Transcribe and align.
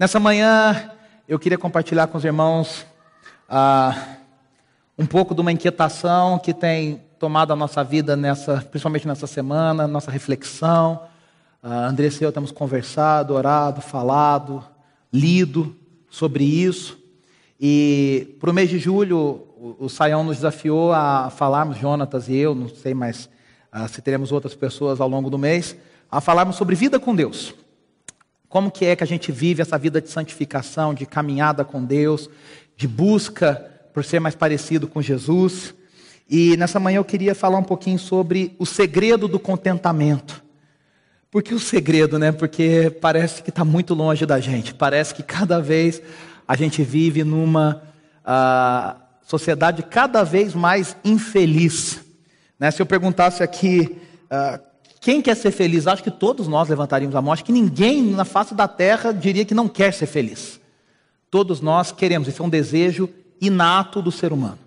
Nessa 0.00 0.18
manhã, 0.18 0.92
eu 1.28 1.38
queria 1.38 1.58
compartilhar 1.58 2.06
com 2.06 2.16
os 2.16 2.24
irmãos 2.24 2.86
ah, 3.46 4.16
um 4.96 5.04
pouco 5.04 5.34
de 5.34 5.42
uma 5.42 5.52
inquietação 5.52 6.38
que 6.38 6.54
tem 6.54 7.02
tomado 7.18 7.52
a 7.52 7.56
nossa 7.56 7.84
vida, 7.84 8.16
nessa, 8.16 8.62
principalmente 8.70 9.06
nessa 9.06 9.26
semana, 9.26 9.86
nossa 9.86 10.10
reflexão. 10.10 11.02
Ah, 11.62 11.86
Andressa 11.86 12.24
e 12.24 12.26
eu 12.26 12.32
temos 12.32 12.50
conversado, 12.50 13.34
orado, 13.34 13.82
falado, 13.82 14.64
lido 15.12 15.76
sobre 16.08 16.44
isso. 16.44 16.98
E 17.60 18.38
para 18.40 18.48
o 18.48 18.54
mês 18.54 18.70
de 18.70 18.78
julho, 18.78 19.46
o, 19.78 19.86
Saião 19.90 20.24
nos 20.24 20.36
desafiou 20.36 20.94
a 20.94 21.28
falarmos, 21.28 21.76
Jonatas 21.76 22.26
e 22.26 22.36
eu, 22.36 22.54
não 22.54 22.70
sei 22.70 22.94
mais 22.94 23.28
ah, 23.70 23.86
se 23.86 24.00
teremos 24.00 24.32
outras 24.32 24.54
pessoas 24.54 24.98
ao 24.98 25.10
longo 25.10 25.28
do 25.28 25.36
mês, 25.36 25.76
a 26.10 26.22
falarmos 26.22 26.56
sobre 26.56 26.74
vida 26.74 26.98
com 26.98 27.14
Deus. 27.14 27.54
Como 28.50 28.68
que 28.68 28.84
é 28.84 28.96
que 28.96 29.04
a 29.04 29.06
gente 29.06 29.30
vive 29.30 29.62
essa 29.62 29.78
vida 29.78 30.00
de 30.00 30.10
santificação, 30.10 30.92
de 30.92 31.06
caminhada 31.06 31.64
com 31.64 31.84
Deus, 31.84 32.28
de 32.76 32.88
busca 32.88 33.64
por 33.94 34.04
ser 34.04 34.18
mais 34.18 34.34
parecido 34.34 34.88
com 34.88 35.00
Jesus. 35.00 35.72
E 36.28 36.56
nessa 36.56 36.80
manhã 36.80 36.96
eu 36.96 37.04
queria 37.04 37.32
falar 37.32 37.58
um 37.58 37.64
pouquinho 37.64 37.98
sobre 37.98 38.56
o 38.58 38.66
segredo 38.66 39.28
do 39.28 39.38
contentamento. 39.38 40.42
Por 41.30 41.44
que 41.44 41.54
o 41.54 41.60
segredo, 41.60 42.18
né? 42.18 42.32
Porque 42.32 42.90
parece 43.00 43.40
que 43.40 43.50
está 43.50 43.64
muito 43.64 43.94
longe 43.94 44.26
da 44.26 44.40
gente. 44.40 44.74
Parece 44.74 45.14
que 45.14 45.22
cada 45.22 45.60
vez 45.60 46.02
a 46.46 46.56
gente 46.56 46.82
vive 46.82 47.22
numa 47.22 47.80
uh, 48.26 49.00
sociedade 49.22 49.84
cada 49.84 50.24
vez 50.24 50.56
mais 50.56 50.96
infeliz. 51.04 52.00
Né? 52.58 52.68
Se 52.72 52.82
eu 52.82 52.86
perguntasse 52.86 53.44
aqui 53.44 53.96
uh, 54.24 54.69
quem 55.00 55.22
quer 55.22 55.34
ser 55.34 55.50
feliz? 55.50 55.86
Acho 55.86 56.02
que 56.02 56.10
todos 56.10 56.46
nós 56.46 56.68
levantaríamos 56.68 57.16
a 57.16 57.22
mão. 57.22 57.32
Acho 57.32 57.44
que 57.44 57.52
ninguém 57.52 58.02
na 58.02 58.26
face 58.26 58.54
da 58.54 58.68
terra 58.68 59.12
diria 59.12 59.46
que 59.46 59.54
não 59.54 59.66
quer 59.66 59.94
ser 59.94 60.06
feliz. 60.06 60.60
Todos 61.30 61.62
nós 61.62 61.90
queremos. 61.90 62.28
Isso 62.28 62.42
é 62.42 62.44
um 62.44 62.50
desejo 62.50 63.08
inato 63.40 64.02
do 64.02 64.12
ser 64.12 64.30
humano. 64.30 64.58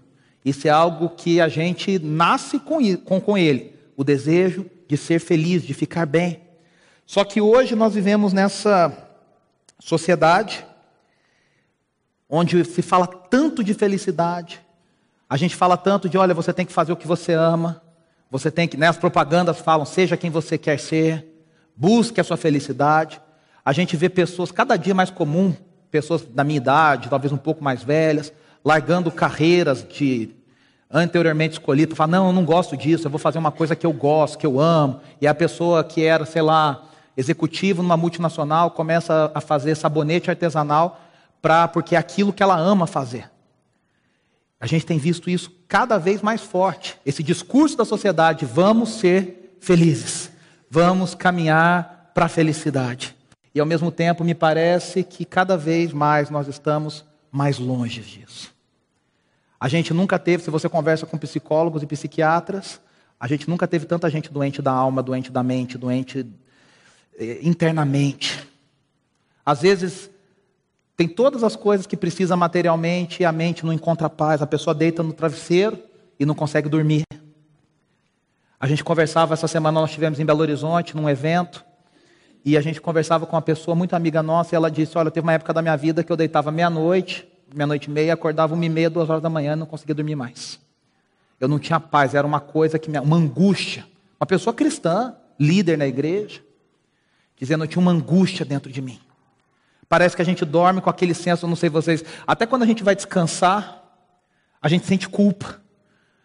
Isso 0.43 0.67
é 0.67 0.71
algo 0.71 1.09
que 1.09 1.39
a 1.39 1.47
gente 1.47 1.99
nasce 1.99 2.59
com, 2.59 2.81
ele. 3.37 3.75
O 3.95 4.03
desejo 4.03 4.65
de 4.87 4.97
ser 4.97 5.19
feliz, 5.19 5.61
de 5.63 5.73
ficar 5.73 6.07
bem. 6.07 6.41
Só 7.05 7.23
que 7.23 7.39
hoje 7.39 7.75
nós 7.75 7.93
vivemos 7.93 8.33
nessa 8.33 8.91
sociedade 9.79 10.65
onde 12.27 12.65
se 12.65 12.81
fala 12.81 13.05
tanto 13.05 13.63
de 13.63 13.75
felicidade. 13.75 14.59
A 15.29 15.37
gente 15.37 15.55
fala 15.55 15.77
tanto 15.77 16.09
de, 16.09 16.17
olha, 16.17 16.33
você 16.33 16.51
tem 16.51 16.65
que 16.65 16.73
fazer 16.73 16.91
o 16.91 16.97
que 16.97 17.07
você 17.07 17.33
ama. 17.33 17.83
Você 18.33 18.49
tem 18.49 18.67
que, 18.67 18.75
né, 18.75 18.87
as 18.87 18.97
propagandas 18.97 19.59
falam, 19.59 19.85
seja 19.85 20.17
quem 20.17 20.31
você 20.31 20.57
quer 20.57 20.79
ser, 20.79 21.23
busque 21.77 22.19
a 22.19 22.23
sua 22.23 22.35
felicidade. 22.35 23.21
A 23.63 23.71
gente 23.71 23.95
vê 23.95 24.09
pessoas 24.09 24.51
cada 24.51 24.75
dia 24.75 24.95
mais 24.95 25.11
comum, 25.11 25.55
pessoas 25.91 26.25
da 26.25 26.43
minha 26.43 26.57
idade, 26.57 27.09
talvez 27.09 27.31
um 27.31 27.37
pouco 27.37 27.63
mais 27.63 27.83
velhas, 27.83 28.33
largando 28.65 29.11
carreiras 29.11 29.87
de 29.87 30.31
anteriormente 30.89 31.53
escolhidas, 31.53 31.95
fala, 31.95 32.13
não, 32.13 32.27
eu 32.27 32.33
não 32.33 32.43
gosto 32.43 32.75
disso, 32.75 33.05
eu 33.05 33.11
vou 33.11 33.19
fazer 33.19 33.37
uma 33.37 33.51
coisa 33.51 33.75
que 33.75 33.85
eu 33.85 33.93
gosto, 33.93 34.39
que 34.39 34.47
eu 34.47 34.59
amo. 34.59 34.99
E 35.21 35.27
a 35.27 35.35
pessoa 35.35 35.83
que 35.83 36.03
era, 36.03 36.25
sei 36.25 36.41
lá, 36.41 36.85
executivo 37.15 37.83
numa 37.83 37.95
multinacional 37.95 38.71
começa 38.71 39.31
a 39.35 39.41
fazer 39.41 39.75
sabonete 39.75 40.31
artesanal 40.31 40.99
pra, 41.39 41.67
porque 41.67 41.95
é 41.95 41.99
aquilo 41.99 42.33
que 42.33 42.41
ela 42.41 42.57
ama 42.57 42.87
fazer. 42.87 43.29
A 44.63 44.65
gente 44.65 44.85
tem 44.85 44.97
visto 44.97 45.29
isso 45.29 45.51
cada 45.67 45.97
vez 45.97 46.21
mais 46.21 46.39
forte. 46.39 46.97
Esse 47.05 47.21
discurso 47.21 47.75
da 47.75 47.83
sociedade: 47.83 48.45
vamos 48.45 48.91
ser 48.91 49.57
felizes, 49.59 50.31
vamos 50.69 51.13
caminhar 51.13 52.11
para 52.15 52.27
a 52.27 52.29
felicidade. 52.29 53.13
E 53.53 53.59
ao 53.59 53.65
mesmo 53.65 53.91
tempo, 53.91 54.23
me 54.23 54.33
parece 54.33 55.03
que 55.03 55.25
cada 55.25 55.57
vez 55.57 55.91
mais 55.91 56.29
nós 56.29 56.47
estamos 56.47 57.03
mais 57.29 57.59
longe 57.59 57.99
disso. 57.99 58.53
A 59.59 59.67
gente 59.67 59.93
nunca 59.93 60.17
teve, 60.17 60.41
se 60.41 60.49
você 60.49 60.69
conversa 60.69 61.05
com 61.05 61.17
psicólogos 61.17 61.83
e 61.83 61.85
psiquiatras, 61.85 62.79
a 63.19 63.27
gente 63.27 63.49
nunca 63.49 63.67
teve 63.67 63.85
tanta 63.85 64.09
gente 64.09 64.31
doente 64.31 64.61
da 64.61 64.71
alma, 64.71 65.03
doente 65.03 65.29
da 65.29 65.43
mente, 65.43 65.77
doente 65.77 66.25
eh, 67.19 67.39
internamente. 67.41 68.47
Às 69.45 69.61
vezes, 69.61 70.09
tem 70.95 71.07
todas 71.07 71.43
as 71.43 71.55
coisas 71.55 71.87
que 71.87 71.97
precisa 71.97 72.35
materialmente 72.35 73.23
e 73.23 73.25
a 73.25 73.31
mente 73.31 73.65
não 73.65 73.73
encontra 73.73 74.09
paz. 74.09 74.41
A 74.41 74.47
pessoa 74.47 74.73
deita 74.73 75.01
no 75.01 75.11
travesseiro 75.11 75.77
e 76.19 76.25
não 76.25 76.35
consegue 76.35 76.69
dormir. 76.69 77.03
A 78.59 78.67
gente 78.67 78.83
conversava 78.83 79.33
essa 79.33 79.47
semana, 79.47 79.79
nós 79.79 79.89
estivemos 79.89 80.19
em 80.19 80.25
Belo 80.25 80.39
Horizonte, 80.39 80.95
num 80.95 81.09
evento, 81.09 81.65
e 82.45 82.55
a 82.55 82.61
gente 82.61 82.79
conversava 82.79 83.25
com 83.25 83.35
uma 83.35 83.41
pessoa 83.41 83.75
muito 83.75 83.93
amiga 83.93 84.23
nossa, 84.23 84.53
e 84.53 84.55
ela 84.55 84.71
disse: 84.71 84.97
Olha, 84.97 85.11
teve 85.11 85.25
uma 85.25 85.33
época 85.33 85.53
da 85.53 85.61
minha 85.61 85.75
vida 85.75 86.03
que 86.03 86.11
eu 86.11 86.15
deitava 86.15 86.51
meia-noite, 86.51 87.27
meia-noite 87.53 87.89
e 87.89 87.93
meia, 87.93 88.13
acordava 88.13 88.53
uma 88.53 88.65
e 88.65 88.69
meia, 88.69 88.89
duas 88.89 89.09
horas 89.09 89.21
da 89.21 89.29
manhã 89.29 89.53
e 89.53 89.55
não 89.55 89.65
conseguia 89.65 89.95
dormir 89.95 90.15
mais. 90.15 90.59
Eu 91.39 91.47
não 91.47 91.59
tinha 91.59 91.79
paz, 91.79 92.13
era 92.13 92.25
uma 92.25 92.39
coisa 92.39 92.79
que 92.79 92.89
me. 92.89 92.97
uma 92.99 93.17
angústia. 93.17 93.85
Uma 94.17 94.25
pessoa 94.25 94.53
cristã, 94.53 95.13
líder 95.37 95.77
na 95.77 95.87
igreja, 95.87 96.41
dizendo: 97.37 97.63
Eu 97.63 97.67
tinha 97.67 97.81
uma 97.81 97.91
angústia 97.91 98.45
dentro 98.45 98.71
de 98.71 98.81
mim. 98.81 98.99
Parece 99.93 100.15
que 100.15 100.23
a 100.23 100.25
gente 100.25 100.43
dorme 100.43 100.81
com 100.81 100.89
aquele 100.89 101.13
senso, 101.13 101.45
não 101.45 101.55
sei 101.55 101.69
vocês, 101.69 102.03
até 102.25 102.47
quando 102.47 102.63
a 102.63 102.65
gente 102.65 102.83
vai 102.83 102.95
descansar, 102.95 103.83
a 104.59 104.67
gente 104.67 104.87
sente 104.87 105.07
culpa. 105.07 105.61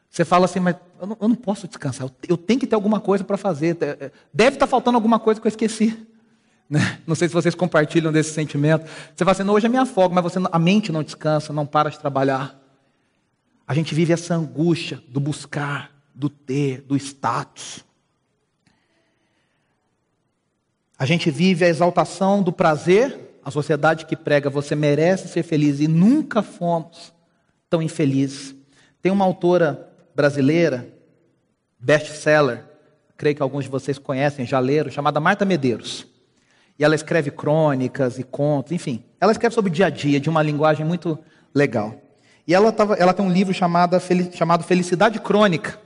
Você 0.08 0.24
fala 0.24 0.46
assim, 0.46 0.58
mas 0.58 0.76
eu 0.98 1.06
não, 1.06 1.18
eu 1.20 1.28
não 1.28 1.36
posso 1.36 1.68
descansar, 1.68 2.08
eu, 2.26 2.38
tenho 2.38 2.58
que 2.58 2.66
ter 2.66 2.74
alguma 2.74 2.98
coisa 2.98 3.24
para 3.24 3.36
fazer. 3.36 3.76
É, 3.82 4.10
deve 4.32 4.56
estar 4.56 4.64
tá 4.64 4.70
faltando 4.70 4.96
alguma 4.96 5.18
coisa 5.18 5.38
que 5.38 5.46
eu 5.46 5.50
esqueci. 5.50 5.94
Né? 6.70 6.98
Não 7.06 7.14
sei 7.14 7.28
se 7.28 7.34
vocês 7.34 7.54
compartilham 7.54 8.10
desse 8.10 8.32
sentimento. 8.32 8.86
Você 9.14 9.22
fala 9.22 9.32
assim, 9.32 9.42
não, 9.42 9.52
hoje 9.52 9.66
é 9.66 9.68
minha 9.68 9.84
folga, 9.84 10.14
mas 10.14 10.24
você, 10.24 10.38
a 10.50 10.58
mente 10.58 10.90
não 10.90 11.02
descansa, 11.02 11.52
não 11.52 11.66
para 11.66 11.90
de 11.90 11.98
trabalhar. 11.98 12.58
A 13.66 13.74
gente 13.74 13.94
vive 13.94 14.14
essa 14.14 14.34
angústia 14.34 15.02
do 15.08 15.20
buscar, 15.20 15.90
do 16.14 16.30
ter, 16.30 16.80
do 16.82 16.96
status. 16.96 17.84
A 20.98 21.04
gente 21.04 21.30
vive 21.30 21.66
a 21.66 21.68
exaltação 21.68 22.42
do 22.42 22.50
prazer 22.50 23.27
a 23.48 23.50
sociedade 23.50 24.06
que 24.06 24.14
prega 24.14 24.50
você 24.50 24.74
merece 24.74 25.28
ser 25.28 25.42
feliz 25.42 25.80
e 25.80 25.88
nunca 25.88 26.42
fomos 26.42 27.12
tão 27.68 27.82
infelizes. 27.82 28.54
Tem 29.00 29.10
uma 29.10 29.24
autora 29.24 29.88
brasileira, 30.14 30.88
best-seller, 31.78 32.64
creio 33.16 33.36
que 33.36 33.42
alguns 33.42 33.64
de 33.64 33.70
vocês 33.70 33.98
conhecem, 33.98 34.46
já 34.46 34.58
leram, 34.58 34.90
chamada 34.90 35.18
Marta 35.18 35.44
Medeiros. 35.44 36.06
E 36.78 36.84
ela 36.84 36.94
escreve 36.94 37.30
crônicas 37.30 38.18
e 38.18 38.22
contos, 38.22 38.72
enfim. 38.72 39.02
Ela 39.20 39.32
escreve 39.32 39.54
sobre 39.54 39.70
o 39.70 39.74
dia 39.74 39.86
a 39.86 39.90
dia, 39.90 40.20
de 40.20 40.28
uma 40.28 40.42
linguagem 40.42 40.84
muito 40.86 41.18
legal. 41.54 41.94
E 42.46 42.54
ela, 42.54 42.70
tava, 42.70 42.94
ela 42.94 43.12
tem 43.12 43.24
um 43.24 43.32
livro 43.32 43.52
chamado, 43.52 43.96
chamado 44.32 44.62
Felicidade 44.62 45.18
Crônica. 45.20 45.78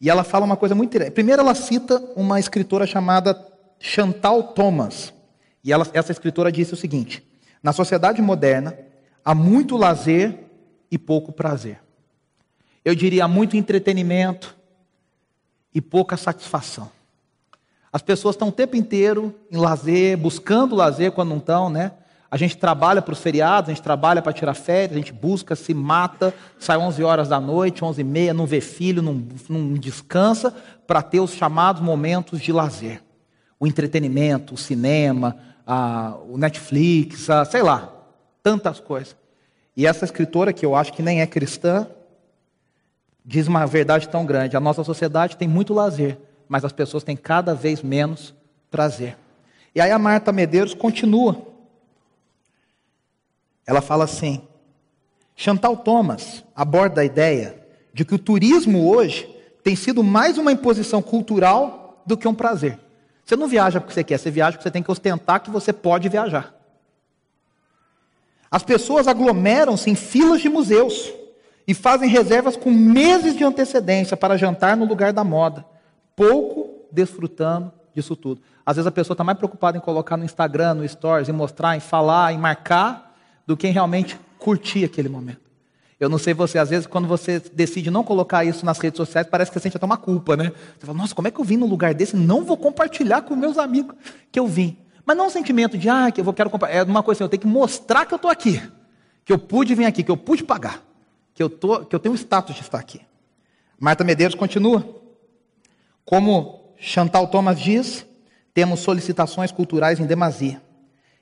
E 0.00 0.08
ela 0.08 0.24
fala 0.24 0.44
uma 0.44 0.56
coisa 0.56 0.74
muito 0.74 0.90
interessante. 0.90 1.14
Primeiro, 1.14 1.42
ela 1.42 1.54
cita 1.54 2.02
uma 2.14 2.38
escritora 2.38 2.86
chamada 2.86 3.34
Chantal 3.78 4.42
Thomas. 4.42 5.12
E 5.62 5.72
ela, 5.72 5.86
essa 5.92 6.12
escritora 6.12 6.50
disse 6.50 6.74
o 6.74 6.76
seguinte: 6.76 7.26
na 7.62 7.72
sociedade 7.72 8.20
moderna, 8.22 8.76
há 9.24 9.34
muito 9.34 9.76
lazer 9.76 10.38
e 10.90 10.98
pouco 10.98 11.32
prazer. 11.32 11.80
Eu 12.84 12.94
diria 12.94 13.28
muito 13.28 13.56
entretenimento 13.56 14.56
e 15.74 15.80
pouca 15.80 16.16
satisfação. 16.16 16.90
As 17.92 18.02
pessoas 18.02 18.34
estão 18.34 18.48
o 18.48 18.52
tempo 18.52 18.76
inteiro 18.76 19.34
em 19.50 19.56
lazer, 19.56 20.16
buscando 20.16 20.76
lazer 20.76 21.12
quando 21.12 21.30
não 21.30 21.38
estão, 21.38 21.68
né? 21.68 21.92
A 22.30 22.36
gente 22.36 22.56
trabalha 22.56 23.02
para 23.02 23.12
os 23.12 23.18
feriados, 23.18 23.68
a 23.68 23.74
gente 23.74 23.82
trabalha 23.82 24.22
para 24.22 24.32
tirar 24.32 24.54
férias, 24.54 24.92
a 24.92 25.00
gente 25.00 25.12
busca, 25.12 25.56
se 25.56 25.74
mata, 25.74 26.32
sai 26.60 26.78
11 26.78 27.02
horas 27.02 27.28
da 27.28 27.40
noite, 27.40 27.84
11 27.84 28.00
e 28.00 28.04
meia, 28.04 28.32
não 28.32 28.46
vê 28.46 28.60
filho, 28.60 29.02
não, 29.02 29.26
não 29.48 29.74
descansa, 29.74 30.54
para 30.86 31.02
ter 31.02 31.18
os 31.18 31.32
chamados 31.32 31.82
momentos 31.82 32.40
de 32.40 32.52
lazer. 32.52 33.02
O 33.60 33.66
entretenimento, 33.66 34.54
o 34.54 34.58
cinema, 34.58 35.36
a, 35.66 36.16
o 36.28 36.36
Netflix, 36.36 37.30
a, 37.30 37.44
sei 37.44 37.62
lá, 37.62 37.94
tantas 38.42 38.80
coisas. 38.80 39.14
E 39.76 39.86
essa 39.86 40.04
escritora, 40.04 40.52
que 40.52 40.66
eu 40.66 40.74
acho 40.74 40.92
que 40.92 41.02
nem 41.02 41.20
é 41.20 41.26
cristã, 41.26 41.86
diz 43.24 43.46
uma 43.46 43.66
verdade 43.66 44.08
tão 44.08 44.26
grande: 44.26 44.56
a 44.56 44.60
nossa 44.60 44.82
sociedade 44.82 45.36
tem 45.36 45.46
muito 45.46 45.72
lazer, 45.74 46.18
mas 46.48 46.64
as 46.64 46.72
pessoas 46.72 47.04
têm 47.04 47.16
cada 47.16 47.54
vez 47.54 47.82
menos 47.82 48.34
prazer. 48.70 49.16
E 49.74 49.80
aí 49.80 49.90
a 49.90 49.98
Marta 49.98 50.32
Medeiros 50.32 50.74
continua. 50.74 51.46
Ela 53.66 53.80
fala 53.80 54.04
assim: 54.04 54.42
Chantal 55.36 55.76
Thomas 55.76 56.44
aborda 56.54 57.02
a 57.02 57.04
ideia 57.04 57.64
de 57.92 58.04
que 58.04 58.14
o 58.14 58.18
turismo 58.18 58.90
hoje 58.90 59.28
tem 59.62 59.76
sido 59.76 60.02
mais 60.02 60.38
uma 60.38 60.52
imposição 60.52 61.00
cultural 61.00 62.02
do 62.04 62.16
que 62.16 62.26
um 62.26 62.34
prazer. 62.34 62.78
Você 63.30 63.36
não 63.36 63.46
viaja 63.46 63.80
porque 63.80 63.94
você 63.94 64.02
quer, 64.02 64.18
você 64.18 64.28
viaja 64.28 64.56
porque 64.56 64.64
você 64.64 64.72
tem 64.72 64.82
que 64.82 64.90
ostentar 64.90 65.38
que 65.38 65.50
você 65.50 65.72
pode 65.72 66.08
viajar. 66.08 66.52
As 68.50 68.64
pessoas 68.64 69.06
aglomeram-se 69.06 69.88
em 69.88 69.94
filas 69.94 70.40
de 70.40 70.48
museus 70.48 71.12
e 71.64 71.72
fazem 71.72 72.08
reservas 72.08 72.56
com 72.56 72.72
meses 72.72 73.36
de 73.36 73.44
antecedência 73.44 74.16
para 74.16 74.36
jantar 74.36 74.76
no 74.76 74.84
lugar 74.84 75.12
da 75.12 75.22
moda, 75.22 75.64
pouco 76.16 76.88
desfrutando 76.90 77.72
disso 77.94 78.16
tudo. 78.16 78.42
Às 78.66 78.74
vezes 78.74 78.88
a 78.88 78.90
pessoa 78.90 79.14
está 79.14 79.22
mais 79.22 79.38
preocupada 79.38 79.78
em 79.78 79.80
colocar 79.80 80.16
no 80.16 80.24
Instagram, 80.24 80.74
no 80.74 80.88
Stories, 80.88 81.28
em 81.28 81.32
mostrar, 81.32 81.76
em 81.76 81.80
falar, 81.80 82.32
em 82.32 82.38
marcar, 82.38 83.16
do 83.46 83.56
que 83.56 83.68
em 83.68 83.72
realmente 83.72 84.18
curtir 84.40 84.84
aquele 84.84 85.08
momento. 85.08 85.49
Eu 86.00 86.08
não 86.08 86.16
sei 86.16 86.32
você, 86.32 86.58
às 86.58 86.70
vezes 86.70 86.86
quando 86.86 87.06
você 87.06 87.38
decide 87.52 87.90
não 87.90 88.02
colocar 88.02 88.42
isso 88.42 88.64
nas 88.64 88.78
redes 88.78 88.96
sociais, 88.96 89.26
parece 89.30 89.50
que 89.50 89.58
você 89.58 89.64
sente 89.64 89.76
até 89.76 89.84
uma 89.84 89.98
culpa, 89.98 90.34
né? 90.34 90.50
Você 90.78 90.86
fala, 90.86 90.96
nossa, 90.96 91.14
como 91.14 91.28
é 91.28 91.30
que 91.30 91.38
eu 91.38 91.44
vim 91.44 91.58
num 91.58 91.66
lugar 91.66 91.92
desse? 91.92 92.16
Não 92.16 92.42
vou 92.42 92.56
compartilhar 92.56 93.20
com 93.20 93.36
meus 93.36 93.58
amigos 93.58 93.94
que 94.32 94.40
eu 94.40 94.46
vim. 94.46 94.78
Mas 95.04 95.14
não 95.14 95.24
é 95.24 95.26
um 95.28 95.30
sentimento 95.30 95.76
de, 95.76 95.90
ah, 95.90 96.10
que 96.10 96.22
eu 96.22 96.32
quero 96.32 96.48
compartilhar. 96.48 96.80
É 96.80 96.84
uma 96.84 97.02
coisa 97.02 97.18
assim, 97.18 97.24
eu 97.24 97.28
tenho 97.28 97.42
que 97.42 97.46
mostrar 97.46 98.06
que 98.06 98.14
eu 98.14 98.16
estou 98.16 98.30
aqui. 98.30 98.62
Que 99.26 99.32
eu 99.32 99.38
pude 99.38 99.74
vir 99.74 99.84
aqui, 99.84 100.02
que 100.02 100.10
eu 100.10 100.16
pude 100.16 100.42
pagar. 100.42 100.82
Que 101.34 101.42
eu, 101.42 101.50
tô, 101.50 101.84
que 101.84 101.94
eu 101.94 102.00
tenho 102.00 102.14
o 102.14 102.18
status 102.18 102.54
de 102.54 102.62
estar 102.62 102.78
aqui. 102.78 103.02
Marta 103.78 104.02
Medeiros 104.02 104.34
continua. 104.34 104.82
Como 106.02 106.72
Chantal 106.78 107.28
Thomas 107.28 107.60
diz, 107.60 108.06
temos 108.54 108.80
solicitações 108.80 109.52
culturais 109.52 110.00
em 110.00 110.06
demasia. 110.06 110.62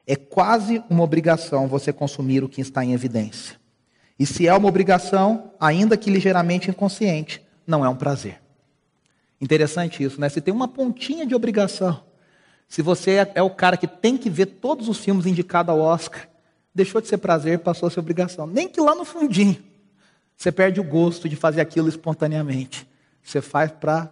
É 0.06 0.14
quase 0.14 0.84
uma 0.88 1.02
obrigação 1.02 1.66
você 1.66 1.92
consumir 1.92 2.44
o 2.44 2.48
que 2.48 2.60
está 2.60 2.84
em 2.84 2.92
evidência. 2.92 3.57
E 4.18 4.26
se 4.26 4.46
é 4.46 4.54
uma 4.54 4.68
obrigação, 4.68 5.52
ainda 5.60 5.96
que 5.96 6.10
ligeiramente 6.10 6.70
inconsciente, 6.70 7.40
não 7.66 7.84
é 7.84 7.88
um 7.88 7.96
prazer. 7.96 8.40
Interessante 9.40 10.02
isso, 10.02 10.20
né? 10.20 10.28
Se 10.28 10.40
tem 10.40 10.52
uma 10.52 10.66
pontinha 10.66 11.24
de 11.24 11.34
obrigação, 11.34 12.02
se 12.68 12.82
você 12.82 13.12
é, 13.12 13.32
é 13.36 13.42
o 13.42 13.50
cara 13.50 13.76
que 13.76 13.86
tem 13.86 14.16
que 14.16 14.28
ver 14.28 14.46
todos 14.46 14.88
os 14.88 14.98
filmes 14.98 15.26
indicados 15.26 15.70
ao 15.70 15.80
Oscar, 15.80 16.28
deixou 16.74 17.00
de 17.00 17.08
ser 17.08 17.18
prazer, 17.18 17.60
passou 17.60 17.86
a 17.86 17.90
ser 17.90 18.00
obrigação. 18.00 18.46
Nem 18.46 18.68
que 18.68 18.80
lá 18.80 18.94
no 18.94 19.04
fundinho 19.04 19.56
você 20.36 20.52
perde 20.52 20.80
o 20.80 20.84
gosto 20.84 21.28
de 21.28 21.36
fazer 21.36 21.60
aquilo 21.60 21.88
espontaneamente. 21.88 22.86
Você 23.22 23.40
faz 23.40 23.70
para 23.70 24.08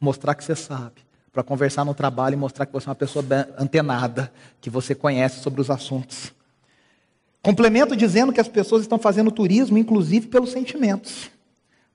mostrar 0.00 0.34
que 0.34 0.44
você 0.44 0.54
sabe, 0.54 1.02
para 1.32 1.42
conversar 1.42 1.84
no 1.84 1.94
trabalho 1.94 2.34
e 2.34 2.36
mostrar 2.36 2.66
que 2.66 2.72
você 2.72 2.88
é 2.88 2.90
uma 2.90 2.94
pessoa 2.94 3.24
antenada, 3.58 4.32
que 4.60 4.68
você 4.68 4.94
conhece 4.94 5.40
sobre 5.40 5.60
os 5.60 5.70
assuntos. 5.70 6.32
Complemento 7.44 7.94
dizendo 7.94 8.32
que 8.32 8.40
as 8.40 8.48
pessoas 8.48 8.80
estão 8.80 8.98
fazendo 8.98 9.30
turismo, 9.30 9.76
inclusive 9.76 10.28
pelos 10.28 10.50
sentimentos, 10.50 11.30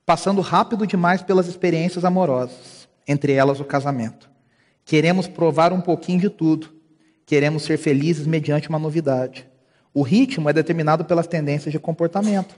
passando 0.06 0.42
rápido 0.42 0.86
demais 0.86 1.24
pelas 1.24 1.48
experiências 1.48 2.06
amorosas, 2.06 2.88
entre 3.08 3.34
elas 3.34 3.60
o 3.60 3.66
casamento. 3.66 4.30
Queremos 4.86 5.28
provar 5.28 5.74
um 5.74 5.82
pouquinho 5.82 6.20
de 6.20 6.30
tudo, 6.30 6.72
queremos 7.26 7.64
ser 7.64 7.80
felizes 7.80 8.28
mediante 8.28 8.70
uma 8.70 8.78
novidade. 8.78 9.48
O 9.92 10.04
ritmo 10.04 10.52
é 10.52 10.54
determinado 10.54 11.04
pelas 11.04 11.26
tendências 11.26 11.72
de 11.72 11.80
comportamento 11.80 12.54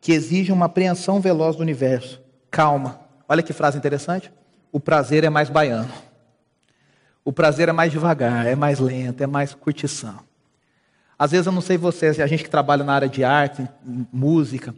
que 0.00 0.10
exige 0.10 0.50
uma 0.50 0.66
apreensão 0.66 1.20
veloz 1.20 1.54
do 1.54 1.62
universo. 1.62 2.20
Calma. 2.50 3.02
Olha 3.28 3.40
que 3.44 3.52
frase 3.52 3.78
interessante. 3.78 4.32
O 4.72 4.80
prazer 4.80 5.22
é 5.22 5.30
mais 5.30 5.48
baiano. 5.48 5.92
O 7.24 7.32
prazer 7.32 7.68
é 7.68 7.72
mais 7.72 7.92
devagar, 7.92 8.48
é 8.48 8.56
mais 8.56 8.80
lento, 8.80 9.22
é 9.22 9.28
mais 9.28 9.54
curtição. 9.54 10.31
Às 11.22 11.30
vezes 11.30 11.46
eu 11.46 11.52
não 11.52 11.60
sei 11.60 11.78
vocês, 11.78 12.18
a 12.18 12.26
gente 12.26 12.42
que 12.42 12.50
trabalha 12.50 12.82
na 12.82 12.94
área 12.94 13.08
de 13.08 13.22
arte, 13.22 13.64
música. 14.12 14.74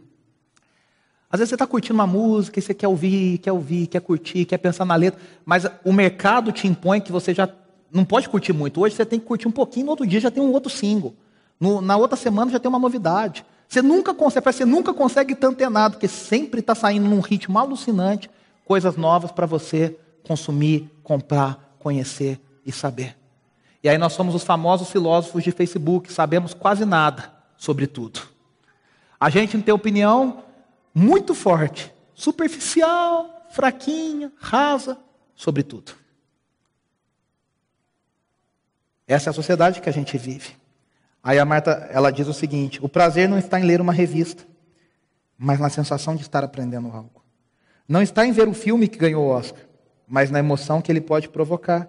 Às 1.27 1.39
vezes 1.39 1.49
você 1.49 1.55
está 1.55 1.65
curtindo 1.65 1.95
uma 1.95 2.05
música 2.05 2.59
e 2.59 2.61
você 2.61 2.71
quer 2.71 2.87
ouvir, 2.87 3.39
quer 3.39 3.51
ouvir, 3.51 3.87
quer 3.87 3.99
curtir, 3.99 4.45
quer 4.45 4.59
pensar 4.59 4.85
na 4.85 4.95
letra, 4.95 5.19
mas 5.43 5.65
o 5.83 5.91
mercado 5.91 6.51
te 6.51 6.67
impõe 6.67 7.01
que 7.01 7.11
você 7.11 7.33
já 7.33 7.49
não 7.91 8.05
pode 8.05 8.29
curtir 8.29 8.53
muito. 8.53 8.79
Hoje 8.79 8.95
você 8.95 9.03
tem 9.03 9.19
que 9.19 9.25
curtir 9.25 9.47
um 9.47 9.51
pouquinho, 9.51 9.87
no 9.87 9.91
outro 9.93 10.05
dia 10.05 10.19
já 10.19 10.29
tem 10.29 10.43
um 10.43 10.51
outro 10.51 10.69
single. 10.69 11.15
No, 11.59 11.81
na 11.81 11.97
outra 11.97 12.15
semana 12.15 12.51
já 12.51 12.59
tem 12.59 12.69
uma 12.69 12.77
novidade. 12.77 13.43
Você 13.67 13.81
nunca 13.81 14.13
consegue, 14.13 14.45
você 14.45 14.65
nunca 14.65 14.93
consegue 14.93 15.33
estar 15.33 15.47
antenado, 15.47 15.95
porque 15.95 16.07
sempre 16.07 16.59
está 16.59 16.75
saindo 16.75 17.07
num 17.07 17.21
ritmo 17.21 17.57
alucinante 17.57 18.29
coisas 18.65 18.95
novas 18.95 19.31
para 19.31 19.47
você 19.47 19.97
consumir, 20.21 20.91
comprar, 21.01 21.75
conhecer 21.79 22.39
e 22.63 22.71
saber. 22.71 23.17
E 23.85 23.89
aí 23.89 23.99
nós 23.99 24.13
somos 24.13 24.33
os 24.33 24.43
famosos 24.43 24.89
filósofos 24.89 25.43
de 25.43 25.51
Facebook, 25.51 26.11
sabemos 26.11 26.55
quase 26.55 26.83
nada 26.85 27.31
sobre 27.55 27.85
tudo. 27.85 28.19
A 29.19 29.29
gente 29.29 29.61
tem 29.61 29.71
opinião 29.71 30.43
muito 30.91 31.35
forte, 31.35 31.93
superficial, 32.15 33.45
fraquinha, 33.51 34.33
rasa 34.37 34.97
sobre 35.35 35.61
tudo. 35.61 35.91
Essa 39.07 39.29
é 39.29 39.31
a 39.31 39.33
sociedade 39.33 39.79
que 39.79 39.87
a 39.87 39.93
gente 39.93 40.17
vive. 40.17 40.55
Aí 41.21 41.37
a 41.37 41.45
Marta, 41.45 41.87
ela 41.91 42.09
diz 42.09 42.27
o 42.27 42.33
seguinte: 42.33 42.83
o 42.83 42.89
prazer 42.89 43.29
não 43.29 43.37
está 43.37 43.59
em 43.59 43.65
ler 43.65 43.81
uma 43.81 43.93
revista, 43.93 44.47
mas 45.37 45.59
na 45.59 45.69
sensação 45.69 46.15
de 46.15 46.23
estar 46.23 46.43
aprendendo 46.43 46.87
algo. 46.87 47.23
Não 47.87 48.01
está 48.01 48.25
em 48.25 48.31
ver 48.31 48.47
o 48.47 48.53
filme 48.55 48.87
que 48.87 48.97
ganhou 48.97 49.27
o 49.27 49.29
Oscar, 49.29 49.61
mas 50.07 50.31
na 50.31 50.39
emoção 50.39 50.81
que 50.81 50.91
ele 50.91 51.01
pode 51.01 51.29
provocar. 51.29 51.87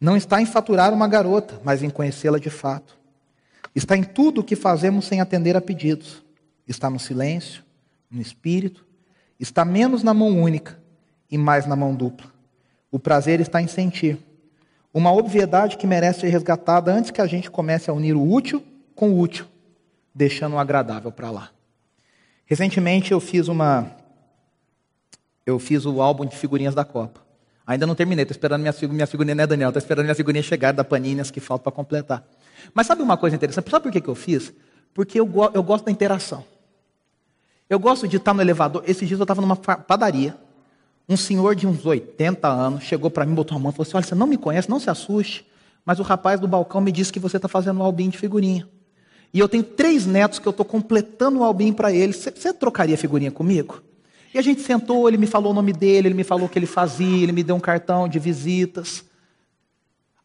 Não 0.00 0.16
está 0.16 0.40
em 0.40 0.46
faturar 0.46 0.92
uma 0.92 1.08
garota, 1.08 1.60
mas 1.64 1.82
em 1.82 1.90
conhecê-la 1.90 2.38
de 2.38 2.50
fato. 2.50 2.96
Está 3.74 3.96
em 3.96 4.04
tudo 4.04 4.40
o 4.40 4.44
que 4.44 4.56
fazemos 4.56 5.06
sem 5.06 5.20
atender 5.20 5.56
a 5.56 5.60
pedidos. 5.60 6.22
Está 6.66 6.88
no 6.88 6.98
silêncio, 6.98 7.64
no 8.10 8.20
espírito. 8.20 8.86
Está 9.38 9.64
menos 9.64 10.02
na 10.02 10.14
mão 10.14 10.28
única 10.28 10.78
e 11.30 11.36
mais 11.36 11.66
na 11.66 11.76
mão 11.76 11.94
dupla. 11.94 12.32
O 12.90 12.98
prazer 12.98 13.40
está 13.40 13.60
em 13.60 13.68
sentir. 13.68 14.18
Uma 14.92 15.12
obviedade 15.12 15.76
que 15.76 15.86
merece 15.86 16.20
ser 16.20 16.28
resgatada 16.28 16.92
antes 16.92 17.10
que 17.10 17.20
a 17.20 17.26
gente 17.26 17.50
comece 17.50 17.90
a 17.90 17.92
unir 17.92 18.14
o 18.14 18.32
útil 18.32 18.64
com 18.94 19.10
o 19.10 19.20
útil, 19.20 19.46
deixando 20.14 20.54
o 20.54 20.58
agradável 20.58 21.12
para 21.12 21.30
lá. 21.30 21.50
Recentemente 22.46 23.12
eu 23.12 23.20
fiz 23.20 23.46
uma 23.48 23.94
eu 25.44 25.58
fiz 25.58 25.86
o 25.86 26.02
álbum 26.02 26.26
de 26.26 26.36
figurinhas 26.36 26.74
da 26.74 26.84
Copa. 26.84 27.27
Ainda 27.68 27.86
não 27.86 27.94
terminei, 27.94 28.22
estou 28.22 28.32
esperando 28.32 28.62
minha, 28.62 28.74
minha 28.88 29.06
figurinha, 29.06 29.34
né, 29.34 29.46
Daniel? 29.46 29.68
Estou 29.68 29.78
esperando 29.78 30.06
minha 30.06 30.14
figurinha 30.14 30.42
chegar 30.42 30.72
da 30.72 30.82
Panini, 30.82 31.20
as 31.20 31.30
que 31.30 31.38
faltam 31.38 31.64
para 31.64 31.72
completar. 31.72 32.26
Mas 32.72 32.86
sabe 32.86 33.02
uma 33.02 33.18
coisa 33.18 33.36
interessante? 33.36 33.68
Sabe 33.70 33.82
por 33.82 33.92
que, 33.92 34.00
que 34.00 34.08
eu 34.08 34.14
fiz? 34.14 34.54
Porque 34.94 35.20
eu, 35.20 35.30
eu 35.52 35.62
gosto 35.62 35.84
da 35.84 35.90
interação. 35.90 36.42
Eu 37.68 37.78
gosto 37.78 38.08
de 38.08 38.16
estar 38.16 38.32
no 38.32 38.40
elevador. 38.40 38.82
Esses 38.86 39.06
dias 39.06 39.20
eu 39.20 39.24
estava 39.24 39.42
numa 39.42 39.54
padaria. 39.54 40.34
Um 41.06 41.14
senhor 41.14 41.54
de 41.54 41.66
uns 41.66 41.84
80 41.84 42.48
anos 42.48 42.84
chegou 42.84 43.10
para 43.10 43.26
mim, 43.26 43.34
botou 43.34 43.54
a 43.54 43.60
mão 43.60 43.70
e 43.70 43.74
falou 43.74 43.86
assim: 43.86 43.98
Olha, 43.98 44.06
você 44.06 44.14
não 44.14 44.26
me 44.26 44.38
conhece, 44.38 44.70
não 44.70 44.80
se 44.80 44.88
assuste, 44.88 45.46
mas 45.84 46.00
o 46.00 46.02
rapaz 46.02 46.40
do 46.40 46.48
balcão 46.48 46.80
me 46.80 46.90
disse 46.90 47.12
que 47.12 47.20
você 47.20 47.36
está 47.36 47.48
fazendo 47.48 47.80
um 47.80 47.82
albinho 47.82 48.10
de 48.10 48.16
figurinha. 48.16 48.66
E 49.32 49.38
eu 49.38 49.46
tenho 49.46 49.62
três 49.62 50.06
netos 50.06 50.38
que 50.38 50.48
eu 50.48 50.52
estou 50.52 50.64
completando 50.64 51.40
o 51.40 51.44
albinho 51.44 51.74
para 51.74 51.92
eles. 51.92 52.16
Você 52.16 52.50
trocaria 52.50 52.96
figurinha 52.96 53.30
comigo? 53.30 53.82
E 54.32 54.38
a 54.38 54.42
gente 54.42 54.60
sentou, 54.60 55.08
ele 55.08 55.16
me 55.16 55.26
falou 55.26 55.52
o 55.52 55.54
nome 55.54 55.72
dele, 55.72 56.08
ele 56.08 56.14
me 56.14 56.24
falou 56.24 56.46
o 56.46 56.48
que 56.48 56.58
ele 56.58 56.66
fazia, 56.66 57.22
ele 57.22 57.32
me 57.32 57.42
deu 57.42 57.56
um 57.56 57.60
cartão 57.60 58.08
de 58.08 58.18
visitas. 58.18 59.04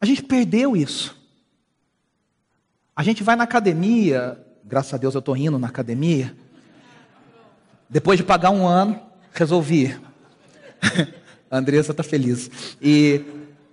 A 0.00 0.06
gente 0.06 0.22
perdeu 0.22 0.76
isso. 0.76 1.16
A 2.94 3.02
gente 3.02 3.22
vai 3.22 3.34
na 3.34 3.44
academia, 3.44 4.38
graças 4.64 4.94
a 4.94 4.96
Deus 4.96 5.14
eu 5.14 5.20
estou 5.20 5.36
indo 5.36 5.58
na 5.58 5.68
academia. 5.68 6.36
Depois 7.88 8.18
de 8.18 8.24
pagar 8.24 8.50
um 8.50 8.66
ano, 8.66 9.00
resolvi 9.32 9.98
a 11.50 11.58
Andressa 11.58 11.92
está 11.92 12.02
feliz. 12.02 12.50
E 12.80 13.22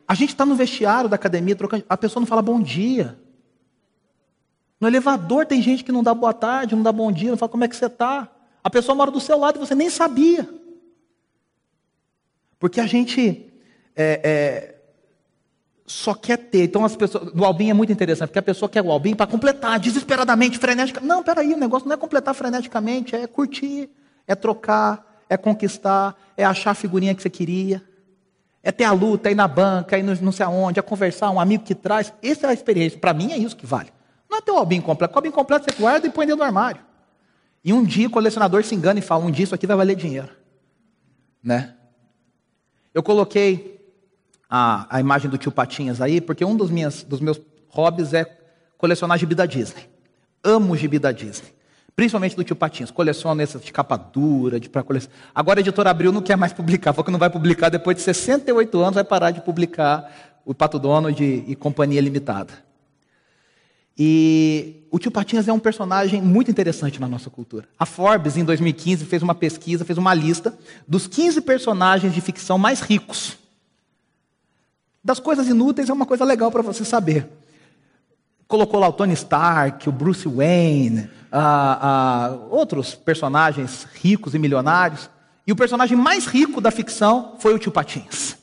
a 0.07 0.13
gente 0.13 0.29
está 0.29 0.45
no 0.45 0.55
vestiário 0.55 1.09
da 1.09 1.15
academia, 1.15 1.55
trocando, 1.55 1.85
a 1.87 1.97
pessoa 1.97 2.21
não 2.21 2.27
fala 2.27 2.41
bom 2.41 2.61
dia. 2.61 3.17
No 4.79 4.87
elevador 4.87 5.45
tem 5.45 5.61
gente 5.61 5.83
que 5.83 5.91
não 5.91 6.01
dá 6.01 6.13
boa 6.13 6.33
tarde, 6.33 6.75
não 6.75 6.83
dá 6.83 6.91
bom 6.91 7.11
dia, 7.11 7.29
não 7.29 7.37
fala 7.37 7.51
como 7.51 7.63
é 7.63 7.67
que 7.67 7.75
você 7.75 7.85
está. 7.85 8.29
A 8.63 8.69
pessoa 8.69 8.95
mora 8.95 9.11
do 9.11 9.19
seu 9.19 9.37
lado 9.37 9.57
e 9.57 9.59
você 9.59 9.73
nem 9.73 9.89
sabia. 9.89 10.47
Porque 12.59 12.79
a 12.79 12.85
gente 12.85 13.51
é, 13.95 14.21
é, 14.23 14.75
só 15.85 16.13
quer 16.13 16.37
ter. 16.37 16.63
Então, 16.63 16.85
as 16.85 16.95
pessoas. 16.95 17.31
Do 17.33 17.43
Albin 17.43 17.69
é 17.69 17.73
muito 17.73 17.91
interessante, 17.91 18.29
porque 18.29 18.39
a 18.39 18.43
pessoa 18.43 18.69
quer 18.69 18.83
o 18.83 18.91
Albin 18.91 19.15
para 19.15 19.27
completar 19.27 19.79
desesperadamente, 19.79 20.59
freneticamente. 20.59 21.07
Não, 21.07 21.23
peraí, 21.23 21.53
o 21.53 21.57
negócio 21.57 21.87
não 21.87 21.95
é 21.95 21.97
completar 21.97 22.33
freneticamente, 22.35 23.15
é 23.15 23.25
curtir, 23.25 23.89
é 24.27 24.35
trocar, 24.35 25.23
é 25.27 25.35
conquistar, 25.37 26.15
é 26.37 26.45
achar 26.45 26.71
a 26.71 26.75
figurinha 26.75 27.15
que 27.15 27.21
você 27.21 27.29
queria, 27.29 27.83
é 28.61 28.71
ter 28.71 28.83
a 28.83 28.91
luta, 28.91 29.29
é 29.29 29.31
ir 29.31 29.35
na 29.35 29.47
banca, 29.47 29.95
é 29.95 29.99
ir 29.99 30.21
não 30.21 30.31
sei 30.31 30.45
aonde, 30.45 30.79
é 30.79 30.83
conversar, 30.83 31.31
um 31.31 31.39
amigo 31.39 31.63
que 31.63 31.73
traz. 31.73 32.13
Essa 32.21 32.47
é 32.47 32.49
a 32.51 32.53
experiência. 32.53 32.99
Para 32.99 33.13
mim 33.13 33.31
é 33.31 33.37
isso 33.37 33.55
que 33.55 33.65
vale. 33.65 33.91
Não 34.29 34.37
é 34.37 34.41
ter 34.41 34.51
o 34.51 34.57
albinho 34.57 34.83
completo. 34.83 35.13
O 35.13 35.17
albinho 35.17 35.33
completo 35.33 35.65
você 35.69 35.81
guarda 35.81 36.05
e 36.05 36.09
põe 36.09 36.25
dentro 36.25 36.37
do 36.37 36.43
armário. 36.43 36.90
E 37.63 37.71
um 37.71 37.83
dia 37.83 38.07
o 38.07 38.11
colecionador 38.11 38.63
se 38.63 38.73
engana 38.75 38.99
e 38.99 39.01
fala: 39.01 39.25
um 39.25 39.31
dia 39.31 39.43
isso 39.43 39.55
aqui 39.55 39.67
vai 39.67 39.77
valer 39.77 39.95
dinheiro. 39.95 40.29
Né? 41.43 41.75
Eu 42.93 43.01
coloquei 43.01 43.79
a, 44.49 44.97
a 44.97 44.99
imagem 44.99 45.29
do 45.29 45.37
tio 45.37 45.51
Patinhas 45.51 46.01
aí, 46.01 46.19
porque 46.19 46.43
um 46.43 46.55
dos, 46.55 46.69
minhas, 46.69 47.03
dos 47.03 47.19
meus 47.19 47.39
hobbies 47.69 48.13
é 48.13 48.25
colecionar 48.77 49.17
gibi 49.17 49.33
da 49.33 49.45
Disney. 49.45 49.89
Amo 50.43 50.75
gibi 50.75 50.99
da 50.99 51.11
Disney. 51.11 51.53
Principalmente 51.95 52.35
do 52.35 52.43
tio 52.43 52.55
Patinhas. 52.55 52.91
Coleciona 52.91 53.41
essas 53.43 53.63
de 53.63 53.71
capa 53.71 53.95
dura, 53.95 54.59
de 54.59 54.69
para 54.69 54.83
colecionar. 54.83 55.17
Agora 55.33 55.59
a 55.59 55.61
editora 55.61 55.89
Abril 55.89 56.11
não 56.11 56.21
quer 56.21 56.35
mais 56.35 56.51
publicar, 56.51 56.93
falou 56.93 57.05
que 57.05 57.11
não 57.11 57.19
vai 57.19 57.29
publicar 57.29 57.69
depois 57.69 57.95
de 57.95 58.03
68 58.03 58.79
anos, 58.79 58.95
vai 58.95 59.03
parar 59.03 59.31
de 59.31 59.41
publicar 59.41 60.11
o 60.45 60.53
Pato 60.53 60.81
e, 61.19 61.45
e 61.47 61.55
Companhia 61.55 62.01
Limitada. 62.01 62.70
E 64.03 64.87
o 64.89 64.97
tio 64.97 65.11
Patinhas 65.11 65.47
é 65.47 65.53
um 65.53 65.59
personagem 65.59 66.19
muito 66.23 66.49
interessante 66.49 66.99
na 66.99 67.07
nossa 67.07 67.29
cultura. 67.29 67.67
A 67.77 67.85
Forbes, 67.85 68.35
em 68.35 68.43
2015, 68.43 69.05
fez 69.05 69.21
uma 69.21 69.35
pesquisa, 69.35 69.85
fez 69.85 69.95
uma 69.95 70.11
lista 70.11 70.57
dos 70.87 71.05
15 71.05 71.39
personagens 71.41 72.11
de 72.11 72.19
ficção 72.19 72.57
mais 72.57 72.81
ricos. 72.81 73.37
Das 75.03 75.19
coisas 75.19 75.47
inúteis 75.47 75.87
é 75.87 75.93
uma 75.93 76.07
coisa 76.07 76.25
legal 76.25 76.51
para 76.51 76.63
você 76.63 76.83
saber. 76.83 77.29
Colocou 78.47 78.79
lá 78.79 78.87
o 78.87 78.93
Tony 78.93 79.13
Stark, 79.13 79.87
o 79.87 79.91
Bruce 79.91 80.27
Wayne, 80.27 81.07
outros 82.49 82.95
personagens 82.95 83.85
ricos 84.01 84.33
e 84.33 84.39
milionários. 84.39 85.11
E 85.45 85.51
o 85.51 85.55
personagem 85.55 85.95
mais 85.95 86.25
rico 86.25 86.59
da 86.59 86.71
ficção 86.71 87.35
foi 87.37 87.53
o 87.53 87.59
Tio 87.59 87.71
Patinhas. 87.71 88.35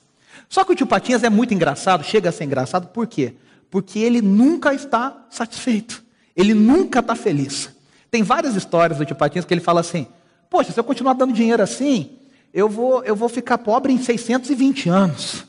Só 0.49 0.63
que 0.63 0.71
o 0.71 0.77
Tio 0.77 0.87
Patinhas 0.87 1.25
é 1.25 1.29
muito 1.29 1.53
engraçado, 1.53 2.05
chega 2.05 2.29
a 2.29 2.33
ser 2.33 2.45
engraçado, 2.45 2.87
por 2.87 3.09
quê? 3.09 3.35
Porque 3.71 3.99
ele 3.99 4.23
nunca 4.23 4.73
está 4.73 5.27
satisfeito. 5.31 6.03
Ele 6.35 6.55
nunca 6.55 7.01
está 7.01 7.15
feliz. 7.15 7.71
Tem 8.11 8.23
várias 8.23 8.55
histórias 8.55 8.99
do 8.99 9.05
Tio 9.05 9.17
Patinhas 9.17 9.45
que 9.45 9.53
ele 9.53 9.61
fala 9.61 9.81
assim: 9.81 10.07
Poxa, 10.49 10.73
se 10.73 10.81
eu 10.81 10.85
continuar 10.85 11.13
dando 11.15 11.33
dinheiro 11.33 11.63
assim, 11.63 12.19
eu 12.53 12.69
vou, 12.69 13.05
eu 13.05 13.15
vou 13.15 13.29
ficar 13.29 13.59
pobre 13.59 13.93
em 13.93 13.99
620 13.99 14.89
anos. 14.89 15.45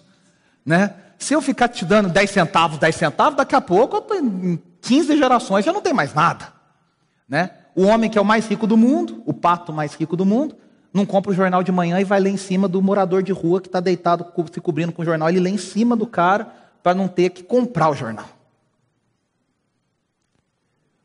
Né? 0.65 0.93
Se 1.17 1.33
eu 1.33 1.41
ficar 1.41 1.67
te 1.69 1.85
dando 1.85 2.09
10 2.09 2.29
centavos, 2.29 2.77
10 2.77 2.95
centavos, 2.95 3.37
daqui 3.37 3.55
a 3.55 3.61
pouco, 3.61 4.03
em 4.13 4.59
15 4.81 5.17
gerações, 5.17 5.63
já 5.63 5.71
não 5.71 5.81
tem 5.81 5.93
mais 5.93 6.13
nada. 6.13 6.53
Né? 7.27 7.51
O 7.75 7.83
homem 7.83 8.09
que 8.09 8.17
é 8.17 8.21
o 8.21 8.25
mais 8.25 8.47
rico 8.47 8.67
do 8.67 8.75
mundo, 8.75 9.21
o 9.25 9.33
pato 9.33 9.71
mais 9.71 9.93
rico 9.93 10.17
do 10.17 10.25
mundo, 10.25 10.55
não 10.93 11.05
compra 11.05 11.31
o 11.31 11.35
jornal 11.35 11.63
de 11.63 11.71
manhã 11.71 11.99
e 11.99 12.03
vai 12.03 12.19
ler 12.19 12.31
em 12.31 12.37
cima 12.37 12.67
do 12.67 12.81
morador 12.81 13.21
de 13.21 13.31
rua 13.31 13.61
que 13.61 13.67
está 13.67 13.79
deitado 13.79 14.25
se 14.51 14.59
cobrindo 14.59 14.91
com 14.91 15.01
o 15.01 15.05
jornal. 15.05 15.29
Ele 15.29 15.39
lê 15.39 15.49
em 15.49 15.57
cima 15.57 15.95
do 15.95 16.07
cara 16.07 16.51
para 16.81 16.95
não 16.95 17.07
ter 17.07 17.29
que 17.29 17.43
comprar 17.43 17.89
o 17.89 17.95
jornal. 17.95 18.29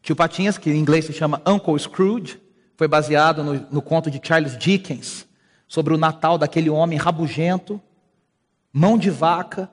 Tio 0.03 0.15
Patinhas, 0.15 0.59
que 0.59 0.71
em 0.71 0.79
inglês 0.79 1.07
se 1.07 1.13
chama 1.13 1.41
Uncle 1.47 1.79
Scrooge, 1.79 2.41
foi 2.77 2.87
baseado 2.87 3.43
no, 3.43 3.55
no 3.71 3.83
conto 3.83 4.11
de 4.11 4.21
Charles 4.23 4.57
Dickens 4.59 5.27
sobre 5.67 5.95
o 5.95 5.97
Natal 5.97 6.37
daquele 6.37 6.69
homem 6.69 6.99
rabugento, 6.99 7.81
mão 8.73 8.99
de 8.99 9.11
vaca, 9.11 9.71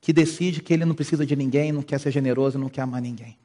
que 0.00 0.12
decide 0.12 0.62
que 0.62 0.72
ele 0.72 0.84
não 0.84 0.94
precisa 0.94 1.26
de 1.26 1.36
ninguém, 1.36 1.72
não 1.72 1.82
quer 1.82 1.98
ser 2.00 2.10
generoso, 2.10 2.58
não 2.58 2.68
quer 2.68 2.82
amar 2.82 3.02
ninguém. 3.02 3.36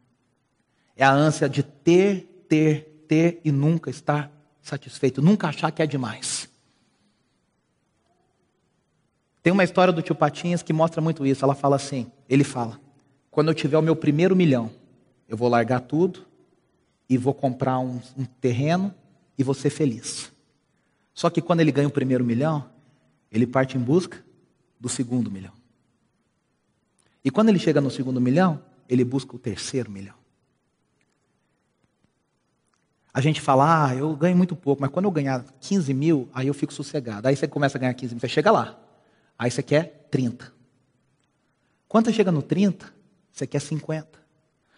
É 0.96 1.04
a 1.04 1.12
ânsia 1.12 1.50
de 1.50 1.64
ter, 1.64 2.46
ter, 2.48 3.04
ter 3.08 3.42
e 3.44 3.52
nunca 3.52 3.90
estar 3.90 4.32
satisfeito, 4.62 5.22
nunca 5.22 5.48
achar 5.48 5.72
que 5.72 5.82
é 5.82 5.88
demais. 5.88 6.35
Tem 9.46 9.54
uma 9.54 9.64
história 9.64 9.94
do 9.94 10.02
tio 10.02 10.16
Patinhas 10.16 10.64
que 10.64 10.74
mostra 10.74 11.00
muito 11.00 11.24
isso. 11.24 11.46
Ela 11.46 11.54
fala 11.54 11.76
assim: 11.76 12.12
ele 12.28 12.44
fala, 12.44 12.82
quando 13.30 13.50
eu 13.50 13.54
tiver 13.54 13.78
o 13.78 13.82
meu 13.84 13.96
primeiro 13.96 14.36
milhão, 14.36 14.72
eu 15.30 15.38
vou 15.38 15.48
largar 15.48 15.82
tudo 15.82 16.26
e 17.08 17.16
vou 17.16 17.32
comprar 17.32 17.78
um, 17.78 18.02
um 18.18 18.26
terreno 18.26 18.92
e 19.38 19.44
vou 19.44 19.54
ser 19.54 19.70
feliz. 19.70 20.34
Só 21.14 21.30
que 21.30 21.44
quando 21.44 21.60
ele 21.60 21.72
ganha 21.72 21.88
o 21.88 21.92
primeiro 21.92 22.26
milhão, 22.26 22.68
ele 23.32 23.46
parte 23.46 23.78
em 23.78 23.80
busca 23.80 24.18
do 24.80 24.90
segundo 24.90 25.30
milhão. 25.30 25.54
E 27.24 27.30
quando 27.30 27.50
ele 27.50 27.60
chega 27.60 27.80
no 27.80 27.92
segundo 27.92 28.20
milhão, 28.20 28.60
ele 28.90 29.04
busca 29.04 29.36
o 29.36 29.38
terceiro 29.38 29.92
milhão. 29.92 30.16
A 33.14 33.22
gente 33.22 33.40
fala, 33.40 33.90
ah, 33.90 33.96
eu 33.96 34.16
ganho 34.16 34.36
muito 34.36 34.56
pouco, 34.56 34.82
mas 34.82 34.90
quando 34.90 35.06
eu 35.06 35.12
ganhar 35.12 35.46
15 35.60 35.94
mil, 35.94 36.28
aí 36.34 36.48
eu 36.48 36.54
fico 36.56 36.74
sossegado. 36.74 37.28
Aí 37.28 37.36
você 37.36 37.48
começa 37.48 37.78
a 37.78 37.80
ganhar 37.80 37.94
15 37.94 38.16
mil, 38.16 38.20
você 38.20 38.28
chega 38.28 38.50
lá. 38.50 38.82
Aí 39.38 39.52
você 39.52 39.62
quer 39.62 40.08
30. 40.10 40.54
Quando 41.88 42.06
você 42.06 42.14
chega 42.14 42.32
no 42.32 42.42
30, 42.42 42.94
você 43.32 43.46
quer 43.46 43.60
50. 43.60 44.08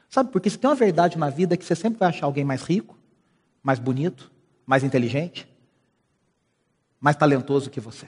Sabe, 0.09 0.31
porque 0.31 0.49
se 0.49 0.57
tem 0.57 0.69
uma 0.69 0.75
verdade 0.75 1.17
na 1.17 1.29
vida 1.29 1.53
é 1.53 1.57
que 1.57 1.65
você 1.65 1.75
sempre 1.75 1.99
vai 1.99 2.09
achar 2.09 2.25
alguém 2.25 2.43
mais 2.43 2.63
rico, 2.63 2.97
mais 3.61 3.79
bonito, 3.79 4.31
mais 4.65 4.83
inteligente, 4.83 5.47
mais 6.99 7.15
talentoso 7.15 7.69
que 7.69 7.79
você. 7.79 8.07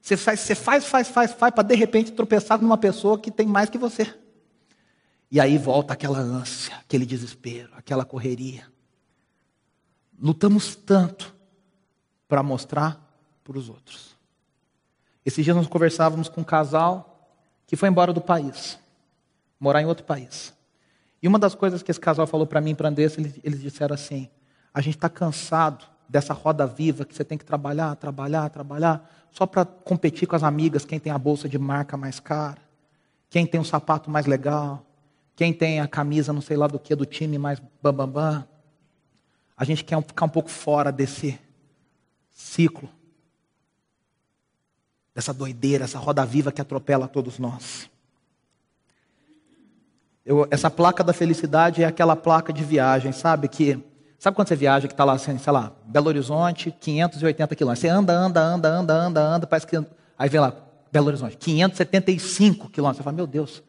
Você 0.00 0.16
faz, 0.16 0.40
você 0.40 0.54
faz, 0.54 0.84
faz, 0.84 1.08
faz, 1.08 1.32
faz, 1.32 1.54
para 1.54 1.62
de 1.62 1.74
repente 1.74 2.12
tropeçar 2.12 2.60
numa 2.60 2.78
pessoa 2.78 3.18
que 3.18 3.30
tem 3.30 3.46
mais 3.46 3.68
que 3.70 3.78
você. 3.78 4.14
E 5.30 5.40
aí 5.40 5.58
volta 5.58 5.92
aquela 5.92 6.18
ânsia, 6.18 6.76
aquele 6.76 7.06
desespero, 7.06 7.70
aquela 7.74 8.04
correria 8.04 8.72
lutamos 10.22 10.76
tanto 10.76 11.34
para 12.28 12.44
mostrar 12.44 13.18
para 13.42 13.58
os 13.58 13.68
outros. 13.68 14.11
Esses 15.24 15.44
dias 15.44 15.56
nós 15.56 15.66
conversávamos 15.66 16.28
com 16.28 16.40
um 16.40 16.44
casal 16.44 17.30
que 17.66 17.76
foi 17.76 17.88
embora 17.88 18.12
do 18.12 18.20
país, 18.20 18.78
morar 19.58 19.80
em 19.82 19.86
outro 19.86 20.04
país. 20.04 20.52
E 21.22 21.28
uma 21.28 21.38
das 21.38 21.54
coisas 21.54 21.82
que 21.82 21.90
esse 21.90 22.00
casal 22.00 22.26
falou 22.26 22.46
para 22.46 22.60
mim 22.60 22.70
e 22.70 22.74
para 22.74 22.88
Andressa, 22.88 23.20
eles, 23.20 23.34
eles 23.42 23.60
disseram 23.60 23.94
assim: 23.94 24.28
a 24.74 24.80
gente 24.80 24.96
está 24.96 25.08
cansado 25.08 25.84
dessa 26.08 26.34
roda 26.34 26.66
viva 26.66 27.04
que 27.04 27.14
você 27.14 27.24
tem 27.24 27.38
que 27.38 27.44
trabalhar, 27.44 27.94
trabalhar, 27.96 28.50
trabalhar, 28.50 29.08
só 29.30 29.46
para 29.46 29.64
competir 29.64 30.26
com 30.26 30.36
as 30.36 30.42
amigas, 30.42 30.84
quem 30.84 30.98
tem 30.98 31.12
a 31.12 31.18
bolsa 31.18 31.48
de 31.48 31.58
marca 31.58 31.96
mais 31.96 32.20
cara, 32.20 32.58
quem 33.30 33.46
tem 33.46 33.60
o 33.60 33.64
sapato 33.64 34.10
mais 34.10 34.26
legal, 34.26 34.84
quem 35.34 35.52
tem 35.52 35.80
a 35.80 35.88
camisa 35.88 36.32
não 36.32 36.42
sei 36.42 36.56
lá 36.56 36.66
do 36.66 36.78
que, 36.78 36.94
do 36.94 37.06
time 37.06 37.38
mais 37.38 37.60
bambambam. 37.82 38.12
Bam, 38.12 38.38
bam 38.38 38.52
a 39.62 39.64
gente 39.64 39.84
quer 39.84 40.02
ficar 40.02 40.26
um 40.26 40.28
pouco 40.28 40.50
fora 40.50 40.90
desse 40.90 41.38
ciclo, 42.30 42.88
dessa 45.14 45.32
doideira, 45.32 45.84
essa 45.84 45.98
roda 45.98 46.24
viva 46.24 46.52
que 46.52 46.60
atropela 46.60 47.06
todos 47.06 47.38
nós. 47.38 47.90
Eu, 50.24 50.46
essa 50.50 50.70
placa 50.70 51.02
da 51.02 51.12
felicidade 51.12 51.82
é 51.82 51.86
aquela 51.86 52.14
placa 52.14 52.52
de 52.52 52.62
viagem, 52.62 53.12
sabe? 53.12 53.48
Que 53.48 53.78
sabe 54.18 54.36
quando 54.36 54.48
você 54.48 54.56
viaja 54.56 54.86
que 54.86 54.94
está 54.94 55.04
lá, 55.04 55.14
assim, 55.14 55.36
sei 55.36 55.52
lá, 55.52 55.72
Belo 55.84 56.08
Horizonte, 56.08 56.70
580 56.70 57.56
quilômetros. 57.56 57.80
Você 57.80 57.88
anda, 57.88 58.12
anda, 58.12 58.40
anda, 58.40 58.68
anda, 58.68 58.94
anda, 58.94 59.20
anda, 59.20 59.46
parece 59.46 59.66
que 59.66 59.76
aí 60.16 60.28
vem 60.28 60.40
lá 60.40 60.54
Belo 60.92 61.08
Horizonte, 61.08 61.36
575 61.36 62.68
quilômetros. 62.68 62.98
Você 62.98 63.02
fala, 63.02 63.16
meu 63.16 63.26
Deus, 63.26 63.62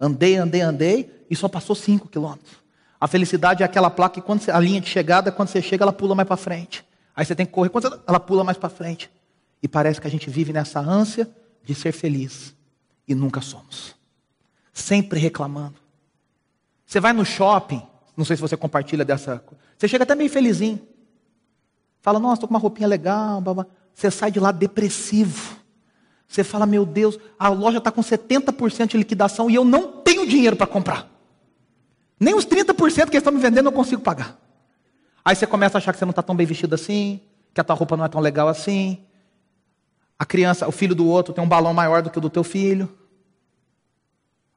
andei, 0.00 0.36
andei, 0.36 0.62
andei 0.62 1.26
e 1.30 1.36
só 1.36 1.48
passou 1.48 1.76
5 1.76 2.08
quilômetros. 2.08 2.60
A 3.00 3.06
felicidade 3.06 3.62
é 3.62 3.66
aquela 3.66 3.88
placa 3.88 4.16
que 4.16 4.20
quando 4.20 4.40
você, 4.40 4.50
a 4.50 4.58
linha 4.58 4.80
de 4.80 4.88
chegada, 4.88 5.30
quando 5.30 5.48
você 5.48 5.62
chega, 5.62 5.84
ela 5.84 5.92
pula 5.92 6.14
mais 6.14 6.26
para 6.26 6.36
frente. 6.36 6.84
Aí 7.14 7.24
você 7.24 7.34
tem 7.34 7.46
que 7.46 7.52
correr, 7.52 7.68
quando 7.68 7.88
você, 7.88 8.00
ela 8.06 8.18
pula 8.18 8.42
mais 8.42 8.58
para 8.58 8.68
frente. 8.68 9.10
E 9.62 9.68
parece 9.68 10.00
que 10.00 10.06
a 10.06 10.10
gente 10.10 10.30
vive 10.30 10.52
nessa 10.52 10.80
ânsia 10.80 11.28
de 11.62 11.74
ser 11.74 11.92
feliz 11.92 12.54
e 13.06 13.14
nunca 13.14 13.40
somos. 13.40 13.94
Sempre 14.72 15.18
reclamando. 15.18 15.76
Você 16.86 16.98
vai 16.98 17.12
no 17.12 17.24
shopping, 17.24 17.82
não 18.16 18.24
sei 18.24 18.36
se 18.36 18.42
você 18.42 18.56
compartilha 18.56 19.04
dessa. 19.04 19.44
Você 19.76 19.86
chega 19.86 20.04
até 20.04 20.14
meio 20.14 20.30
felizinho. 20.30 20.80
Fala, 22.00 22.18
nossa, 22.18 22.34
estou 22.34 22.48
com 22.48 22.54
uma 22.54 22.60
roupinha 22.60 22.88
legal. 22.88 23.42
Você 23.94 24.10
sai 24.10 24.30
de 24.30 24.40
lá 24.40 24.50
depressivo. 24.50 25.58
Você 26.26 26.44
fala, 26.44 26.64
meu 26.64 26.86
Deus, 26.86 27.18
a 27.38 27.48
loja 27.48 27.78
está 27.78 27.90
com 27.90 28.00
70% 28.00 28.88
de 28.88 28.96
liquidação 28.96 29.50
e 29.50 29.54
eu 29.56 29.64
não 29.64 30.00
tenho 30.00 30.26
dinheiro 30.26 30.56
para 30.56 30.66
comprar. 30.66 31.10
Nem 32.18 32.34
os 32.34 32.46
30% 32.46 33.10
que 33.10 33.16
estão 33.16 33.32
me 33.32 33.40
vendendo 33.40 33.66
eu 33.66 33.72
consigo 33.72 34.00
pagar. 34.00 34.38
Aí 35.24 35.34
você 35.34 35.46
começa 35.46 35.76
a 35.76 35.78
achar 35.78 35.92
que 35.92 35.98
você 35.98 36.04
não 36.04 36.10
está 36.10 36.22
tão 36.22 36.36
bem 36.36 36.46
vestido 36.46 36.74
assim, 36.74 37.20
que 37.52 37.60
a 37.60 37.64
tua 37.64 37.74
roupa 37.74 37.96
não 37.96 38.04
é 38.04 38.08
tão 38.08 38.20
legal 38.20 38.46
assim. 38.46 39.04
A 40.20 40.26
criança, 40.26 40.68
o 40.68 40.70
filho 40.70 40.94
do 40.94 41.06
outro 41.06 41.32
tem 41.32 41.42
um 41.42 41.48
balão 41.48 41.72
maior 41.72 42.02
do 42.02 42.10
que 42.10 42.18
o 42.18 42.20
do 42.20 42.28
teu 42.28 42.44
filho. 42.44 42.94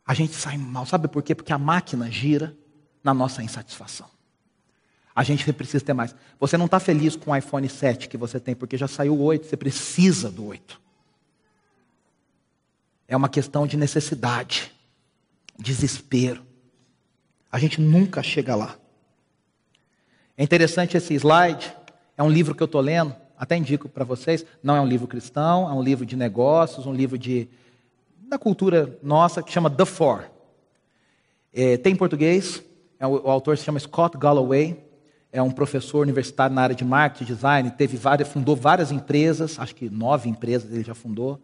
A 0.06 0.14
gente 0.14 0.34
sai 0.34 0.58
mal, 0.58 0.86
sabe 0.86 1.08
por 1.08 1.24
quê? 1.24 1.34
Porque 1.34 1.54
a 1.54 1.58
máquina 1.58 2.12
gira 2.12 2.54
na 3.02 3.14
nossa 3.14 3.42
insatisfação. 3.42 4.10
A 5.16 5.24
gente 5.24 5.52
precisa 5.54 5.82
ter 5.82 5.94
mais. 5.94 6.14
Você 6.38 6.58
não 6.58 6.66
está 6.66 6.82
feliz 6.82 7.16
com 7.16 7.32
o 7.32 7.36
iPhone 7.36 7.70
7 7.70 8.10
que 8.10 8.18
você 8.18 8.42
tem, 8.42 8.54
porque 8.54 8.76
já 8.76 8.90
saiu 8.90 9.14
o 9.14 9.24
8, 9.24 9.48
você 9.48 9.56
precisa 9.56 10.30
do 10.30 10.48
8. 10.48 10.82
É 13.08 13.16
uma 13.16 13.30
questão 13.30 13.66
de 13.66 13.78
necessidade, 13.78 14.70
desespero. 15.58 16.46
A 17.50 17.58
gente 17.58 17.80
nunca 17.80 18.22
chega 18.22 18.54
lá. 18.54 18.76
É 20.38 20.44
interessante 20.44 20.98
esse 20.98 21.14
slide, 21.14 21.74
é 22.18 22.22
um 22.22 22.30
livro 22.30 22.54
que 22.54 22.62
eu 22.62 22.66
estou 22.66 22.82
lendo, 22.82 23.16
até 23.44 23.58
indico 23.58 23.90
para 23.90 24.06
vocês, 24.06 24.46
não 24.64 24.74
é 24.74 24.80
um 24.80 24.88
livro 24.88 25.06
cristão, 25.06 25.70
é 25.70 25.74
um 25.74 25.84
livro 25.84 26.06
de 26.06 26.16
negócios, 26.16 26.86
um 26.86 26.94
livro 26.94 27.18
de 27.18 27.50
da 28.30 28.40
cultura 28.40 28.98
nossa, 29.04 29.44
que 29.44 29.52
chama 29.52 29.70
The 29.70 29.84
Four. 29.84 30.24
É, 31.54 31.76
tem 31.76 31.92
em 31.92 31.96
português, 31.98 32.64
é, 32.98 33.06
o, 33.06 33.26
o, 33.26 33.30
autor 33.30 33.58
se 33.58 33.66
chama 33.66 33.78
Scott 33.82 34.18
Galloway, 34.18 34.82
é 35.30 35.42
um 35.42 35.52
professor 35.52 36.00
universitário 36.04 36.56
na 36.56 36.62
área 36.62 36.74
de 36.74 36.86
marketing, 36.86 37.26
design, 37.26 37.72
teve 37.72 37.98
várias, 37.98 38.30
fundou 38.30 38.56
várias 38.56 38.94
empresas, 38.94 39.60
acho 39.60 39.76
que 39.76 39.90
nove 39.90 40.30
empresas 40.30 40.72
ele 40.72 40.86
já 40.86 40.96
fundou, 40.96 41.38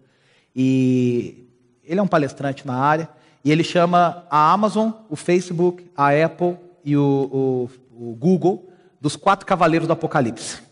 e 0.56 1.50
ele 1.84 2.00
é 2.00 2.04
um 2.04 2.08
palestrante 2.08 2.66
na 2.66 2.76
área, 2.76 3.10
e 3.44 3.52
ele 3.52 3.64
chama 3.64 4.26
a 4.32 4.54
Amazon, 4.54 4.92
o 5.10 5.18
Facebook, 5.18 5.86
a 5.98 6.12
Apple 6.12 6.56
e 6.86 6.96
o, 6.96 7.70
o, 7.92 8.10
o 8.12 8.16
Google 8.16 8.70
dos 9.02 9.18
quatro 9.18 9.46
cavaleiros 9.46 9.86
do 9.86 9.92
Apocalipse. 9.92 10.69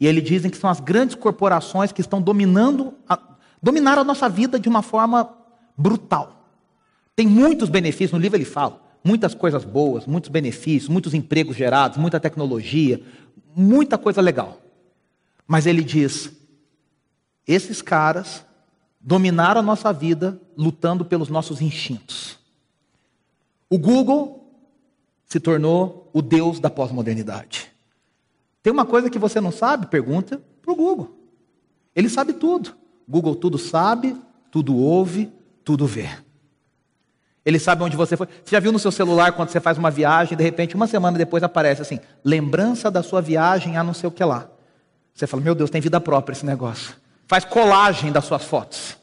E 0.00 0.06
eles 0.06 0.22
dizem 0.24 0.50
que 0.50 0.56
são 0.56 0.70
as 0.70 0.80
grandes 0.80 1.14
corporações 1.14 1.92
que 1.92 2.00
estão 2.00 2.22
dominando, 2.22 2.94
a, 3.08 3.18
dominaram 3.62 4.02
a 4.02 4.04
nossa 4.04 4.28
vida 4.28 4.58
de 4.58 4.68
uma 4.68 4.82
forma 4.82 5.34
brutal. 5.76 6.46
Tem 7.16 7.26
muitos 7.26 7.68
benefícios, 7.68 8.12
no 8.12 8.18
livro 8.18 8.36
ele 8.36 8.44
fala, 8.44 8.80
muitas 9.02 9.34
coisas 9.34 9.64
boas, 9.64 10.06
muitos 10.06 10.30
benefícios, 10.30 10.88
muitos 10.88 11.14
empregos 11.14 11.56
gerados, 11.56 11.98
muita 11.98 12.20
tecnologia, 12.20 13.02
muita 13.56 13.98
coisa 13.98 14.20
legal. 14.20 14.60
Mas 15.46 15.66
ele 15.66 15.82
diz: 15.82 16.30
esses 17.46 17.82
caras 17.82 18.44
dominar 19.00 19.56
a 19.56 19.62
nossa 19.62 19.92
vida 19.92 20.40
lutando 20.56 21.04
pelos 21.04 21.28
nossos 21.28 21.60
instintos. 21.60 22.38
O 23.70 23.78
Google 23.78 24.52
se 25.24 25.40
tornou 25.40 26.10
o 26.12 26.20
Deus 26.22 26.60
da 26.60 26.70
pós-modernidade. 26.70 27.67
Tem 28.62 28.72
uma 28.72 28.84
coisa 28.84 29.08
que 29.08 29.18
você 29.18 29.40
não 29.40 29.52
sabe? 29.52 29.86
Pergunta 29.86 30.40
para 30.62 30.72
o 30.72 30.76
Google. 30.76 31.16
Ele 31.94 32.08
sabe 32.08 32.32
tudo. 32.32 32.76
Google 33.08 33.34
tudo 33.34 33.58
sabe, 33.58 34.16
tudo 34.50 34.76
ouve, 34.76 35.32
tudo 35.64 35.86
vê. 35.86 36.08
Ele 37.44 37.58
sabe 37.58 37.82
onde 37.82 37.96
você 37.96 38.16
foi. 38.16 38.26
Você 38.26 38.54
já 38.54 38.60
viu 38.60 38.70
no 38.70 38.78
seu 38.78 38.92
celular 38.92 39.32
quando 39.32 39.48
você 39.48 39.58
faz 39.58 39.78
uma 39.78 39.90
viagem, 39.90 40.36
de 40.36 40.44
repente, 40.44 40.74
uma 40.74 40.86
semana 40.86 41.16
depois 41.16 41.42
aparece 41.42 41.80
assim: 41.80 41.98
lembrança 42.22 42.90
da 42.90 43.02
sua 43.02 43.22
viagem 43.22 43.76
a 43.76 43.82
não 43.82 43.94
sei 43.94 44.08
o 44.08 44.12
que 44.12 44.22
lá. 44.22 44.50
Você 45.14 45.26
fala: 45.26 45.42
Meu 45.42 45.54
Deus, 45.54 45.70
tem 45.70 45.80
vida 45.80 45.98
própria 45.98 46.34
esse 46.34 46.44
negócio. 46.44 46.94
Faz 47.26 47.44
colagem 47.44 48.12
das 48.12 48.26
suas 48.26 48.44
fotos. 48.44 48.98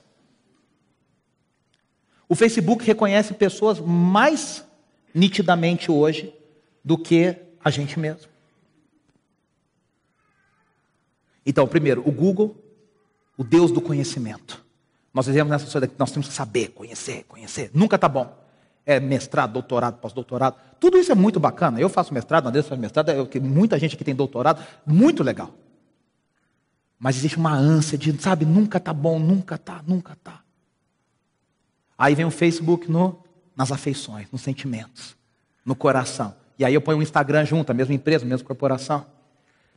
O 2.30 2.36
Facebook 2.36 2.86
reconhece 2.86 3.34
pessoas 3.34 3.80
mais 3.80 4.64
nitidamente 5.14 5.92
hoje 5.92 6.34
do 6.84 6.98
que 6.98 7.36
a 7.64 7.70
gente 7.70 8.00
mesmo. 8.00 8.35
Então, 11.46 11.68
primeiro, 11.68 12.02
o 12.08 12.12
Google, 12.12 12.56
o 13.38 13.44
Deus 13.44 13.72
do 13.72 13.80
conhecimento. 13.80 14.64
Nós 15.14 15.28
vivemos 15.28 15.52
nessa 15.52 15.66
sociedade 15.66 15.94
que 15.94 16.00
nós 16.00 16.12
temos 16.12 16.28
que 16.28 16.34
saber, 16.34 16.70
conhecer, 16.70 17.24
conhecer. 17.24 17.72
Nunca 17.74 17.96
está 17.96 18.10
bom. 18.10 18.38
É 18.86 19.00
mestrado, 19.00 19.54
doutorado, 19.54 20.00
pós-doutorado. 20.00 20.58
Tudo 20.80 20.98
isso 20.98 21.12
é 21.12 21.16
muito 21.16 21.40
bacana. 21.40 21.80
Eu 21.80 21.90
faço 21.90 22.14
mestrado, 22.14 22.48
André 22.48 22.62
faz 22.62 22.80
mestrado, 22.80 23.10
eu, 23.10 23.30
muita 23.42 23.80
gente 23.80 23.96
aqui 23.96 24.04
tem 24.04 24.16
doutorado. 24.16 24.64
Muito 24.86 25.24
legal. 25.24 25.52
Mas 27.00 27.18
existe 27.18 27.38
uma 27.38 27.54
ânsia 27.54 27.98
de, 27.98 28.22
sabe, 28.22 28.46
nunca 28.46 28.78
está 28.78 28.94
bom, 28.94 29.20
nunca 29.20 29.56
está, 29.56 29.82
nunca 29.88 30.14
está. 30.14 30.42
Aí 31.98 32.14
vem 32.14 32.26
o 32.26 32.32
Facebook 32.32 32.92
no, 32.92 33.24
nas 33.56 33.72
afeições, 33.72 34.28
nos 34.32 34.42
sentimentos, 34.42 35.16
no 35.64 35.76
coração. 35.76 36.36
E 36.58 36.66
aí 36.66 36.74
eu 36.74 36.82
ponho 36.82 37.00
o 37.00 37.04
Instagram 37.04 37.46
junto, 37.46 37.72
a 37.72 37.74
mesma 37.74 37.94
empresa, 37.94 38.26
a 38.26 38.28
mesma 38.28 38.46
corporação. 38.46 39.06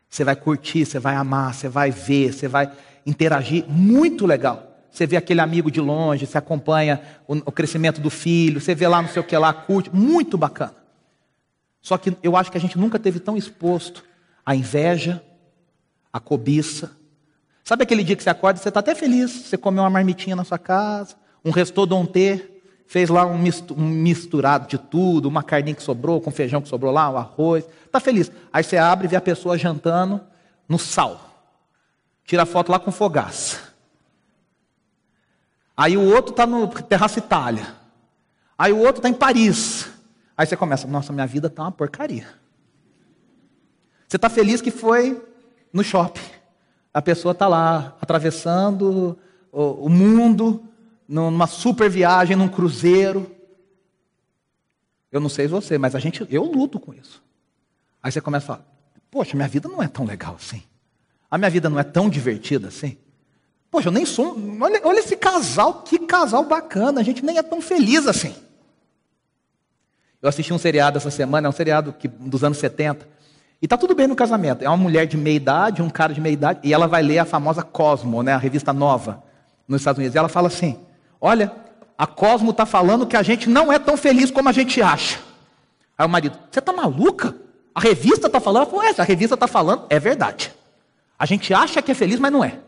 Você 0.08 0.24
vai 0.24 0.34
curtir, 0.34 0.86
você 0.86 0.98
vai 0.98 1.14
amar, 1.14 1.54
você 1.54 1.68
vai 1.68 1.90
ver, 1.90 2.32
você 2.32 2.48
vai 2.48 2.70
interagir. 3.04 3.64
Muito 3.68 4.26
legal. 4.26 4.64
Você 4.90 5.06
vê 5.06 5.16
aquele 5.16 5.40
amigo 5.40 5.70
de 5.70 5.80
longe, 5.80 6.26
você 6.26 6.38
acompanha 6.38 7.00
o, 7.26 7.34
o 7.34 7.52
crescimento 7.52 8.00
do 8.00 8.10
filho, 8.10 8.60
você 8.60 8.74
vê 8.74 8.88
lá 8.88 9.02
não 9.02 9.08
sei 9.08 9.20
o 9.20 9.24
que 9.24 9.36
lá, 9.36 9.52
curte. 9.52 9.94
Muito 9.94 10.38
bacana. 10.38 10.74
Só 11.80 11.96
que 11.96 12.16
eu 12.22 12.36
acho 12.36 12.50
que 12.50 12.58
a 12.58 12.60
gente 12.60 12.78
nunca 12.78 12.98
teve 12.98 13.20
tão 13.20 13.36
exposto 13.36 14.04
à 14.44 14.54
inveja, 14.54 15.22
à 16.12 16.18
cobiça. 16.18 16.96
Sabe 17.62 17.82
aquele 17.82 18.02
dia 18.02 18.16
que 18.16 18.22
você 18.22 18.30
acorda 18.30 18.58
e 18.58 18.62
você 18.62 18.70
está 18.70 18.80
até 18.80 18.94
feliz, 18.94 19.30
você 19.30 19.56
comeu 19.56 19.82
uma 19.82 19.90
marmitinha 19.90 20.34
na 20.34 20.42
sua 20.42 20.58
casa, 20.58 21.16
um 21.44 21.50
restaurante, 21.50 22.44
fez 22.88 23.11
lá 23.11 23.26
um 23.26 23.38
misturado 23.76 24.66
de 24.66 24.78
tudo, 24.78 25.28
uma 25.28 25.42
carninha 25.42 25.76
que 25.76 25.83
sobrou, 25.83 26.23
com 26.23 26.30
feijão 26.30 26.62
que 26.62 26.68
sobrou 26.68 26.90
lá, 26.90 27.11
o 27.11 27.12
um 27.12 27.16
arroz. 27.18 27.68
Está 27.85 28.00
feliz. 28.00 28.33
Aí 28.50 28.64
você 28.64 28.78
abre 28.78 29.07
e 29.07 29.11
vê 29.11 29.16
a 29.16 29.21
pessoa 29.21 29.59
jantando 29.59 30.18
no 30.66 30.78
sal. 30.78 31.21
Tira 32.25 32.47
foto 32.47 32.73
lá 32.73 32.78
com 32.78 32.90
fogaça. 32.90 33.75
Aí 35.76 35.99
o 35.99 36.02
outro 36.02 36.30
está 36.30 36.47
no 36.47 36.66
Terraço 36.66 37.18
Itália. 37.18 37.75
Aí 38.59 38.73
o 38.73 38.78
outro 38.78 38.97
está 38.97 39.09
em 39.11 39.14
Paris. 39.14 39.90
Aí 40.35 40.47
você 40.47 40.57
começa, 40.57 40.88
nossa, 40.88 41.12
minha 41.12 41.26
vida 41.26 41.49
está 41.49 41.62
uma 41.64 41.73
porcaria. 41.73 42.26
Você 44.09 44.16
está 44.16 44.30
feliz 44.30 44.62
que 44.62 44.71
foi 44.71 45.23
no 45.71 45.84
shopping. 45.84 46.21
A 46.93 47.02
pessoa 47.02 47.32
está 47.32 47.47
lá, 47.47 47.95
atravessando 48.00 49.19
o 49.52 49.91
mundo, 49.91 50.65
numa 51.08 51.47
super 51.47 51.88
viagem, 51.88 52.36
num 52.36 52.49
cruzeiro. 52.49 53.30
Eu 55.10 55.21
não 55.21 55.30
sei 55.30 55.47
você, 55.47 55.78
mas 55.78 55.94
a 55.94 55.99
gente, 55.99 56.26
eu 56.28 56.44
luto 56.44 56.78
com 56.78 56.92
isso. 56.92 57.23
Aí 58.02 58.12
você 58.12 58.21
começa 58.21 58.44
a 58.44 58.56
falar: 58.56 58.66
Poxa, 59.10 59.34
minha 59.34 59.49
vida 59.49 59.68
não 59.68 59.82
é 59.82 59.88
tão 59.88 60.04
legal 60.04 60.36
assim. 60.38 60.62
A 61.30 61.38
minha 61.38 61.50
vida 61.50 61.71
não 61.71 61.78
é 61.78 61.84
tão 61.84 62.08
divertida 62.10 62.68
assim. 62.68 62.99
Poxa, 63.71 63.88
eu 63.88 63.92
nem 63.92 64.04
sou. 64.04 64.36
Olha, 64.60 64.80
olha 64.84 64.99
esse 64.99 65.16
casal, 65.16 65.82
que 65.82 65.99
casal 66.00 66.44
bacana. 66.44 67.00
A 67.00 67.04
gente 67.04 67.25
nem 67.25 67.38
é 67.38 67.42
tão 67.42 67.60
feliz 67.60 68.06
assim. 68.06 68.34
Eu 70.21 70.28
assisti 70.28 70.52
um 70.52 70.58
seriado 70.58 70.99
essa 70.99 71.10
semana, 71.10 71.47
é 71.47 71.50
um 71.50 71.52
seriado 71.52 71.92
que, 71.92 72.08
dos 72.08 72.42
anos 72.42 72.58
70. 72.58 73.06
E 73.60 73.66
está 73.66 73.76
tudo 73.76 73.94
bem 73.94 74.06
no 74.06 74.16
casamento. 74.16 74.64
É 74.64 74.68
uma 74.68 74.76
mulher 74.76 75.06
de 75.06 75.16
meia 75.16 75.36
idade, 75.36 75.82
um 75.82 75.90
cara 75.90 76.12
de 76.12 76.21
meia 76.21 76.32
idade, 76.32 76.60
e 76.62 76.73
ela 76.73 76.86
vai 76.86 77.02
ler 77.02 77.18
a 77.18 77.25
famosa 77.25 77.62
Cosmo, 77.62 78.23
né, 78.23 78.32
a 78.32 78.38
revista 78.38 78.73
nova, 78.73 79.23
nos 79.66 79.80
Estados 79.80 79.99
Unidos. 79.99 80.14
E 80.14 80.18
ela 80.18 80.28
fala 80.28 80.49
assim: 80.49 80.78
Olha, 81.21 81.52
a 81.97 82.07
Cosmo 82.07 82.50
está 82.50 82.65
falando 82.65 83.07
que 83.07 83.17
a 83.17 83.23
gente 83.23 83.49
não 83.49 83.73
é 83.73 83.78
tão 83.78 83.97
feliz 83.97 84.31
como 84.31 84.49
a 84.49 84.52
gente 84.52 84.81
acha. 84.81 85.21
Aí 85.97 86.07
o 86.07 86.09
marido, 86.09 86.39
você 86.50 86.61
está 86.61 86.73
maluca? 86.73 87.35
A 87.75 87.81
revista 87.81 88.28
está 88.28 88.41
falando? 88.41 88.69
Ela 88.75 88.87
é, 88.87 89.00
a 89.00 89.04
revista 89.04 89.35
está 89.35 89.47
falando, 89.47 89.87
é 89.91 89.99
verdade. 89.99 90.52
A 91.19 91.26
gente 91.26 91.52
acha 91.52 91.83
que 91.83 91.91
é 91.91 91.95
feliz, 91.95 92.21
mas 92.21 92.33
não 92.33 92.45
é. 92.45 92.61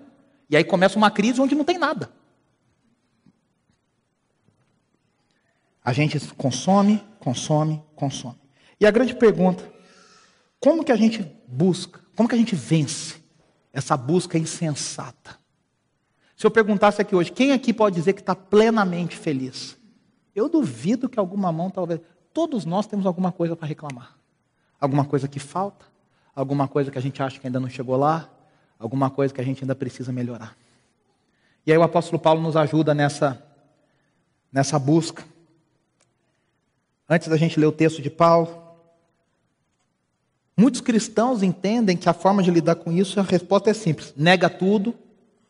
E 0.49 0.57
aí 0.57 0.65
começa 0.65 0.97
uma 0.97 1.11
crise 1.11 1.41
onde 1.41 1.55
não 1.55 1.65
tem 1.65 1.79
nada. 1.79 2.11
A 5.85 5.93
gente 5.93 6.21
consome, 6.35 7.03
consome, 7.19 7.83
consome. 7.95 8.39
E 8.81 8.87
a 8.87 8.91
grande 8.91 9.15
pergunta, 9.15 9.69
como 10.59 10.85
que 10.85 10.93
a 10.93 10.97
gente 10.97 11.23
busca, 11.47 12.01
como 12.17 12.29
que 12.29 12.35
a 12.35 12.39
gente 12.39 12.55
vence 12.55 13.17
essa 13.73 13.97
busca 13.97 14.37
insensata? 14.37 15.40
Se 16.41 16.47
eu 16.47 16.51
perguntasse 16.51 17.03
aqui 17.03 17.15
hoje, 17.15 17.31
quem 17.31 17.53
aqui 17.53 17.71
pode 17.71 17.97
dizer 17.97 18.15
que 18.15 18.23
está 18.23 18.35
plenamente 18.35 19.15
feliz? 19.15 19.77
Eu 20.35 20.49
duvido 20.49 21.07
que 21.07 21.21
alguma 21.21 21.53
mão 21.53 21.69
talvez. 21.69 22.01
Todos 22.33 22.65
nós 22.65 22.87
temos 22.87 23.05
alguma 23.05 23.31
coisa 23.31 23.55
para 23.55 23.69
reclamar. 23.69 24.17
Alguma 24.81 25.05
coisa 25.05 25.29
que 25.29 25.39
falta, 25.39 25.85
alguma 26.35 26.67
coisa 26.67 26.91
que 26.91 26.97
a 26.97 27.03
gente 27.03 27.23
acha 27.23 27.39
que 27.39 27.47
ainda 27.47 27.61
não 27.61 27.69
chegou 27.69 27.95
lá, 27.95 28.27
alguma 28.79 29.11
coisa 29.11 29.35
que 29.35 29.41
a 29.43 29.45
gente 29.45 29.63
ainda 29.63 29.75
precisa 29.75 30.13
melhorar. 30.13 30.57
E 31.67 31.73
aí 31.73 31.77
o 31.77 31.83
apóstolo 31.83 32.19
Paulo 32.19 32.41
nos 32.41 32.57
ajuda 32.57 32.95
nessa, 32.95 33.45
nessa 34.51 34.79
busca. 34.79 35.23
Antes 37.07 37.29
da 37.29 37.37
gente 37.37 37.61
ler 37.61 37.67
o 37.67 37.73
texto 37.73 38.01
de 38.01 38.09
Paulo, 38.09 38.63
muitos 40.57 40.81
cristãos 40.81 41.43
entendem 41.43 41.99
que 41.99 42.09
a 42.09 42.15
forma 42.15 42.43
de 42.43 42.51
lidar 42.51 42.77
com 42.77 42.91
isso, 42.91 43.21
a 43.21 43.23
resposta 43.23 43.69
é 43.69 43.75
simples: 43.75 44.15
nega 44.17 44.49
tudo, 44.49 44.95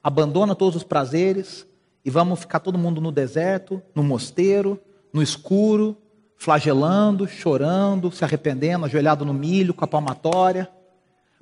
abandona 0.03 0.55
todos 0.55 0.77
os 0.77 0.83
prazeres 0.83 1.67
e 2.05 2.11
vamos 2.11 2.41
ficar 2.41 2.61
todo 2.61 2.79
mundo 2.79 3.01
no 3.01 3.13
deserto, 3.13 3.83
no 3.95 4.03
mosteiro, 4.03 4.81
no 5.13 5.23
escuro, 5.23 5.97
flagelando, 6.37 7.29
chorando, 7.29 8.11
se 8.11 8.25
arrependendo, 8.25 8.87
ajoelhado 8.87 9.25
no 9.25 9.35
milho, 9.35 9.75
com 9.75 9.85
a 9.85 9.89
palmatória. 9.89 10.71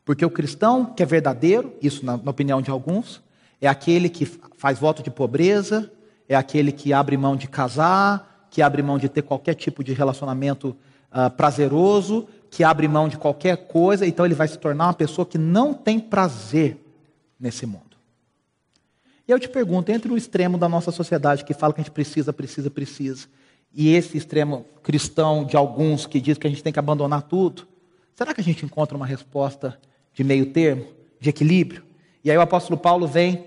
Porque 0.05 0.25
o 0.25 0.31
cristão 0.31 0.87
que 0.87 1.03
é 1.03 1.07
verdadeiro, 1.07 1.75
isso 1.81 2.05
na, 2.05 2.16
na 2.16 2.31
opinião 2.31 2.61
de 2.61 2.71
alguns, 2.71 3.23
é 3.61 3.68
aquele 3.68 4.09
que 4.09 4.27
faz 4.57 4.79
voto 4.79 5.03
de 5.03 5.11
pobreza, 5.11 5.90
é 6.29 6.35
aquele 6.35 6.73
que 6.73 6.92
abre 6.92 7.16
mão 7.16 7.37
de 7.37 7.47
casar, 7.47 8.47
que 8.51 8.62
abre 8.62 8.83
mão 8.83 8.99
de 8.99 9.09
ter 9.09 9.23
qualquer 9.23 9.55
tipo 9.55 9.85
de 9.85 9.92
relacionamento 9.92 10.77
uh, 11.12 11.31
prazeroso, 11.31 12.27
que 12.51 12.64
abre 12.64 12.88
mão 12.88 13.09
de 13.09 13.16
qualquer 13.16 13.68
coisa, 13.68 14.07
então 14.07 14.25
ele 14.25 14.35
vai 14.35 14.49
se 14.49 14.59
tornar 14.59 14.87
uma 14.87 14.94
pessoa 14.94 15.27
que 15.27 15.38
não 15.38 15.75
tem 15.75 16.01
prazer 16.01 16.83
nesse 17.38 17.66
mundo. 17.66 17.88
E 19.28 19.30
eu 19.30 19.38
te 19.38 19.46
pergunto, 19.46 19.92
entre 19.92 20.10
o 20.10 20.16
extremo 20.16 20.56
da 20.56 20.70
nossa 20.70 20.90
sociedade 20.90 21.44
que 21.44 21.52
fala 21.52 21.74
que 21.74 21.82
a 21.82 21.84
gente 21.84 21.92
precisa, 21.92 22.32
precisa, 22.32 22.70
precisa, 22.70 23.28
e 23.74 23.94
esse 23.94 24.16
extremo 24.16 24.64
cristão 24.82 25.44
de 25.44 25.54
alguns 25.54 26.06
que 26.06 26.18
diz 26.18 26.38
que 26.38 26.46
a 26.46 26.50
gente 26.50 26.62
tem 26.62 26.72
que 26.72 26.78
abandonar 26.78 27.20
tudo, 27.20 27.68
será 28.14 28.32
que 28.32 28.40
a 28.40 28.44
gente 28.44 28.64
encontra 28.64 28.96
uma 28.96 29.04
resposta 29.04 29.78
de 30.14 30.24
meio 30.24 30.46
termo, 30.46 30.86
de 31.20 31.28
equilíbrio? 31.28 31.84
E 32.24 32.30
aí 32.30 32.38
o 32.38 32.40
apóstolo 32.40 32.78
Paulo 32.78 33.06
vem 33.06 33.44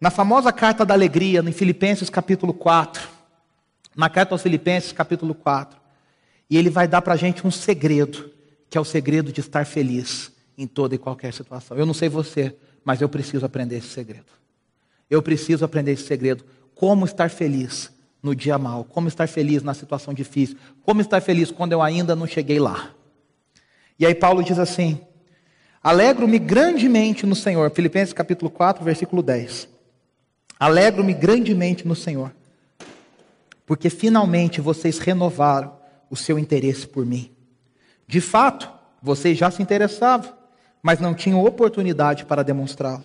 na 0.00 0.10
famosa 0.10 0.52
carta 0.52 0.86
da 0.86 0.94
alegria, 0.94 1.40
em 1.40 1.52
Filipenses 1.52 2.08
capítulo 2.08 2.54
4, 2.54 3.08
na 3.96 4.08
carta 4.08 4.32
aos 4.32 4.42
Filipenses 4.42 4.92
capítulo 4.92 5.34
4, 5.34 5.76
e 6.48 6.56
ele 6.56 6.70
vai 6.70 6.86
dar 6.86 7.02
para 7.02 7.14
a 7.14 7.16
gente 7.16 7.44
um 7.44 7.50
segredo, 7.50 8.30
que 8.70 8.78
é 8.78 8.80
o 8.80 8.84
segredo 8.84 9.32
de 9.32 9.40
estar 9.40 9.66
feliz 9.66 10.30
em 10.56 10.68
toda 10.68 10.94
e 10.94 10.98
qualquer 10.98 11.34
situação. 11.34 11.76
Eu 11.76 11.84
não 11.84 11.94
sei 11.94 12.08
você, 12.08 12.56
mas 12.84 13.00
eu 13.00 13.08
preciso 13.08 13.44
aprender 13.44 13.78
esse 13.78 13.88
segredo. 13.88 14.36
Eu 15.10 15.22
preciso 15.22 15.64
aprender 15.64 15.92
esse 15.92 16.04
segredo. 16.04 16.44
Como 16.74 17.04
estar 17.04 17.30
feliz 17.30 17.90
no 18.22 18.34
dia 18.34 18.58
mal, 18.58 18.84
como 18.84 19.08
estar 19.08 19.28
feliz 19.28 19.62
na 19.62 19.72
situação 19.72 20.12
difícil, 20.12 20.56
como 20.82 21.00
estar 21.00 21.20
feliz 21.20 21.50
quando 21.50 21.72
eu 21.72 21.80
ainda 21.80 22.16
não 22.16 22.26
cheguei 22.26 22.58
lá. 22.58 22.90
E 23.98 24.04
aí 24.04 24.14
Paulo 24.14 24.42
diz 24.42 24.58
assim: 24.58 25.00
Alegro-me 25.82 26.38
grandemente 26.38 27.24
no 27.24 27.36
Senhor. 27.36 27.70
Filipenses 27.70 28.12
capítulo 28.12 28.50
4, 28.50 28.84
versículo 28.84 29.22
10. 29.22 29.68
Alegro-me 30.58 31.14
grandemente 31.14 31.86
no 31.86 31.94
Senhor, 31.94 32.34
porque 33.64 33.90
finalmente 33.90 34.60
vocês 34.60 34.98
renovaram 34.98 35.76
o 36.10 36.16
seu 36.16 36.38
interesse 36.38 36.86
por 36.86 37.04
mim. 37.04 37.30
De 38.06 38.20
fato, 38.20 38.70
vocês 39.02 39.36
já 39.36 39.50
se 39.50 39.62
interessavam, 39.62 40.32
mas 40.82 40.98
não 40.98 41.14
tinham 41.14 41.44
oportunidade 41.44 42.24
para 42.24 42.42
demonstrá-lo. 42.42 43.04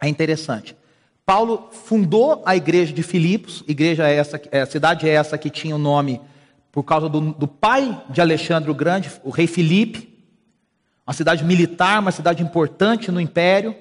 é 0.00 0.08
interessante. 0.08 0.76
Paulo 1.24 1.70
fundou 1.72 2.42
a 2.46 2.54
igreja 2.54 2.92
de 2.92 3.02
Filipos, 3.02 3.64
igreja 3.66 4.08
é 4.08 4.14
essa, 4.14 4.40
é, 4.52 4.64
cidade 4.64 5.08
é 5.08 5.12
essa 5.12 5.36
que 5.36 5.50
tinha 5.50 5.74
o 5.74 5.78
nome 5.78 6.20
por 6.70 6.84
causa 6.84 7.08
do, 7.08 7.20
do 7.32 7.48
pai 7.48 8.00
de 8.08 8.20
Alexandre 8.20 8.70
o 8.70 8.74
Grande, 8.74 9.10
o 9.24 9.30
rei 9.30 9.46
Filipe, 9.46 10.14
uma 11.06 11.14
cidade 11.14 11.44
militar, 11.44 12.00
uma 12.00 12.12
cidade 12.12 12.42
importante 12.42 13.10
no 13.10 13.20
império. 13.20 13.74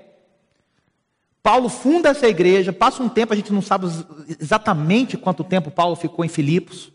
Paulo 1.43 1.69
funda 1.69 2.09
essa 2.09 2.27
igreja, 2.27 2.73
passa 2.73 3.03
um 3.03 3.09
tempo, 3.09 3.33
a 3.33 3.35
gente 3.35 3.53
não 3.53 3.61
sabe 3.61 3.87
exatamente 4.39 5.17
quanto 5.17 5.43
tempo 5.43 5.69
Paulo 5.69 5.95
ficou 5.95 6.25
em 6.25 6.29
Filipos, 6.29 6.91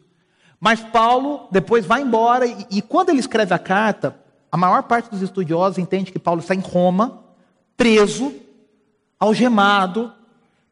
mas 0.59 0.81
Paulo 0.81 1.47
depois 1.53 1.87
vai 1.87 2.03
embora 2.03 2.47
e, 2.47 2.67
e 2.71 2.83
quando 2.83 3.11
ele 3.11 3.21
escreve 3.21 3.55
a 3.55 3.59
carta, 3.59 4.17
a 4.51 4.57
maior 4.57 4.83
parte 4.85 5.11
dos 5.11 5.23
estudiosos 5.23 5.79
entende 5.79 6.11
que 6.11 6.19
Paulo 6.19 6.41
está 6.41 6.55
em 6.55 6.61
Roma, 6.61 7.23
preso, 7.77 8.35
algemado, 9.21 10.11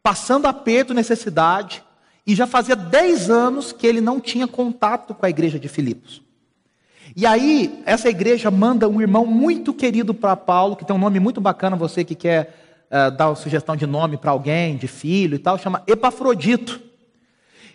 passando 0.03 0.47
aperto, 0.47 0.95
necessidade, 0.95 1.85
e 2.27 2.35
já 2.35 2.47
fazia 2.47 2.75
10 2.75 3.31
anos 3.31 3.73
que 3.73 3.87
ele 3.87 4.01
não 4.01 4.19
tinha 4.19 4.49
contato 4.49 5.15
com 5.15 5.27
a 5.27 5.31
igreja 5.31 5.59
de 5.59 5.69
Filipos. 5.69 6.23
E 7.15 7.27
aí, 7.27 7.83
essa 7.87 8.09
igreja 8.09 8.51
manda 8.51 8.89
um 8.89 9.01
irmão 9.01 9.27
muito 9.27 9.73
querido 9.75 10.15
para 10.15 10.37
Paulo, 10.37 10.77
que 10.77 10.85
tem 10.85 10.95
um 10.95 10.99
nome 10.99 11.21
muito 11.21 11.41
bacana, 11.41 11.77
você 11.77 12.05
que 12.05 12.15
quer 12.15 12.55
uh, 12.91 13.11
dar 13.11 13.29
uma 13.29 13.37
sugestão 13.37 13.77
de 13.77 13.87
nome 13.87 14.17
para 14.17 14.31
alguém, 14.31 14.77
de 14.77 14.87
filho 14.87 15.35
e 15.35 15.39
tal, 15.39 15.59
chama 15.59 15.83
Epafrodito. 15.87 16.81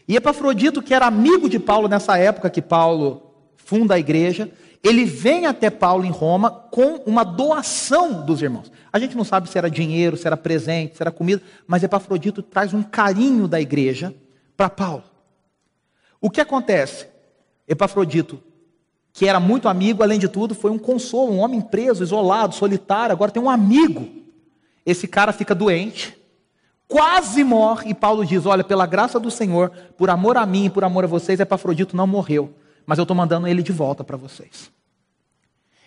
E 0.08 0.16
Epafrodito, 0.16 0.82
que 0.82 0.94
era 0.94 1.06
amigo 1.08 1.50
de 1.50 1.60
Paulo 1.60 1.88
nessa 1.88 2.18
época 2.18 2.50
que 2.50 2.62
Paulo 2.62 3.34
funda 3.58 3.96
a 3.96 4.00
igreja, 4.00 4.52
ele 4.84 5.06
vem 5.06 5.46
até 5.46 5.70
Paulo 5.70 6.06
em 6.06 6.12
Roma 6.12 6.52
com 6.52 7.02
uma 7.06 7.24
doação 7.24 8.26
dos 8.26 8.42
irmãos. 8.42 8.72
A 8.92 9.00
gente 9.00 9.16
não 9.16 9.24
sabe 9.24 9.50
se 9.50 9.58
era 9.58 9.70
dinheiro, 9.70 10.18
se 10.18 10.28
era 10.28 10.36
presente, 10.36 10.98
se 10.98 11.02
era 11.02 11.12
comida, 11.12 11.42
mas 11.66 11.84
Epafrodito 11.84 12.44
traz 12.44 12.74
um 12.74 12.84
carinho 12.84 13.48
da 13.48 13.62
igreja 13.62 14.14
para 14.58 14.70
Paulo. 14.70 15.04
O 16.20 16.30
que 16.30 16.42
acontece? 16.42 17.08
Epafrodito, 17.68 18.44
que 19.14 19.28
era 19.28 19.40
muito 19.40 19.70
amigo, 19.70 20.04
além 20.04 20.20
de 20.20 20.28
tudo, 20.28 20.54
foi 20.54 20.70
um 20.70 20.78
consolo, 20.78 21.32
um 21.32 21.40
homem 21.40 21.62
preso, 21.62 22.04
isolado, 22.04 22.54
solitário, 22.54 23.14
agora 23.14 23.32
tem 23.32 23.42
um 23.42 23.50
amigo 23.50 24.24
esse 24.86 25.08
cara 25.08 25.32
fica 25.32 25.56
doente, 25.56 26.18
quase 26.88 27.44
morre, 27.44 27.92
e 27.92 27.94
Paulo 27.94 28.26
diz: 28.26 28.46
Olha, 28.46 28.64
pela 28.64 28.86
graça 28.86 29.20
do 29.20 29.32
Senhor, 29.32 29.72
por 29.98 30.10
amor 30.10 30.38
a 30.38 30.46
mim 30.46 30.66
e 30.66 30.70
por 30.70 30.84
amor 30.84 31.06
a 31.06 31.08
vocês, 31.08 31.40
Epafrodito 31.40 31.96
não 31.96 32.06
morreu, 32.06 32.54
mas 32.86 32.98
eu 32.98 33.04
estou 33.04 33.16
mandando 33.16 33.48
ele 33.48 33.62
de 33.62 33.72
volta 33.72 34.04
para 34.04 34.18
vocês. 34.18 34.72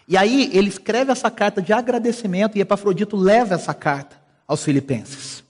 E 0.09 0.17
aí 0.17 0.51
ele 0.53 0.69
escreve 0.69 1.11
essa 1.11 1.31
carta 1.31 1.61
de 1.61 1.73
agradecimento 1.73 2.57
e 2.57 2.61
Epafrodito 2.61 3.17
leva 3.17 3.55
essa 3.55 3.75
carta 3.75 4.21
aos 4.47 4.63
filipenses. 4.63 5.43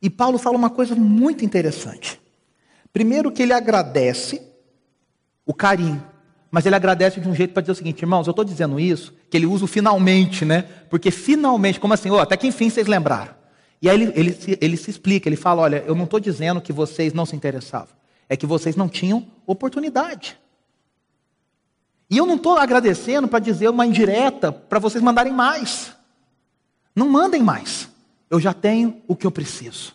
E 0.00 0.08
Paulo 0.08 0.38
fala 0.38 0.56
uma 0.56 0.70
coisa 0.70 0.94
muito 0.94 1.44
interessante. 1.44 2.20
Primeiro 2.92 3.30
que 3.30 3.42
ele 3.42 3.52
agradece 3.52 4.40
o 5.44 5.52
carinho 5.52 6.02
mas 6.50 6.64
ele 6.64 6.74
agradece 6.74 7.20
de 7.20 7.28
um 7.28 7.34
jeito 7.34 7.52
para 7.52 7.60
dizer 7.60 7.72
o 7.72 7.74
seguinte, 7.74 8.00
irmãos, 8.00 8.26
eu 8.26 8.30
estou 8.30 8.44
dizendo 8.44 8.80
isso, 8.80 9.14
que 9.30 9.36
ele 9.36 9.46
usa 9.46 9.64
o 9.64 9.68
finalmente, 9.68 10.44
né? 10.44 10.64
Porque 10.88 11.10
finalmente, 11.10 11.78
como 11.78 11.92
assim, 11.92 12.10
oh, 12.10 12.18
até 12.18 12.36
que 12.36 12.46
enfim 12.46 12.70
vocês 12.70 12.86
lembraram. 12.86 13.34
E 13.80 13.88
aí 13.88 14.00
ele, 14.00 14.12
ele, 14.16 14.58
ele 14.60 14.76
se 14.76 14.90
explica, 14.90 15.28
ele 15.28 15.36
fala: 15.36 15.62
olha, 15.62 15.84
eu 15.86 15.94
não 15.94 16.04
estou 16.04 16.18
dizendo 16.18 16.60
que 16.60 16.72
vocês 16.72 17.12
não 17.12 17.26
se 17.26 17.36
interessavam, 17.36 17.94
é 18.28 18.36
que 18.36 18.46
vocês 18.46 18.76
não 18.76 18.88
tinham 18.88 19.26
oportunidade. 19.46 20.38
E 22.10 22.16
eu 22.16 22.26
não 22.26 22.36
estou 22.36 22.56
agradecendo 22.56 23.28
para 23.28 23.38
dizer 23.38 23.68
uma 23.68 23.86
indireta 23.86 24.50
para 24.50 24.78
vocês 24.78 25.02
mandarem 25.02 25.32
mais. 25.32 25.92
Não 26.94 27.08
mandem 27.08 27.42
mais. 27.42 27.88
Eu 28.30 28.40
já 28.40 28.52
tenho 28.52 29.02
o 29.06 29.14
que 29.14 29.26
eu 29.26 29.30
preciso. 29.30 29.94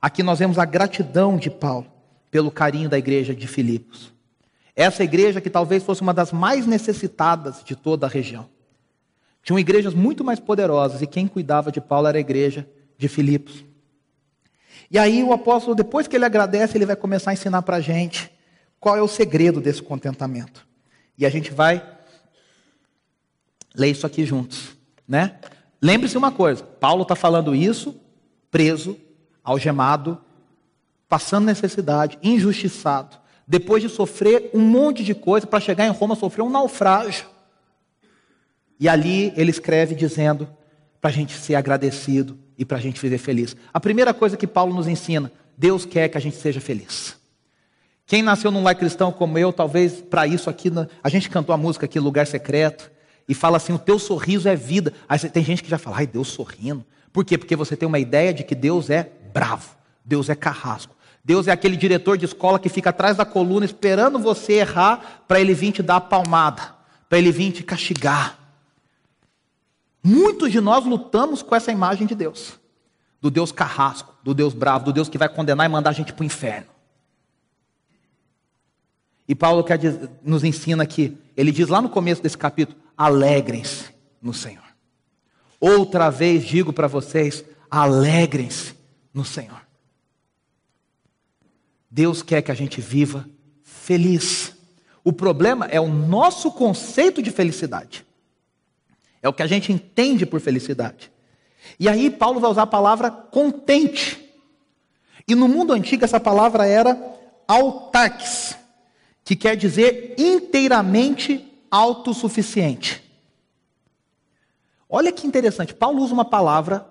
Aqui 0.00 0.22
nós 0.22 0.38
vemos 0.38 0.58
a 0.58 0.64
gratidão 0.64 1.36
de 1.36 1.50
Paulo 1.50 1.86
pelo 2.30 2.50
carinho 2.50 2.88
da 2.88 2.98
igreja 2.98 3.34
de 3.34 3.46
Filipos. 3.46 4.12
Essa 4.74 5.04
igreja 5.04 5.40
que 5.40 5.50
talvez 5.50 5.82
fosse 5.82 6.00
uma 6.00 6.14
das 6.14 6.32
mais 6.32 6.66
necessitadas 6.66 7.62
de 7.62 7.76
toda 7.76 8.06
a 8.06 8.08
região. 8.08 8.48
Tinham 9.42 9.58
igrejas 9.58 9.94
muito 9.94 10.24
mais 10.24 10.40
poderosas 10.40 11.02
e 11.02 11.06
quem 11.06 11.26
cuidava 11.26 11.72
de 11.72 11.80
Paulo 11.80 12.06
era 12.06 12.18
a 12.18 12.20
igreja 12.20 12.68
de 12.96 13.08
Filipos. 13.08 13.64
E 14.90 14.98
aí 14.98 15.22
o 15.22 15.32
apóstolo, 15.32 15.74
depois 15.74 16.08
que 16.08 16.16
ele 16.16 16.24
agradece, 16.24 16.76
ele 16.76 16.86
vai 16.86 16.96
começar 16.96 17.30
a 17.30 17.34
ensinar 17.34 17.62
para 17.62 17.76
a 17.76 17.80
gente 17.80 18.30
qual 18.80 18.96
é 18.96 19.02
o 19.02 19.08
segredo 19.08 19.60
desse 19.60 19.82
contentamento. 19.82 20.66
E 21.16 21.24
a 21.24 21.30
gente 21.30 21.52
vai 21.52 21.86
ler 23.74 23.90
isso 23.90 24.06
aqui 24.06 24.24
juntos, 24.24 24.76
né? 25.06 25.38
Lembre-se 25.80 26.18
uma 26.18 26.32
coisa: 26.32 26.64
Paulo 26.64 27.02
está 27.02 27.14
falando 27.14 27.54
isso, 27.54 28.00
preso, 28.50 28.98
algemado, 29.44 30.20
passando 31.08 31.46
necessidade, 31.46 32.18
injustiçado 32.22 33.20
depois 33.50 33.82
de 33.82 33.88
sofrer 33.88 34.48
um 34.54 34.60
monte 34.60 35.02
de 35.02 35.12
coisa, 35.12 35.44
para 35.44 35.58
chegar 35.58 35.84
em 35.84 35.90
Roma, 35.90 36.14
sofreu 36.14 36.44
um 36.44 36.50
naufrágio. 36.50 37.26
E 38.78 38.88
ali 38.88 39.32
ele 39.36 39.50
escreve 39.50 39.92
dizendo 39.92 40.48
para 41.00 41.10
a 41.10 41.12
gente 41.12 41.34
ser 41.34 41.56
agradecido 41.56 42.38
e 42.60 42.64
para 42.66 42.76
a 42.76 42.80
gente 42.80 43.00
viver 43.00 43.16
feliz. 43.16 43.56
A 43.72 43.80
primeira 43.80 44.12
coisa 44.12 44.36
que 44.36 44.46
Paulo 44.46 44.74
nos 44.74 44.86
ensina: 44.86 45.32
Deus 45.56 45.86
quer 45.86 46.10
que 46.10 46.18
a 46.18 46.20
gente 46.20 46.36
seja 46.36 46.60
feliz. 46.60 47.16
Quem 48.04 48.22
nasceu 48.22 48.50
num 48.50 48.62
lar 48.62 48.74
cristão 48.74 49.10
como 49.10 49.38
eu, 49.38 49.50
talvez 49.50 50.02
para 50.02 50.26
isso 50.26 50.50
aqui, 50.50 50.70
a 51.02 51.08
gente 51.08 51.30
cantou 51.30 51.54
a 51.54 51.56
música 51.56 51.86
aqui, 51.86 51.98
Lugar 51.98 52.26
Secreto, 52.26 52.92
e 53.26 53.32
fala 53.32 53.56
assim: 53.56 53.72
o 53.72 53.78
teu 53.78 53.98
sorriso 53.98 54.46
é 54.46 54.54
vida. 54.54 54.92
Aí 55.08 55.18
tem 55.18 55.42
gente 55.42 55.62
que 55.62 55.70
já 55.70 55.78
fala, 55.78 55.96
ai, 55.96 56.06
Deus 56.06 56.28
sorrindo. 56.28 56.84
Por 57.10 57.24
quê? 57.24 57.38
Porque 57.38 57.56
você 57.56 57.74
tem 57.74 57.88
uma 57.88 57.98
ideia 57.98 58.34
de 58.34 58.44
que 58.44 58.54
Deus 58.54 58.90
é 58.90 59.10
bravo, 59.32 59.70
Deus 60.04 60.28
é 60.28 60.34
carrasco. 60.34 60.94
Deus 61.24 61.48
é 61.48 61.52
aquele 61.52 61.76
diretor 61.76 62.18
de 62.18 62.26
escola 62.26 62.58
que 62.58 62.68
fica 62.68 62.90
atrás 62.90 63.16
da 63.16 63.24
coluna 63.24 63.64
esperando 63.64 64.18
você 64.18 64.54
errar 64.54 65.24
para 65.26 65.40
ele 65.40 65.54
vir 65.54 65.72
te 65.72 65.82
dar 65.82 65.96
a 65.96 66.00
palmada, 66.00 66.74
para 67.08 67.18
ele 67.18 67.32
vir 67.32 67.52
te 67.52 67.62
castigar. 67.62 68.39
Muitos 70.02 70.50
de 70.50 70.60
nós 70.60 70.84
lutamos 70.84 71.42
com 71.42 71.54
essa 71.54 71.70
imagem 71.70 72.06
de 72.06 72.14
Deus, 72.14 72.58
do 73.20 73.30
Deus 73.30 73.52
carrasco, 73.52 74.14
do 74.22 74.32
Deus 74.32 74.54
bravo, 74.54 74.86
do 74.86 74.92
Deus 74.92 75.08
que 75.08 75.18
vai 75.18 75.28
condenar 75.28 75.66
e 75.66 75.68
mandar 75.68 75.90
a 75.90 75.92
gente 75.94 76.12
para 76.12 76.22
o 76.22 76.26
inferno. 76.26 76.68
E 79.28 79.34
Paulo 79.34 79.62
quer 79.62 79.78
dizer, 79.78 80.10
nos 80.24 80.42
ensina 80.42 80.82
aqui, 80.82 81.16
ele 81.36 81.52
diz 81.52 81.68
lá 81.68 81.80
no 81.80 81.88
começo 81.88 82.22
desse 82.22 82.36
capítulo: 82.36 82.78
alegrem-se 82.96 83.90
no 84.20 84.34
Senhor. 84.34 84.64
Outra 85.60 86.10
vez 86.10 86.44
digo 86.44 86.72
para 86.72 86.88
vocês: 86.88 87.44
alegrem-se 87.70 88.74
no 89.12 89.24
Senhor. 89.24 89.60
Deus 91.90 92.22
quer 92.22 92.42
que 92.42 92.50
a 92.50 92.54
gente 92.54 92.80
viva 92.80 93.28
feliz. 93.62 94.54
O 95.04 95.12
problema 95.12 95.66
é 95.66 95.80
o 95.80 95.88
nosso 95.88 96.50
conceito 96.52 97.22
de 97.22 97.30
felicidade. 97.30 98.06
É 99.22 99.28
o 99.28 99.32
que 99.32 99.42
a 99.42 99.46
gente 99.46 99.72
entende 99.72 100.24
por 100.24 100.40
felicidade. 100.40 101.10
E 101.78 101.88
aí 101.88 102.10
Paulo 102.10 102.40
vai 102.40 102.50
usar 102.50 102.62
a 102.62 102.66
palavra 102.66 103.10
contente. 103.10 104.18
E 105.28 105.34
no 105.34 105.46
mundo 105.46 105.72
antigo 105.72 106.04
essa 106.04 106.18
palavra 106.18 106.66
era 106.66 106.98
autarques, 107.46 108.56
que 109.24 109.36
quer 109.36 109.56
dizer 109.56 110.14
inteiramente 110.18 111.46
autossuficiente. 111.70 113.02
Olha 114.88 115.12
que 115.12 115.26
interessante, 115.26 115.74
Paulo 115.74 116.02
usa 116.02 116.12
uma 116.12 116.24
palavra 116.24 116.86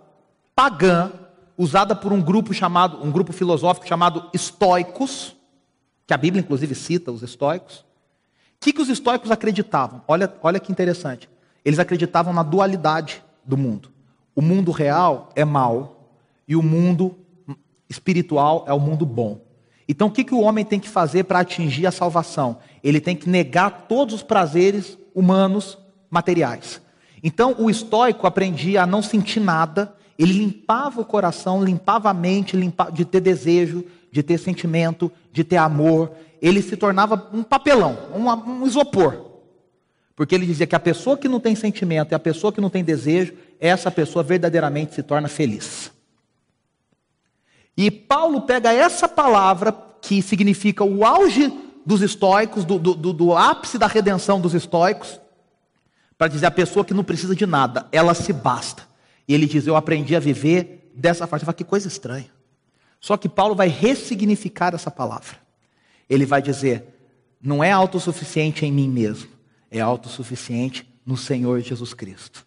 pagã 0.56 1.12
usada 1.58 1.94
por 1.94 2.14
um 2.14 2.22
grupo 2.22 2.54
chamado, 2.54 3.04
um 3.04 3.12
grupo 3.12 3.34
filosófico 3.34 3.88
chamado 3.88 4.30
estoicos, 4.34 5.36
que 6.08 6.14
a 6.14 6.18
Bíblia 6.18 6.42
inclusive 6.42 6.74
cita 6.74 7.12
os 7.12 7.22
estoicos. 7.22 7.80
O 7.80 7.86
que, 8.62 8.72
que 8.72 8.82
os 8.82 8.90
estoicos 8.90 9.32
acreditavam? 9.32 10.02
Olha, 10.08 10.34
olha 10.42 10.60
que 10.60 10.72
interessante. 10.72 11.30
Eles 11.64 11.80
acreditavam 11.80 12.34
na 12.34 12.44
dualidade 12.44 13.24
do 13.46 13.58
mundo. 13.58 13.90
O 14.36 14.42
mundo 14.42 14.72
real 14.72 15.30
é 15.36 15.44
mal 15.44 16.10
e 16.48 16.56
o 16.56 16.64
mundo 16.64 17.16
espiritual 17.90 18.64
é 18.68 18.74
o 18.74 18.80
mundo 18.80 19.06
bom. 19.06 19.42
Então, 19.88 20.08
o 20.08 20.12
que, 20.12 20.24
que 20.24 20.34
o 20.34 20.42
homem 20.42 20.64
tem 20.64 20.80
que 20.80 20.88
fazer 20.88 21.24
para 21.24 21.40
atingir 21.40 21.88
a 21.88 21.92
salvação? 21.92 22.58
Ele 22.84 23.02
tem 23.02 23.16
que 23.16 23.28
negar 23.28 23.88
todos 23.88 24.14
os 24.14 24.24
prazeres 24.24 24.98
humanos 25.16 25.78
materiais. 26.10 26.80
Então, 27.24 27.56
o 27.58 27.70
estoico 27.70 28.28
aprendia 28.28 28.84
a 28.84 28.88
não 28.88 29.02
sentir 29.02 29.40
nada 29.40 29.94
ele 30.20 30.34
limpava 30.34 31.00
o 31.00 31.06
coração, 31.06 31.64
limpava 31.64 32.10
a 32.10 32.14
mente 32.14 32.58
limpava, 32.58 32.92
de 32.92 33.06
ter 33.06 33.22
desejo, 33.22 33.86
de 34.12 34.22
ter 34.22 34.38
sentimento, 34.38 35.10
de 35.32 35.46
ter 35.46 35.56
amor. 35.56 36.12
Ele 36.42 36.62
se 36.62 36.76
tornava 36.76 37.30
um 37.32 37.42
papelão, 37.42 37.98
um, 38.14 38.30
um 38.30 38.68
isopor. 38.68 39.29
Porque 40.20 40.36
ele 40.36 40.46
dizia 40.46 40.68
que 40.68 40.76
a 40.76 40.80
pessoa 40.82 41.18
que 41.18 41.30
não 41.30 41.40
tem 41.40 41.56
sentimento 41.56 42.12
e 42.12 42.14
a 42.14 42.20
pessoa 42.20 42.52
que 42.52 42.60
não 42.60 42.70
tem 42.70 42.84
desejo, 42.84 43.34
essa 43.58 43.90
pessoa 43.90 44.22
verdadeiramente 44.22 44.94
se 44.94 45.02
torna 45.02 45.30
feliz. 45.30 45.94
E 47.78 47.90
Paulo 47.90 48.42
pega 48.42 48.74
essa 48.74 49.08
palavra, 49.08 49.72
que 50.02 50.22
significa 50.22 50.84
o 50.84 51.06
auge 51.06 51.50
dos 51.86 52.02
estoicos, 52.02 52.66
do, 52.66 52.78
do, 52.78 53.14
do 53.14 53.34
ápice 53.34 53.78
da 53.78 53.88
redenção 53.88 54.42
dos 54.42 54.54
estoicos, 54.54 55.22
para 56.18 56.28
dizer 56.28 56.48
a 56.48 56.52
pessoa 56.52 56.84
que 56.84 56.94
não 56.94 57.06
precisa 57.06 57.34
de 57.34 57.46
nada, 57.46 57.88
ela 57.90 58.14
se 58.14 58.34
basta. 58.34 58.86
E 59.26 59.34
ele 59.34 59.46
diz: 59.46 59.68
Eu 59.68 59.78
aprendi 59.78 60.18
a 60.18 60.20
viver 60.20 60.92
dessa 60.94 61.28
forma. 61.28 61.40
Você 61.40 61.46
fala, 61.46 61.56
que 61.56 61.64
coisa 61.64 61.88
estranha. 61.88 62.30
Só 63.00 63.16
que 63.16 63.30
Paulo 63.30 63.56
vai 63.56 63.70
ressignificar 63.70 64.76
essa 64.76 64.92
palavra. 64.92 65.38
Ele 66.10 66.26
vai 66.26 66.42
dizer: 66.42 66.84
Não 67.42 67.64
é 67.64 67.72
autossuficiente 67.72 68.66
em 68.66 68.72
mim 68.74 68.90
mesmo, 68.90 69.39
é 69.70 69.80
autossuficiente 69.80 70.88
no 71.06 71.18
Senhor 71.18 71.62
Jesus 71.62 71.94
Cristo. 71.94 72.46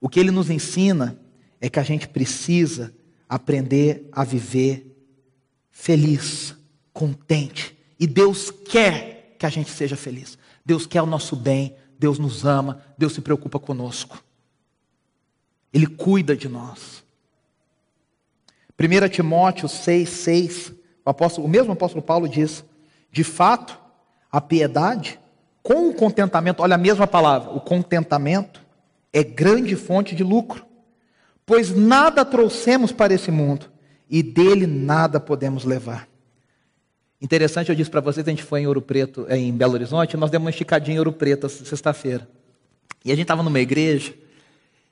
O 0.00 0.08
que 0.08 0.20
ele 0.20 0.30
nos 0.30 0.50
ensina 0.50 1.18
é 1.60 1.68
que 1.68 1.78
a 1.78 1.82
gente 1.82 2.08
precisa 2.08 2.94
aprender 3.28 4.08
a 4.12 4.22
viver 4.22 4.94
feliz, 5.70 6.54
contente. 6.92 7.76
E 7.98 8.06
Deus 8.06 8.50
quer 8.50 9.34
que 9.38 9.46
a 9.46 9.48
gente 9.48 9.70
seja 9.70 9.96
feliz. 9.96 10.38
Deus 10.64 10.86
quer 10.86 11.02
o 11.02 11.06
nosso 11.06 11.34
bem, 11.34 11.74
Deus 11.98 12.18
nos 12.18 12.44
ama, 12.44 12.82
Deus 12.96 13.12
se 13.12 13.20
preocupa 13.20 13.58
conosco. 13.58 14.22
Ele 15.72 15.86
cuida 15.86 16.36
de 16.36 16.48
nós. 16.48 17.02
1 18.78 19.08
Timóteo 19.08 19.68
6, 19.68 20.08
6, 20.08 20.72
o, 21.04 21.10
apóstolo, 21.10 21.46
o 21.46 21.50
mesmo 21.50 21.72
apóstolo 21.72 22.02
Paulo 22.02 22.28
diz: 22.28 22.64
De 23.10 23.24
fato, 23.24 23.78
a 24.30 24.40
piedade, 24.40 25.18
com 25.64 25.88
o 25.88 25.94
contentamento, 25.94 26.62
olha 26.62 26.74
a 26.74 26.78
mesma 26.78 27.06
palavra, 27.06 27.50
o 27.50 27.58
contentamento 27.58 28.60
é 29.10 29.24
grande 29.24 29.74
fonte 29.74 30.14
de 30.14 30.22
lucro, 30.22 30.66
pois 31.46 31.74
nada 31.74 32.22
trouxemos 32.22 32.92
para 32.92 33.14
esse 33.14 33.30
mundo 33.30 33.70
e 34.08 34.22
dele 34.22 34.66
nada 34.66 35.18
podemos 35.18 35.64
levar. 35.64 36.06
Interessante, 37.18 37.70
eu 37.70 37.74
disse 37.74 37.90
para 37.90 38.02
vocês, 38.02 38.26
a 38.28 38.30
gente 38.30 38.42
foi 38.42 38.60
em 38.60 38.66
Ouro 38.66 38.82
Preto, 38.82 39.26
em 39.30 39.50
Belo 39.54 39.72
Horizonte, 39.72 40.18
nós 40.18 40.30
demos 40.30 40.44
uma 40.44 40.50
esticadinha 40.50 40.96
em 40.96 40.98
Ouro 40.98 41.14
Preto 41.14 41.48
sexta-feira. 41.48 42.28
E 43.02 43.10
a 43.10 43.14
gente 43.14 43.24
estava 43.24 43.42
numa 43.42 43.58
igreja, 43.58 44.12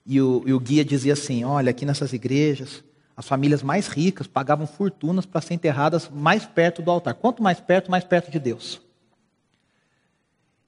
e 0.06 0.22
o, 0.22 0.42
e 0.46 0.54
o 0.54 0.58
guia 0.58 0.82
dizia 0.82 1.12
assim: 1.12 1.44
olha, 1.44 1.68
aqui 1.68 1.85
nessas 1.85 2.14
igrejas, 2.14 2.82
as 3.14 3.28
famílias 3.28 3.62
mais 3.62 3.88
ricas 3.88 4.26
pagavam 4.26 4.66
fortunas 4.66 5.26
para 5.26 5.42
ser 5.42 5.52
enterradas 5.52 6.08
mais 6.11 6.46
perto 6.46 6.80
do 6.80 6.90
altar. 6.90 7.12
Quanto 7.12 7.42
mais 7.42 7.61
perto, 7.61 7.90
mais 7.90 8.04
perto 8.04 8.30
de 8.30 8.38
Deus. 8.38 8.80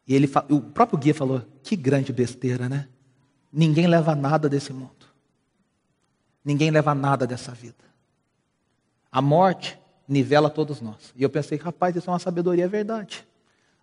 E 0.07 0.15
ele, 0.15 0.31
o 0.51 0.61
próprio 0.61 0.99
guia 0.99 1.15
falou: 1.15 1.43
que 1.63 1.77
grande 1.77 2.13
besteira, 2.13 2.69
né? 2.69 2.89
Ninguém 3.53 3.87
leva 3.87 4.15
nada 4.15 4.49
desse 4.49 4.73
mundo. 4.73 5.07
Ninguém 6.45 6.71
leva 6.71 6.95
nada 6.95 7.27
dessa 7.27 7.53
vida. 7.53 7.85
A 9.11 9.23
morte 9.23 9.79
nivela 10.07 10.51
todos 10.51 10.81
nós. 10.81 11.13
E 11.17 11.23
eu 11.23 11.31
pensei, 11.31 11.57
rapaz, 11.57 11.97
isso 11.97 12.11
é 12.11 12.13
uma 12.13 12.19
sabedoria, 12.19 12.65
é 12.65 12.69
verdade. 12.69 13.27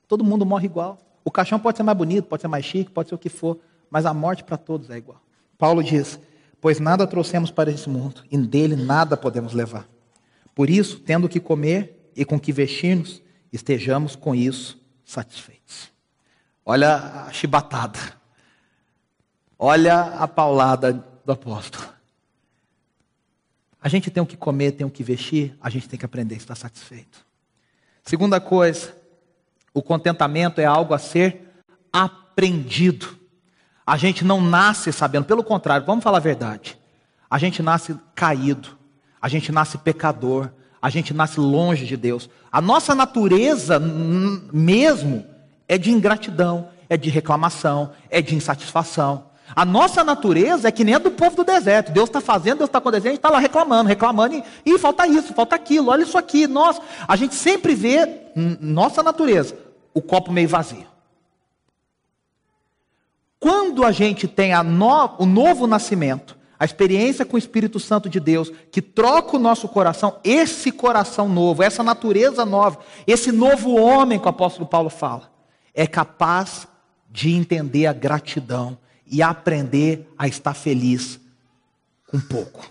Todo 0.07 0.23
mundo 0.23 0.45
morre 0.45 0.65
igual. 0.65 0.99
O 1.23 1.31
caixão 1.31 1.60
pode 1.60 1.77
ser 1.77 1.84
mais 1.84 1.97
bonito, 1.97 2.25
pode 2.25 2.41
ser 2.41 2.47
mais 2.47 2.65
chique, 2.65 2.91
pode 2.91 3.10
ser 3.10 3.15
o 3.15 3.17
que 3.17 3.29
for, 3.29 3.57
mas 3.89 4.05
a 4.05 4.13
morte 4.13 4.43
para 4.43 4.57
todos 4.57 4.89
é 4.89 4.97
igual. 4.97 5.21
Paulo 5.57 5.84
diz: 5.84 6.19
Pois 6.60 6.79
nada 6.79 7.07
trouxemos 7.07 7.49
para 7.49 7.71
esse 7.71 7.89
mundo, 7.89 8.23
e 8.29 8.38
dele 8.38 8.75
nada 8.75 9.15
podemos 9.15 9.53
levar. 9.53 9.88
Por 10.53 10.69
isso, 10.69 10.99
tendo 10.99 11.29
que 11.29 11.39
comer 11.39 12.12
e 12.15 12.25
com 12.25 12.39
que 12.39 12.51
vestir-nos, 12.51 13.21
estejamos 13.53 14.15
com 14.15 14.36
isso 14.36 14.79
satisfeitos. 15.05 15.91
Olha 16.65 17.26
a 17.28 17.32
chibatada. 17.32 18.00
Olha 19.58 20.02
a 20.02 20.28
paulada 20.28 20.93
do 21.26 21.32
apóstolo. 21.32 21.86
A 23.82 23.89
gente 23.89 24.12
tem 24.12 24.21
o 24.21 24.26
que 24.26 24.38
comer, 24.38 24.74
tem 24.74 24.86
o 24.86 24.91
que 24.91 25.04
vestir, 25.04 25.58
a 25.62 25.69
gente 25.69 25.89
tem 25.89 25.97
que 25.97 26.06
aprender 26.06 26.36
a 26.36 26.38
estar 26.38 26.56
satisfeito. 26.56 27.26
Segunda 28.04 28.39
coisa, 28.39 28.95
o 29.74 29.82
contentamento 29.82 30.62
é 30.62 30.65
algo 30.65 30.93
a 30.93 31.00
ser 31.00 31.50
aprendido. 31.91 33.17
A 33.86 33.97
gente 33.97 34.24
não 34.24 34.39
nasce 34.39 34.91
sabendo, 34.93 35.26
pelo 35.26 35.43
contrário, 35.43 35.86
vamos 35.86 36.04
falar 36.04 36.17
a 36.17 36.21
verdade. 36.21 36.78
A 37.30 37.39
gente 37.39 37.63
nasce 37.63 37.97
caído, 38.13 38.78
a 39.21 39.28
gente 39.28 39.52
nasce 39.52 39.78
pecador, 39.78 40.52
a 40.82 40.89
gente 40.89 41.13
nasce 41.13 41.39
longe 41.39 41.86
de 41.86 41.97
Deus. 41.97 42.30
A 42.52 42.62
nossa 42.62 42.93
natureza 42.93 43.80
mesmo 43.80 45.26
é 45.71 45.77
de 45.77 45.89
ingratidão, 45.89 46.67
é 46.89 46.97
de 46.97 47.10
reclamação, 47.10 47.91
é 48.10 48.21
de 48.21 48.36
insatisfação. 48.36 49.23
A 49.55 49.63
nossa 49.63 50.03
natureza 50.03 50.67
é 50.67 50.71
que 50.71 50.84
nem 50.84 50.95
a 50.95 50.97
do 50.97 51.12
povo 51.12 51.38
do 51.38 51.43
deserto. 51.45 51.93
Deus 51.93 52.10
está 52.10 52.19
fazendo, 52.19 52.57
Deus 52.57 52.67
está 52.67 52.79
acontecendo, 52.79 53.07
a 53.07 53.12
gente 53.12 53.19
está 53.19 53.29
lá 53.29 53.39
reclamando, 53.39 53.88
reclamando, 53.88 54.43
e, 54.65 54.77
falta 54.77 55.07
isso, 55.07 55.34
falta 55.34 55.55
aquilo, 55.55 55.89
olha 55.89 56.03
isso 56.03 56.17
aqui. 56.17 56.45
Nós, 56.45 56.77
a 57.07 57.15
gente 57.15 57.36
sempre 57.36 57.73
vê, 57.73 58.05
nossa 58.60 59.01
natureza, 59.01 59.57
o 59.93 60.01
copo 60.01 60.29
meio 60.29 60.49
vazio. 60.49 60.86
Quando 63.39 63.86
a 63.86 63.93
gente 63.93 64.27
tem 64.27 64.51
no, 64.62 65.15
o 65.19 65.25
novo 65.25 65.67
nascimento, 65.67 66.38
a 66.60 66.65
experiência 66.65 67.23
com 67.23 67.38
o 67.38 67.39
Espírito 67.39 67.79
Santo 67.79 68.10
de 68.10 68.19
Deus, 68.19 68.51
que 68.69 68.81
troca 68.81 69.38
o 69.38 69.39
nosso 69.39 69.69
coração, 69.69 70.17
esse 70.21 70.69
coração 70.69 71.29
novo, 71.29 71.63
essa 71.63 71.81
natureza 71.81 72.45
nova, 72.45 72.79
esse 73.07 73.31
novo 73.31 73.73
homem 73.81 74.19
que 74.19 74.25
o 74.25 74.29
apóstolo 74.29 74.67
Paulo 74.67 74.89
fala, 74.89 75.31
é 75.73 75.88
capaz 75.88 76.67
de 77.10 77.31
entender 77.31 77.88
a 77.88 77.93
gratidão 77.93 78.77
e 79.05 79.21
aprender 79.21 80.12
a 80.17 80.27
estar 80.27 80.53
feliz 80.53 81.19
com 82.07 82.19
pouco. 82.19 82.69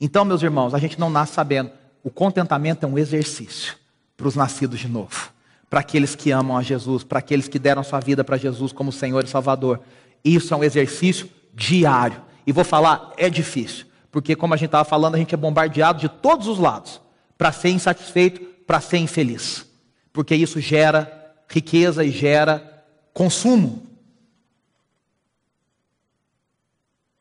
Então, 0.00 0.24
meus 0.24 0.42
irmãos, 0.42 0.74
a 0.74 0.78
gente 0.78 0.98
não 0.98 1.10
nasce 1.10 1.34
sabendo, 1.34 1.70
o 2.02 2.10
contentamento 2.10 2.84
é 2.84 2.88
um 2.88 2.98
exercício 2.98 3.76
para 4.16 4.28
os 4.28 4.36
nascidos 4.36 4.78
de 4.78 4.88
novo 4.88 5.34
para 5.74 5.80
aqueles 5.80 6.14
que 6.14 6.30
amam 6.30 6.56
a 6.56 6.62
Jesus, 6.62 7.02
para 7.02 7.18
aqueles 7.18 7.48
que 7.48 7.58
deram 7.58 7.82
sua 7.82 7.98
vida 7.98 8.22
para 8.22 8.36
Jesus 8.36 8.70
como 8.70 8.92
Senhor 8.92 9.24
e 9.24 9.28
Salvador. 9.28 9.80
Isso 10.24 10.54
é 10.54 10.56
um 10.56 10.62
exercício 10.62 11.28
diário. 11.52 12.22
E 12.46 12.52
vou 12.52 12.62
falar, 12.62 13.12
é 13.16 13.28
difícil, 13.28 13.84
porque 14.12 14.36
como 14.36 14.54
a 14.54 14.56
gente 14.56 14.68
estava 14.68 14.84
falando, 14.84 15.16
a 15.16 15.18
gente 15.18 15.34
é 15.34 15.36
bombardeado 15.36 15.98
de 15.98 16.08
todos 16.08 16.46
os 16.46 16.60
lados 16.60 17.00
para 17.36 17.50
ser 17.50 17.70
insatisfeito, 17.70 18.40
para 18.64 18.80
ser 18.80 18.98
infeliz. 18.98 19.66
Porque 20.14 20.36
isso 20.36 20.60
gera 20.60 21.34
riqueza 21.48 22.04
e 22.04 22.10
gera 22.12 22.86
consumo. 23.12 23.84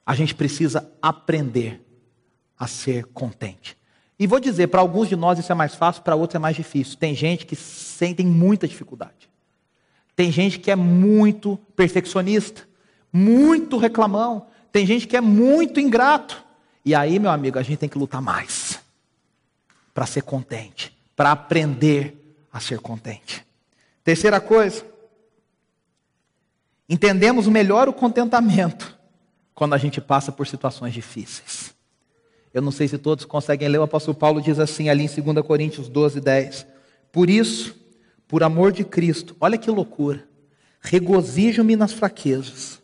A 0.05 0.13
gente 0.13 0.35
precisa 0.35 0.87
aprender 1.01 1.81
a 2.57 2.67
ser 2.67 3.05
contente. 3.05 3.75
E 4.19 4.27
vou 4.27 4.39
dizer, 4.39 4.67
para 4.67 4.79
alguns 4.79 5.09
de 5.09 5.15
nós 5.15 5.39
isso 5.39 5.51
é 5.51 5.55
mais 5.55 5.73
fácil, 5.73 6.03
para 6.03 6.15
outros 6.15 6.35
é 6.35 6.39
mais 6.39 6.55
difícil. 6.55 6.95
Tem 6.95 7.15
gente 7.15 7.47
que 7.47 7.55
sentem 7.55 8.27
muita 8.27 8.67
dificuldade. 8.67 9.27
Tem 10.15 10.31
gente 10.31 10.59
que 10.59 10.69
é 10.69 10.75
muito 10.75 11.57
perfeccionista, 11.75 12.61
muito 13.11 13.75
reclamão. 13.77 14.45
Tem 14.71 14.85
gente 14.85 15.07
que 15.07 15.17
é 15.17 15.21
muito 15.21 15.79
ingrato. 15.79 16.45
E 16.85 16.93
aí, 16.93 17.17
meu 17.17 17.31
amigo, 17.31 17.57
a 17.57 17.63
gente 17.63 17.79
tem 17.79 17.89
que 17.89 17.97
lutar 17.97 18.21
mais 18.21 18.79
para 19.95 20.05
ser 20.05 20.21
contente, 20.21 20.95
para 21.15 21.31
aprender 21.31 22.22
a 22.53 22.59
ser 22.59 22.79
contente. 22.79 23.43
Terceira 24.03 24.39
coisa, 24.39 24.85
entendemos 26.87 27.47
melhor 27.47 27.89
o 27.89 27.93
contentamento 27.93 28.95
quando 29.55 29.73
a 29.73 29.77
gente 29.79 29.99
passa 29.99 30.31
por 30.31 30.45
situações 30.45 30.93
difíceis. 30.93 31.73
Eu 32.53 32.61
não 32.61 32.71
sei 32.71 32.87
se 32.87 32.99
todos 32.99 33.25
conseguem 33.25 33.67
ler, 33.67 33.79
o 33.79 33.83
apóstolo 33.83 34.15
Paulo 34.15 34.39
diz 34.39 34.59
assim 34.59 34.87
ali 34.87 35.03
em 35.03 35.07
2 35.33 35.45
Coríntios 35.45 35.89
12, 35.89 36.21
10. 36.21 36.67
Por 37.11 37.27
isso, 37.27 37.75
por 38.27 38.43
amor 38.43 38.71
de 38.71 38.85
Cristo, 38.85 39.35
olha 39.39 39.57
que 39.57 39.71
loucura, 39.71 40.27
regozijo-me 40.79 41.75
nas 41.75 41.91
fraquezas, 41.91 42.79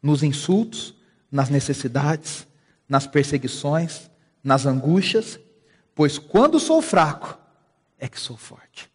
nos 0.00 0.22
insultos, 0.22 0.94
nas 1.30 1.48
necessidades, 1.48 2.46
nas 2.88 3.06
perseguições, 3.06 4.08
nas 4.44 4.64
angústias, 4.64 5.40
pois 5.94 6.18
quando 6.18 6.60
sou 6.60 6.80
fraco, 6.80 7.36
é 7.98 8.08
que 8.08 8.20
sou 8.20 8.36
forte. 8.36 8.88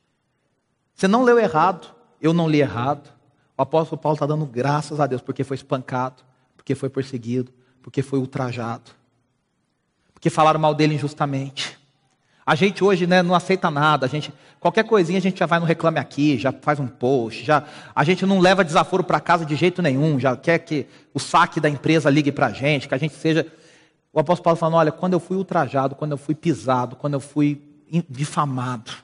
Você 1.04 1.08
não 1.10 1.24
leu 1.24 1.38
errado, 1.38 1.94
eu 2.22 2.32
não 2.34 2.48
li 2.48 2.62
errado. 2.62 3.10
O 3.58 3.62
apóstolo 3.62 4.02
Paulo 4.02 4.16
está 4.16 4.26
dando 4.26 4.46
graças 4.46 5.02
a 5.02 5.06
Deus 5.06 5.22
porque 5.22 5.44
foi 5.44 5.56
espancado, 5.56 6.24
porque 6.56 6.74
foi 6.76 6.88
perseguido, 6.90 7.52
porque 7.82 8.02
foi 8.02 8.20
ultrajado 8.20 8.92
porque 10.24 10.30
falaram 10.30 10.62
mal 10.62 10.74
dele 10.74 10.96
injustamente. 10.96 11.78
A 12.46 12.56
gente 12.56 12.82
hoje 12.82 13.06
né, 13.06 13.22
não 13.22 13.36
aceita 13.36 13.70
nada, 13.70 14.06
a 14.06 14.10
gente, 14.10 14.34
qualquer 14.58 14.86
coisinha 14.86 15.18
a 15.18 15.22
gente 15.22 15.38
já 15.38 15.46
vai 15.46 15.60
no 15.60 15.66
Reclame 15.66 16.00
Aqui, 16.00 16.38
já 16.38 16.54
faz 16.54 16.80
um 16.80 16.88
post, 16.88 17.44
já, 17.44 17.66
a 17.94 18.06
gente 18.06 18.26
não 18.26 18.40
leva 18.40 18.64
desaforo 18.64 19.04
para 19.04 19.20
casa 19.20 19.46
de 19.46 19.54
jeito 19.58 19.82
nenhum, 19.82 20.18
já 20.18 20.38
quer 20.38 20.60
que 20.60 20.88
o 21.14 21.20
saque 21.20 21.60
da 21.60 21.70
empresa 21.70 22.10
ligue 22.10 22.32
para 22.32 22.48
a 22.48 22.54
gente, 22.54 22.88
que 22.88 22.96
a 22.96 22.98
gente 22.98 23.16
seja. 23.16 23.46
O 24.14 24.20
apóstolo 24.22 24.46
Paulo 24.46 24.58
falando: 24.58 24.76
olha, 24.76 24.94
quando 24.94 25.12
eu 25.12 25.20
fui 25.20 25.36
ultrajado, 25.36 25.96
quando 25.96 26.14
eu 26.14 26.18
fui 26.18 26.34
pisado, 26.34 26.96
quando 26.96 27.16
eu 27.16 27.20
fui 27.20 27.62
difamado, 28.10 29.03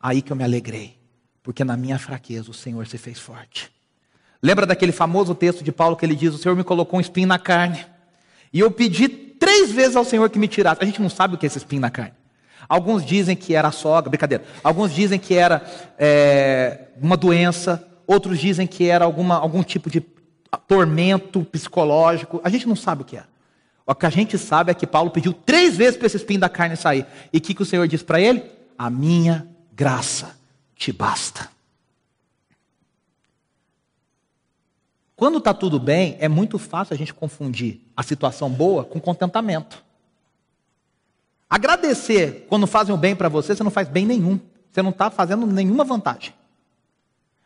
aí 0.00 0.22
que 0.22 0.32
eu 0.32 0.36
me 0.36 0.44
alegrei, 0.44 0.98
porque 1.42 1.64
na 1.64 1.76
minha 1.76 1.98
fraqueza 1.98 2.50
o 2.50 2.54
Senhor 2.54 2.86
se 2.86 2.98
fez 2.98 3.18
forte. 3.18 3.70
Lembra 4.42 4.64
daquele 4.66 4.92
famoso 4.92 5.34
texto 5.34 5.64
de 5.64 5.72
Paulo 5.72 5.96
que 5.96 6.06
ele 6.06 6.14
diz: 6.14 6.34
O 6.34 6.38
Senhor 6.38 6.54
me 6.54 6.64
colocou 6.64 6.98
um 6.98 7.00
espinho 7.00 7.26
na 7.26 7.38
carne, 7.38 7.84
e 8.52 8.60
eu 8.60 8.70
pedi 8.70 9.08
três 9.08 9.72
vezes 9.72 9.96
ao 9.96 10.04
Senhor 10.04 10.28
que 10.30 10.38
me 10.38 10.48
tirasse. 10.48 10.82
A 10.82 10.86
gente 10.86 11.00
não 11.00 11.08
sabe 11.08 11.34
o 11.34 11.38
que 11.38 11.46
é 11.46 11.48
esse 11.48 11.58
espinho 11.58 11.82
na 11.82 11.90
carne. 11.90 12.14
Alguns 12.68 13.04
dizem 13.04 13.34
que 13.34 13.54
era 13.54 13.68
a 13.68 13.72
sogra, 13.72 14.10
brincadeira. 14.10 14.44
Alguns 14.62 14.94
dizem 14.94 15.18
que 15.18 15.34
era 15.34 15.62
é, 15.98 16.88
uma 17.00 17.16
doença. 17.16 17.84
Outros 18.06 18.38
dizem 18.38 18.66
que 18.66 18.88
era 18.88 19.04
alguma, 19.04 19.36
algum 19.36 19.62
tipo 19.62 19.88
de 19.90 20.02
tormento 20.66 21.44
psicológico. 21.44 22.40
A 22.42 22.48
gente 22.48 22.66
não 22.66 22.76
sabe 22.76 23.02
o 23.02 23.04
que 23.04 23.16
é. 23.16 23.24
O 23.86 23.94
que 23.94 24.04
a 24.04 24.10
gente 24.10 24.36
sabe 24.36 24.70
é 24.70 24.74
que 24.74 24.86
Paulo 24.86 25.10
pediu 25.10 25.32
três 25.32 25.76
vezes 25.76 25.96
para 25.96 26.06
esse 26.06 26.18
espinho 26.18 26.40
da 26.40 26.48
carne 26.48 26.76
sair. 26.76 27.06
E 27.32 27.38
o 27.38 27.40
que, 27.40 27.54
que 27.54 27.62
o 27.62 27.66
Senhor 27.66 27.88
disse 27.88 28.04
para 28.04 28.20
ele? 28.20 28.42
A 28.76 28.90
minha 28.90 29.48
graça 29.78 30.36
te 30.74 30.90
basta. 30.90 31.48
Quando 35.14 35.38
está 35.38 35.54
tudo 35.54 35.78
bem, 35.78 36.16
é 36.18 36.26
muito 36.26 36.58
fácil 36.58 36.94
a 36.94 36.96
gente 36.96 37.14
confundir 37.14 37.80
a 37.96 38.02
situação 38.02 38.50
boa 38.50 38.84
com 38.84 39.00
contentamento. 39.00 39.84
Agradecer 41.48 42.46
quando 42.48 42.66
fazem 42.66 42.92
o 42.92 42.98
bem 42.98 43.14
para 43.14 43.28
você, 43.28 43.54
você 43.54 43.62
não 43.62 43.70
faz 43.70 43.88
bem 43.88 44.04
nenhum. 44.04 44.40
Você 44.68 44.82
não 44.82 44.90
está 44.90 45.10
fazendo 45.10 45.46
nenhuma 45.46 45.84
vantagem. 45.84 46.34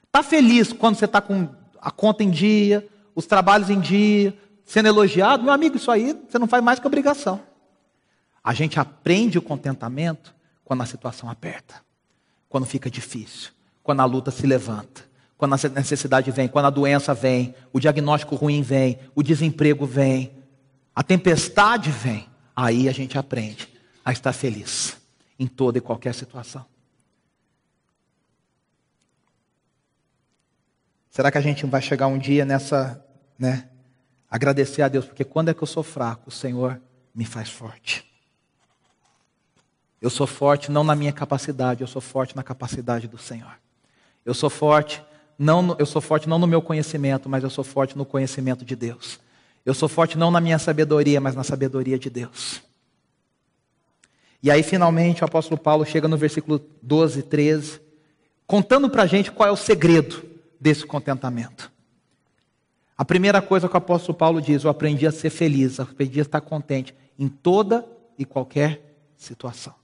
Está 0.06 0.22
feliz 0.22 0.72
quando 0.72 0.96
você 0.96 1.04
está 1.04 1.20
com 1.20 1.48
a 1.80 1.90
conta 1.90 2.24
em 2.24 2.30
dia, 2.30 2.88
os 3.14 3.26
trabalhos 3.26 3.68
em 3.68 3.78
dia, 3.78 4.36
sendo 4.64 4.88
elogiado, 4.88 5.42
meu 5.42 5.52
amigo, 5.52 5.76
isso 5.76 5.90
aí 5.90 6.18
você 6.26 6.38
não 6.38 6.46
faz 6.46 6.64
mais 6.64 6.78
que 6.78 6.86
obrigação. 6.86 7.40
A 8.42 8.54
gente 8.54 8.80
aprende 8.80 9.38
o 9.38 9.42
contentamento 9.42 10.34
quando 10.64 10.82
a 10.82 10.86
situação 10.86 11.28
aperta, 11.30 11.82
quando 12.52 12.66
fica 12.66 12.90
difícil, 12.90 13.50
quando 13.82 14.00
a 14.00 14.04
luta 14.04 14.30
se 14.30 14.46
levanta, 14.46 15.02
quando 15.38 15.54
a 15.54 15.68
necessidade 15.70 16.30
vem, 16.30 16.46
quando 16.46 16.66
a 16.66 16.70
doença 16.70 17.14
vem, 17.14 17.54
o 17.72 17.80
diagnóstico 17.80 18.36
ruim 18.36 18.60
vem, 18.60 18.98
o 19.14 19.22
desemprego 19.22 19.86
vem, 19.86 20.30
a 20.94 21.02
tempestade 21.02 21.90
vem, 21.90 22.28
aí 22.54 22.90
a 22.90 22.92
gente 22.92 23.16
aprende 23.16 23.72
a 24.04 24.12
estar 24.12 24.34
feliz 24.34 24.98
em 25.38 25.46
toda 25.46 25.78
e 25.78 25.80
qualquer 25.80 26.14
situação. 26.14 26.66
Será 31.08 31.32
que 31.32 31.38
a 31.38 31.42
gente 31.42 31.64
vai 31.64 31.80
chegar 31.80 32.06
um 32.06 32.18
dia 32.18 32.44
nessa, 32.44 33.02
né, 33.38 33.70
agradecer 34.28 34.82
a 34.82 34.88
Deus, 34.88 35.06
porque 35.06 35.24
quando 35.24 35.48
é 35.48 35.54
que 35.54 35.62
eu 35.62 35.66
sou 35.66 35.82
fraco, 35.82 36.28
o 36.28 36.32
Senhor 36.32 36.78
me 37.14 37.24
faz 37.24 37.48
forte. 37.48 38.11
Eu 40.02 40.10
sou 40.10 40.26
forte 40.26 40.68
não 40.68 40.82
na 40.82 40.96
minha 40.96 41.12
capacidade, 41.12 41.80
eu 41.80 41.86
sou 41.86 42.02
forte 42.02 42.34
na 42.34 42.42
capacidade 42.42 43.06
do 43.06 43.16
Senhor. 43.16 43.54
Eu 44.26 44.34
sou 44.34 44.50
forte 44.50 45.00
não, 45.38 45.76
eu 45.78 45.86
sou 45.86 46.02
forte 46.02 46.28
não 46.28 46.40
no 46.40 46.46
meu 46.46 46.60
conhecimento, 46.60 47.28
mas 47.28 47.44
eu 47.44 47.50
sou 47.50 47.62
forte 47.62 47.96
no 47.96 48.04
conhecimento 48.04 48.64
de 48.64 48.74
Deus. 48.74 49.20
Eu 49.64 49.72
sou 49.72 49.88
forte 49.88 50.18
não 50.18 50.28
na 50.28 50.40
minha 50.40 50.58
sabedoria, 50.58 51.20
mas 51.20 51.36
na 51.36 51.44
sabedoria 51.44 51.96
de 51.96 52.10
Deus. 52.10 52.60
E 54.42 54.50
aí, 54.50 54.64
finalmente, 54.64 55.22
o 55.22 55.24
apóstolo 55.24 55.56
Paulo 55.56 55.86
chega 55.86 56.08
no 56.08 56.16
versículo 56.16 56.60
12, 56.82 57.22
13, 57.22 57.80
contando 58.44 58.90
para 58.90 59.04
a 59.04 59.06
gente 59.06 59.30
qual 59.30 59.48
é 59.48 59.52
o 59.52 59.56
segredo 59.56 60.24
desse 60.60 60.84
contentamento. 60.84 61.70
A 62.98 63.04
primeira 63.04 63.40
coisa 63.40 63.68
que 63.68 63.74
o 63.74 63.78
apóstolo 63.78 64.18
Paulo 64.18 64.42
diz: 64.42 64.64
eu 64.64 64.70
aprendi 64.70 65.06
a 65.06 65.12
ser 65.12 65.30
feliz, 65.30 65.78
aprendi 65.78 66.18
a 66.18 66.22
estar 66.22 66.40
contente 66.40 66.92
em 67.16 67.28
toda 67.28 67.86
e 68.18 68.24
qualquer 68.24 68.96
situação. 69.16 69.81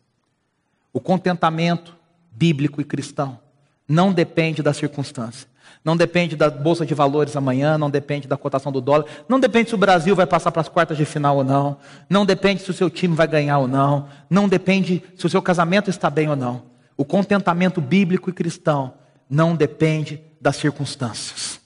O 0.98 1.00
contentamento 1.00 1.96
bíblico 2.32 2.80
e 2.80 2.84
cristão 2.84 3.38
não 3.86 4.12
depende 4.12 4.64
da 4.64 4.72
circunstância. 4.72 5.48
Não 5.84 5.96
depende 5.96 6.34
da 6.34 6.50
bolsa 6.50 6.84
de 6.84 6.92
valores 6.92 7.36
amanhã, 7.36 7.78
não 7.78 7.88
depende 7.88 8.26
da 8.26 8.36
cotação 8.36 8.72
do 8.72 8.80
dólar, 8.80 9.04
não 9.28 9.38
depende 9.38 9.68
se 9.68 9.76
o 9.76 9.78
Brasil 9.78 10.16
vai 10.16 10.26
passar 10.26 10.50
para 10.50 10.60
as 10.60 10.68
quartas 10.68 10.96
de 10.96 11.04
final 11.04 11.36
ou 11.36 11.44
não, 11.44 11.76
não 12.10 12.26
depende 12.26 12.62
se 12.62 12.70
o 12.72 12.74
seu 12.74 12.90
time 12.90 13.14
vai 13.14 13.28
ganhar 13.28 13.58
ou 13.58 13.68
não, 13.68 14.08
não 14.28 14.48
depende 14.48 15.00
se 15.16 15.24
o 15.24 15.28
seu 15.30 15.40
casamento 15.40 15.88
está 15.88 16.10
bem 16.10 16.28
ou 16.28 16.34
não. 16.34 16.64
O 16.96 17.04
contentamento 17.04 17.80
bíblico 17.80 18.28
e 18.28 18.32
cristão 18.32 18.94
não 19.30 19.54
depende 19.54 20.20
das 20.40 20.56
circunstâncias. 20.56 21.60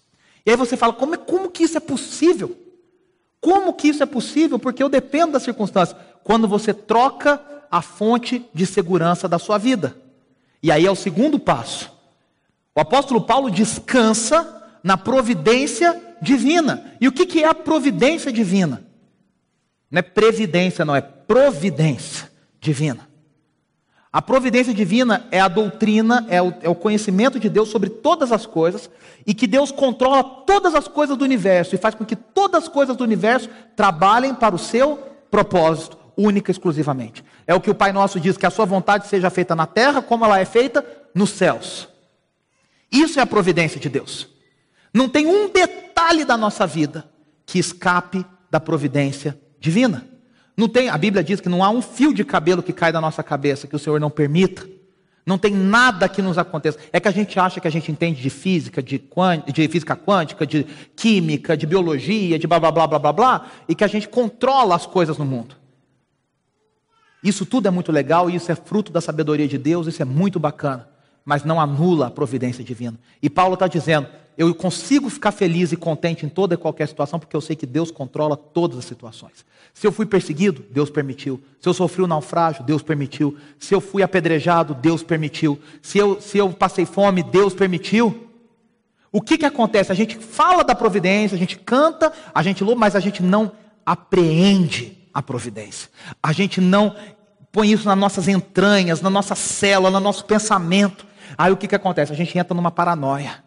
E 0.45 0.51
aí 0.51 0.57
você 0.59 0.77
fala, 0.77 0.93
como, 0.93 1.17
como 1.17 1.51
que 1.51 1.63
isso 1.63 1.79
é 1.79 1.81
possível? 1.81 2.55
Como 3.41 3.73
que 3.73 3.89
isso 3.89 4.03
é 4.03 4.07
possível? 4.07 4.59
Porque 4.59 4.83
eu 4.83 4.91
dependo 4.91 5.33
das 5.33 5.43
circunstâncias. 5.43 5.99
Quando 6.23 6.47
você 6.47 6.75
troca 6.75 7.41
a 7.73 7.81
fonte 7.81 8.45
de 8.53 8.67
segurança 8.67 9.27
da 9.27 9.39
sua 9.39 9.57
vida. 9.57 9.97
E 10.63 10.71
aí 10.71 10.85
é 10.85 10.91
o 10.91 10.95
segundo 10.95 11.39
passo. 11.39 11.91
O 12.75 12.81
apóstolo 12.81 13.23
Paulo 13.23 13.51
descansa 13.51 14.63
na 14.85 14.99
providência 14.99 15.99
divina. 16.21 16.93
E 17.01 17.09
o 17.09 17.13
que 17.13 17.43
é 17.43 17.49
a 17.49 17.55
providência 17.55 18.31
divina? 18.31 18.85
Não 19.91 20.01
é 20.01 20.03
previdência, 20.03 20.85
não, 20.85 20.95
é 20.95 21.01
providência 21.01 22.31
divina. 22.61 23.09
A 24.13 24.21
providência 24.21 24.75
divina 24.75 25.27
é 25.31 25.41
a 25.41 25.49
doutrina, 25.49 26.27
é 26.29 26.43
o, 26.43 26.53
é 26.61 26.69
o, 26.69 26.75
conhecimento 26.75 27.41
de 27.41 27.49
Deus 27.49 27.71
sobre 27.71 27.89
todas 27.89 28.31
as 28.31 28.45
coisas, 28.45 28.91
e 29.27 29.33
que 29.33 29.47
Deus 29.47 29.73
controla 29.73 30.23
todas 30.23 30.75
as 30.75 30.87
coisas 30.87 31.17
do 31.17 31.25
universo 31.25 31.75
e 31.75 31.79
faz 31.79 31.95
com 31.95 32.05
que 32.05 32.17
todas 32.17 32.65
as 32.65 32.69
coisas 32.69 32.95
do 32.95 33.05
universo 33.05 33.49
trabalhem 33.75 34.35
para 34.35 34.55
o 34.55 34.59
seu 34.59 34.99
propósito, 35.31 35.97
única 36.15 36.51
e 36.51 36.53
exclusivamente. 36.53 37.25
É 37.47 37.55
o 37.55 37.61
que 37.61 37.71
o 37.71 37.75
Pai 37.75 37.93
Nosso 37.93 38.21
diz: 38.21 38.37
que 38.37 38.47
a 38.47 38.51
sua 38.51 38.65
vontade 38.65 39.07
seja 39.07 39.31
feita 39.31 39.55
na 39.55 39.67
terra 39.67 40.03
como 40.03 40.25
ela 40.25 40.39
é 40.39 40.45
feita 40.45 40.85
nos 41.15 41.31
céus. 41.31 41.89
Isso 42.91 43.19
é 43.19 43.23
a 43.23 43.27
providência 43.27 43.81
de 43.81 43.89
Deus. 43.89 44.29
Não 44.93 45.09
tem 45.09 45.27
um 45.27 45.51
detalhe 45.51 46.25
da 46.25 46.37
nossa 46.37 46.67
vida 46.67 47.09
que 47.47 47.59
escape 47.59 48.25
da 48.51 48.61
providência 48.61 49.39
divina. 49.59 50.07
Não 50.55 50.69
tem, 50.69 50.91
a 50.91 50.99
Bíblia 50.99 51.25
diz 51.25 51.41
que 51.41 51.49
não 51.49 51.65
há 51.65 51.71
um 51.71 51.81
fio 51.81 52.13
de 52.13 52.25
cabelo 52.25 52.63
que 52.63 52.73
cai 52.73 52.93
da 52.93 53.01
nossa 53.01 53.23
cabeça 53.23 53.67
que 53.67 53.75
o 53.75 53.79
Senhor 53.79 53.99
não 53.99 54.11
permita. 54.11 54.69
Não 55.25 55.39
tem 55.39 55.55
nada 55.55 56.09
que 56.09 56.21
nos 56.21 56.37
aconteça. 56.37 56.79
É 56.93 56.99
que 56.99 57.09
a 57.09 57.13
gente 57.13 57.39
acha 57.39 57.61
que 57.61 57.69
a 57.69 57.71
gente 57.71 57.91
entende 57.91 58.21
de 58.21 58.29
física, 58.29 58.83
de, 58.83 59.03
de 59.53 59.69
física 59.69 59.97
quântica, 59.97 60.47
de 60.47 60.67
química, 60.97 61.57
de 61.57 61.65
biologia, 61.65 62.39
de 62.39 62.47
blá 62.47 62.59
blá 62.59 62.73
blá 62.73 62.87
blá 62.87 62.99
blá 62.99 63.13
blá, 63.13 63.47
e 63.69 63.75
que 63.75 63.85
a 63.85 63.87
gente 63.87 64.09
controla 64.09 64.75
as 64.75 64.85
coisas 64.85 65.17
no 65.17 65.25
mundo. 65.25 65.62
Isso 67.23 67.47
tudo 67.47 67.69
é 67.69 67.71
muito 67.71 67.93
legal, 67.93 68.29
e 68.29 68.37
isso 68.37 68.51
é 68.51 68.55
fruto 68.55 68.91
da 68.91 69.01
sabedoria 69.01 69.47
de 69.47 69.59
Deus, 69.59 69.87
isso 69.87 70.03
é 70.03 70.05
muito 70.05 70.41
bacana 70.41 70.93
mas 71.25 71.45
não 71.45 71.61
anula 71.61 72.09
a 72.09 72.11
providência 72.11 72.65
divina. 72.65 72.99
E 73.21 73.31
Paulo 73.31 73.55
está 73.55 73.67
dizendo: 73.67 74.09
eu 74.37 74.55
consigo 74.55 75.09
ficar 75.09 75.33
feliz 75.33 75.73
e 75.73 75.77
contente 75.77 76.27
em 76.27 76.29
toda 76.29 76.55
e 76.55 76.59
qualquer 76.59 76.89
situação, 76.89 77.19
porque 77.19 77.37
eu 77.37 77.41
sei 77.41 77.57
que 77.57 77.67
Deus 77.67 77.91
controla 77.91 78.37
todas 78.37 78.79
as 78.79 78.85
situações. 78.85 79.45
Se 79.73 79.87
eu 79.87 79.93
fui 79.93 80.05
perseguido, 80.05 80.65
Deus 80.71 80.91
permitiu. 80.91 81.43
Se 81.61 81.69
eu 81.69 81.75
sofri 81.75 82.03
um 82.03 82.07
naufrágio, 82.07 82.65
Deus 82.65 82.83
permitiu. 82.83 83.37
Se 83.59 83.75
eu 83.75 83.81
fui 83.81 84.03
apedrejado, 84.03 84.75
Deus 84.75 85.03
permitiu. 85.03 85.59
Se 85.81 85.99
eu, 85.99 86.21
se 86.21 86.39
eu 86.39 86.51
passei 86.51 86.85
fome, 86.85 87.23
Deus 87.23 87.55
permitiu. 87.55 88.29
O 89.11 89.21
que, 89.21 89.39
que 89.39 89.47
acontece? 89.47 89.93
A 89.93 89.95
gente 89.95 90.17
fala 90.17 90.63
da 90.63 90.75
providência, 90.75 91.35
a 91.35 91.39
gente 91.39 91.59
canta, 91.59 92.13
a 92.35 92.43
gente 92.43 92.65
louva, 92.65 92.81
mas 92.81 92.97
a 92.97 93.01
gente 93.01 93.23
não 93.23 93.53
apreende 93.85 95.02
a 95.13 95.23
providência. 95.23 95.89
A 96.23 96.33
gente 96.33 96.61
não 96.61 96.95
põe 97.51 97.71
isso 97.71 97.87
nas 97.87 97.99
nossas 97.99 98.29
entranhas, 98.29 99.01
na 99.01 99.11
nossa 99.11 99.35
célula, 99.35 99.91
no 99.91 100.01
nosso 100.01 100.25
pensamento. 100.25 101.07
Aí 101.37 101.53
o 101.53 101.57
que, 101.57 101.69
que 101.69 101.75
acontece? 101.75 102.13
A 102.13 102.17
gente 102.17 102.37
entra 102.39 102.55
numa 102.55 102.71
paranoia. 102.71 103.45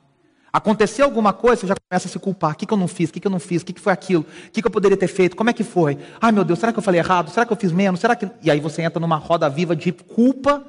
Aconteceu 0.54 1.04
alguma 1.04 1.34
coisa, 1.34 1.62
você 1.62 1.68
já 1.68 1.76
começa 1.76 2.08
a 2.08 2.12
se 2.12 2.18
culpar. 2.18 2.54
O 2.54 2.56
que, 2.56 2.66
que 2.66 2.74
eu 2.74 2.78
não 2.78 2.88
fiz? 2.88 3.10
O 3.10 3.14
que, 3.14 3.20
que 3.20 3.28
eu 3.28 3.32
não 3.32 3.40
fiz? 3.40 3.62
O 3.62 3.66
que, 3.66 3.74
que 3.74 3.82
foi 3.82 3.92
aquilo? 3.92 4.26
O 4.48 4.52
que, 4.52 4.62
que 4.62 4.68
eu 4.68 4.72
poderia 4.72 4.96
ter 4.96 5.08
feito? 5.08 5.36
Como 5.36 5.50
é 5.50 5.54
que 5.54 5.66
foi? 5.66 5.98
Ai 6.22 6.32
meu 6.32 6.46
Deus, 6.46 6.60
será 6.60 6.72
que 6.72 6.80
eu 6.80 6.84
falei 6.84 7.02
errado? 7.02 7.30
Será 7.30 7.46
que 7.46 7.52
eu 7.52 7.58
fiz 7.58 7.74
menos? 7.74 8.00
Será 8.00 8.16
que. 8.16 8.30
E 8.42 8.50
aí 8.50 8.60
você 8.60 8.82
entra 8.82 9.00
numa 9.00 9.18
roda 9.18 9.50
viva 9.50 9.76
de 9.76 9.92
culpa, 9.92 10.66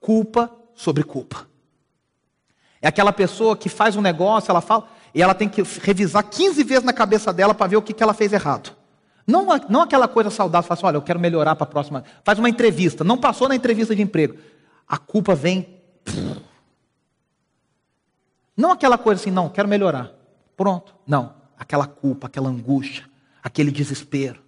culpa 0.00 0.52
sobre 0.74 1.02
culpa. 1.02 1.46
É 2.82 2.88
aquela 2.88 3.12
pessoa 3.12 3.56
que 3.56 3.68
faz 3.68 3.96
um 3.96 4.02
negócio, 4.02 4.50
ela 4.50 4.60
fala, 4.60 4.88
e 5.14 5.22
ela 5.22 5.32
tem 5.32 5.48
que 5.48 5.62
revisar 5.80 6.24
15 6.24 6.62
vezes 6.64 6.84
na 6.84 6.92
cabeça 6.92 7.32
dela 7.32 7.54
para 7.54 7.68
ver 7.68 7.76
o 7.76 7.82
que, 7.82 7.94
que 7.94 8.02
ela 8.02 8.12
fez 8.12 8.32
errado. 8.32 8.76
Não, 9.26 9.46
não 9.68 9.82
aquela 9.82 10.08
coisa 10.08 10.30
saudável, 10.30 10.66
fala 10.66 10.78
assim, 10.78 10.86
olha, 10.86 10.96
eu 10.96 11.02
quero 11.02 11.20
melhorar 11.20 11.54
para 11.54 11.64
a 11.64 11.70
próxima. 11.70 12.04
Faz 12.24 12.38
uma 12.38 12.48
entrevista, 12.48 13.04
não 13.04 13.16
passou 13.16 13.48
na 13.48 13.54
entrevista 13.54 13.94
de 13.94 14.02
emprego. 14.02 14.36
A 14.86 14.98
culpa 14.98 15.34
vem. 15.34 15.80
Não 18.56 18.72
aquela 18.72 18.98
coisa 18.98 19.20
assim, 19.20 19.30
não, 19.30 19.48
quero 19.48 19.68
melhorar. 19.68 20.10
Pronto. 20.56 20.94
Não. 21.06 21.34
Aquela 21.58 21.86
culpa, 21.86 22.26
aquela 22.26 22.48
angústia, 22.48 23.08
aquele 23.42 23.70
desespero. 23.70 24.42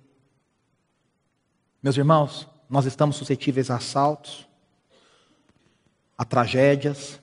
Meus 1.82 1.96
irmãos, 1.96 2.48
nós 2.68 2.86
estamos 2.86 3.16
suscetíveis 3.16 3.70
a 3.70 3.76
assaltos, 3.76 4.48
a 6.16 6.24
tragédias, 6.24 7.20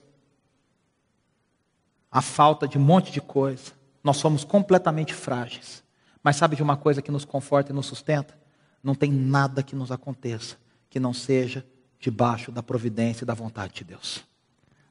a 2.10 2.22
falta 2.22 2.66
de 2.66 2.78
um 2.78 2.80
monte 2.80 3.10
de 3.10 3.20
coisa. 3.20 3.72
Nós 4.02 4.16
somos 4.16 4.44
completamente 4.44 5.14
frágeis. 5.14 5.82
Mas 6.22 6.36
sabe 6.36 6.56
de 6.56 6.62
uma 6.62 6.76
coisa 6.76 7.02
que 7.02 7.10
nos 7.10 7.24
conforta 7.24 7.72
e 7.72 7.74
nos 7.74 7.86
sustenta? 7.86 8.38
Não 8.82 8.94
tem 8.94 9.10
nada 9.10 9.62
que 9.62 9.74
nos 9.74 9.90
aconteça 9.90 10.56
que 10.88 11.00
não 11.00 11.14
seja 11.14 11.64
debaixo 11.98 12.52
da 12.52 12.62
providência 12.62 13.24
e 13.24 13.26
da 13.26 13.32
vontade 13.32 13.72
de 13.72 13.84
Deus. 13.84 14.22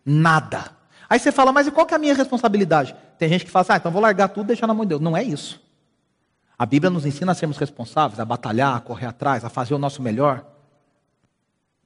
Nada. 0.04 0.76
Aí 1.08 1.20
você 1.20 1.32
fala, 1.32 1.52
mas 1.52 1.68
e 1.68 1.72
qual 1.72 1.86
que 1.86 1.94
é 1.94 1.98
a 1.98 2.00
minha 2.00 2.16
responsabilidade? 2.16 2.96
Tem 3.20 3.30
gente 3.30 3.46
que 3.46 3.52
fala 3.52 3.62
assim, 3.62 3.74
ah, 3.74 3.78
então 3.78 3.92
vou 3.92 4.02
largar 4.02 4.30
tudo 4.30 4.46
e 4.46 4.48
deixar 4.48 4.66
na 4.66 4.74
mão 4.74 4.84
de 4.84 4.90
Deus. 4.90 5.02
Não 5.02 5.16
é 5.16 5.24
isso. 5.24 5.62
A 6.58 6.66
Bíblia 6.66 6.90
nos 6.90 7.06
ensina 7.06 7.34
a 7.34 7.36
sermos 7.36 7.58
responsáveis, 7.58 8.20
a 8.20 8.26
batalhar, 8.26 8.76
a 8.76 8.80
correr 8.80 9.06
atrás, 9.06 9.46
a 9.46 9.50
fazer 9.50 9.74
o 9.74 9.78
nosso 9.78 10.02
melhor. 10.02 10.46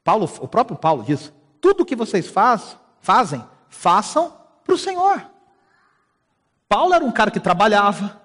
Paulo, 0.03 0.31
o 0.39 0.47
próprio 0.47 0.77
Paulo 0.77 1.03
diz: 1.03 1.33
tudo 1.59 1.81
o 1.81 1.85
que 1.85 1.95
vocês 1.95 2.27
faz, 2.27 2.77
fazem, 3.01 3.43
façam 3.67 4.33
para 4.63 4.75
o 4.75 4.77
Senhor. 4.77 5.25
Paulo 6.69 6.93
era 6.93 7.03
um 7.03 7.11
cara 7.11 7.31
que 7.31 7.39
trabalhava, 7.39 8.21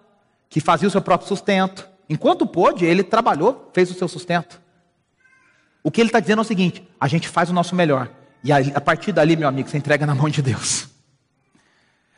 que 0.50 0.60
fazia 0.60 0.88
o 0.88 0.90
seu 0.90 1.00
próprio 1.00 1.28
sustento. 1.28 1.88
Enquanto 2.08 2.44
pôde, 2.44 2.84
ele 2.84 3.04
trabalhou, 3.04 3.70
fez 3.72 3.90
o 3.90 3.94
seu 3.94 4.08
sustento. 4.08 4.60
O 5.82 5.90
que 5.90 6.00
ele 6.00 6.08
está 6.08 6.18
dizendo 6.18 6.40
é 6.40 6.42
o 6.42 6.44
seguinte: 6.44 6.86
a 7.00 7.08
gente 7.08 7.28
faz 7.28 7.48
o 7.48 7.54
nosso 7.54 7.74
melhor. 7.74 8.10
E 8.42 8.52
a 8.52 8.80
partir 8.80 9.12
dali, 9.12 9.36
meu 9.36 9.48
amigo, 9.48 9.68
você 9.68 9.78
entrega 9.78 10.04
na 10.04 10.14
mão 10.14 10.28
de 10.28 10.42
Deus. 10.42 10.88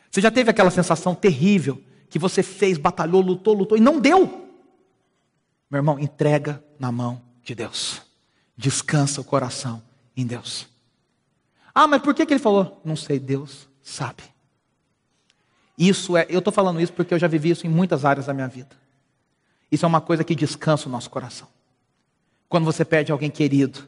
Você 0.09 0.19
já 0.19 0.31
teve 0.31 0.49
aquela 0.49 0.71
sensação 0.71 1.13
terrível 1.13 1.81
que 2.09 2.17
você 2.17 2.41
fez, 2.41 2.77
batalhou, 2.77 3.21
lutou, 3.21 3.53
lutou 3.53 3.77
e 3.77 3.81
não 3.81 3.99
deu? 3.99 4.49
Meu 5.69 5.79
irmão, 5.79 5.99
entrega 5.99 6.63
na 6.79 6.91
mão 6.91 7.21
de 7.43 7.53
Deus. 7.53 8.01
Descansa 8.55 9.21
o 9.21 9.23
coração 9.23 9.81
em 10.15 10.25
Deus. 10.25 10.67
Ah, 11.73 11.87
mas 11.87 12.01
por 12.01 12.13
que, 12.13 12.25
que 12.25 12.33
ele 12.33 12.39
falou? 12.39 12.81
Não 12.85 12.95
sei, 12.95 13.19
Deus 13.19 13.67
sabe. 13.81 14.23
Isso 15.77 16.15
é, 16.15 16.25
eu 16.29 16.39
estou 16.39 16.53
falando 16.53 16.79
isso 16.79 16.93
porque 16.93 17.13
eu 17.13 17.19
já 17.19 17.27
vivi 17.27 17.49
isso 17.49 17.65
em 17.65 17.69
muitas 17.69 18.05
áreas 18.05 18.27
da 18.27 18.33
minha 18.33 18.47
vida. 18.47 18.75
Isso 19.71 19.85
é 19.85 19.87
uma 19.87 20.01
coisa 20.01 20.23
que 20.23 20.35
descansa 20.35 20.87
o 20.87 20.91
nosso 20.91 21.09
coração. 21.09 21.47
Quando 22.47 22.65
você 22.65 22.85
perde 22.85 23.11
alguém 23.11 23.31
querido, 23.31 23.87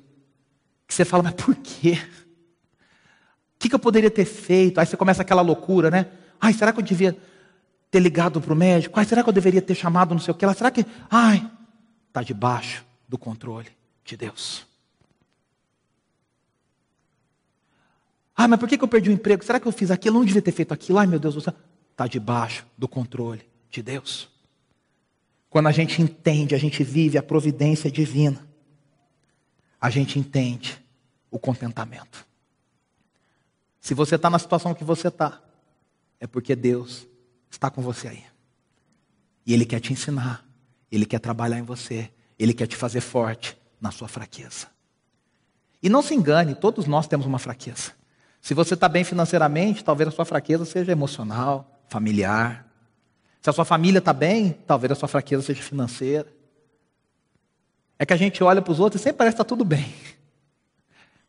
que 0.87 0.93
você 0.93 1.05
fala, 1.05 1.23
mas 1.23 1.33
por 1.33 1.55
quê? 1.55 1.99
O 3.55 3.59
que, 3.59 3.73
eu 3.73 3.79
poderia 3.79 4.11
ter 4.11 4.25
feito? 4.25 4.79
Aí 4.79 4.85
você 4.85 4.97
começa 4.97 5.21
aquela 5.21 5.41
loucura, 5.41 5.89
né? 5.89 6.07
Ai, 6.39 6.53
será 6.53 6.71
que 6.73 6.79
eu 6.79 6.83
devia 6.83 7.17
ter 7.89 7.99
ligado 7.99 8.41
para 8.41 8.53
o 8.53 8.55
médico? 8.55 8.99
Ai, 8.99 9.05
será 9.05 9.23
que 9.23 9.29
eu 9.29 9.33
deveria 9.33 9.61
ter 9.61 9.75
chamado 9.75 10.13
não 10.13 10.21
sei 10.21 10.31
o 10.31 10.35
que 10.35 10.45
lá? 10.45 10.53
Será 10.53 10.69
que. 10.69 10.85
Ai, 11.09 11.49
está 12.07 12.21
debaixo 12.21 12.85
do 13.07 13.17
controle 13.17 13.69
de 14.03 14.17
Deus. 14.17 14.65
Ah, 18.35 18.47
mas 18.47 18.59
por 18.59 18.67
que, 18.67 18.77
que 18.77 18.83
eu 18.83 18.87
perdi 18.87 19.09
o 19.09 19.13
emprego? 19.13 19.43
Será 19.43 19.59
que 19.59 19.67
eu 19.67 19.71
fiz 19.71 19.89
aquilo? 19.89 20.15
Eu 20.15 20.19
não 20.19 20.25
devia 20.25 20.41
ter 20.41 20.51
feito 20.51 20.73
aquilo. 20.73 20.99
Ai, 20.99 21.07
meu 21.07 21.19
Deus 21.19 21.35
do 21.35 21.41
céu. 21.41 21.53
Está 21.95 22.07
debaixo 22.07 22.67
do 22.77 22.89
controle 22.89 23.49
de 23.71 23.81
Deus. 23.81 24.27
Quando 25.49 25.67
a 25.67 25.71
gente 25.71 26.01
entende, 26.01 26.53
a 26.53 26.57
gente 26.57 26.83
vive 26.83 27.17
a 27.17 27.23
providência 27.23 27.89
divina, 27.89 28.45
a 29.79 29.89
gente 29.89 30.19
entende 30.19 30.77
o 31.31 31.39
contentamento. 31.39 32.27
Se 33.79 33.93
você 33.93 34.15
está 34.15 34.29
na 34.29 34.37
situação 34.37 34.73
que 34.73 34.83
você 34.83 35.07
está, 35.07 35.41
é 36.19 36.27
porque 36.27 36.53
Deus 36.53 37.07
está 37.49 37.69
com 37.69 37.81
você 37.81 38.09
aí. 38.09 38.25
E 39.45 39.53
Ele 39.53 39.65
quer 39.65 39.79
te 39.79 39.93
ensinar, 39.93 40.45
Ele 40.91 41.05
quer 41.05 41.19
trabalhar 41.19 41.59
em 41.59 41.63
você, 41.63 42.11
Ele 42.37 42.53
quer 42.53 42.67
te 42.67 42.75
fazer 42.75 42.99
forte 42.99 43.57
na 43.79 43.89
sua 43.89 44.09
fraqueza. 44.09 44.67
E 45.81 45.87
não 45.87 46.01
se 46.01 46.13
engane, 46.13 46.55
todos 46.55 46.87
nós 46.87 47.07
temos 47.07 47.25
uma 47.25 47.39
fraqueza. 47.39 47.93
Se 48.41 48.53
você 48.53 48.73
está 48.73 48.89
bem 48.89 49.05
financeiramente, 49.05 49.81
talvez 49.81 50.09
a 50.09 50.11
sua 50.11 50.25
fraqueza 50.25 50.65
seja 50.65 50.91
emocional, 50.91 51.74
familiar. 51.87 52.65
Se 53.41 53.49
a 53.49 53.53
sua 53.53 53.65
família 53.65 53.99
está 53.99 54.13
bem, 54.13 54.53
talvez 54.65 54.91
a 54.91 54.95
sua 54.95 55.07
fraqueza 55.07 55.43
seja 55.43 55.61
financeira. 55.61 56.27
É 57.97 58.05
que 58.05 58.13
a 58.13 58.17
gente 58.17 58.43
olha 58.43 58.61
para 58.61 58.71
os 58.71 58.79
outros 58.79 59.01
e 59.01 59.03
sempre 59.03 59.19
parece 59.19 59.35
que 59.35 59.41
está 59.41 59.47
tudo 59.47 59.63
bem. 59.63 59.93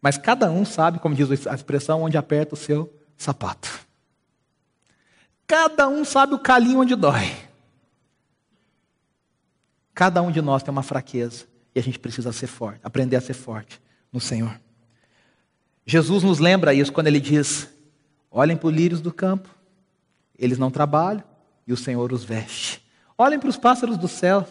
Mas 0.00 0.18
cada 0.18 0.50
um 0.50 0.64
sabe, 0.64 0.98
como 0.98 1.14
diz 1.14 1.46
a 1.46 1.54
expressão, 1.54 2.02
onde 2.02 2.16
aperta 2.16 2.54
o 2.54 2.56
seu 2.56 2.92
sapato. 3.16 3.68
Cada 5.46 5.88
um 5.88 6.04
sabe 6.04 6.34
o 6.34 6.38
calinho 6.38 6.80
onde 6.80 6.94
dói. 6.94 7.34
Cada 9.94 10.20
um 10.20 10.30
de 10.30 10.42
nós 10.42 10.62
tem 10.62 10.70
uma 10.70 10.82
fraqueza 10.82 11.46
e 11.74 11.78
a 11.78 11.82
gente 11.82 11.98
precisa 11.98 12.32
ser 12.32 12.46
forte, 12.46 12.80
aprender 12.82 13.16
a 13.16 13.20
ser 13.20 13.34
forte 13.34 13.80
no 14.12 14.20
Senhor. 14.20 14.60
Jesus 15.86 16.22
nos 16.22 16.38
lembra 16.38 16.74
isso 16.74 16.92
quando 16.92 17.06
ele 17.06 17.20
diz: 17.20 17.68
Olhem 18.30 18.56
para 18.56 18.68
os 18.68 18.74
lírios 18.74 19.00
do 19.00 19.12
campo, 19.12 19.48
eles 20.38 20.58
não 20.58 20.70
trabalham 20.70 21.24
e 21.66 21.72
o 21.72 21.76
Senhor 21.76 22.12
os 22.12 22.24
veste. 22.24 22.84
Olhem 23.16 23.38
para 23.38 23.48
os 23.48 23.56
pássaros 23.56 23.96
do 23.96 24.08
céu, 24.08 24.46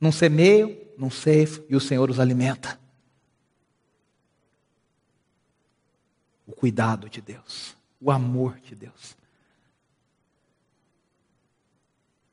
não 0.00 0.12
semeiam, 0.12 0.76
não 0.96 1.10
ceifam 1.10 1.64
e 1.68 1.76
o 1.76 1.80
Senhor 1.80 2.08
os 2.10 2.20
alimenta. 2.20 2.78
O 6.46 6.52
cuidado 6.52 7.08
de 7.08 7.20
Deus, 7.20 7.76
o 8.00 8.10
amor 8.10 8.58
de 8.60 8.74
Deus. 8.74 9.16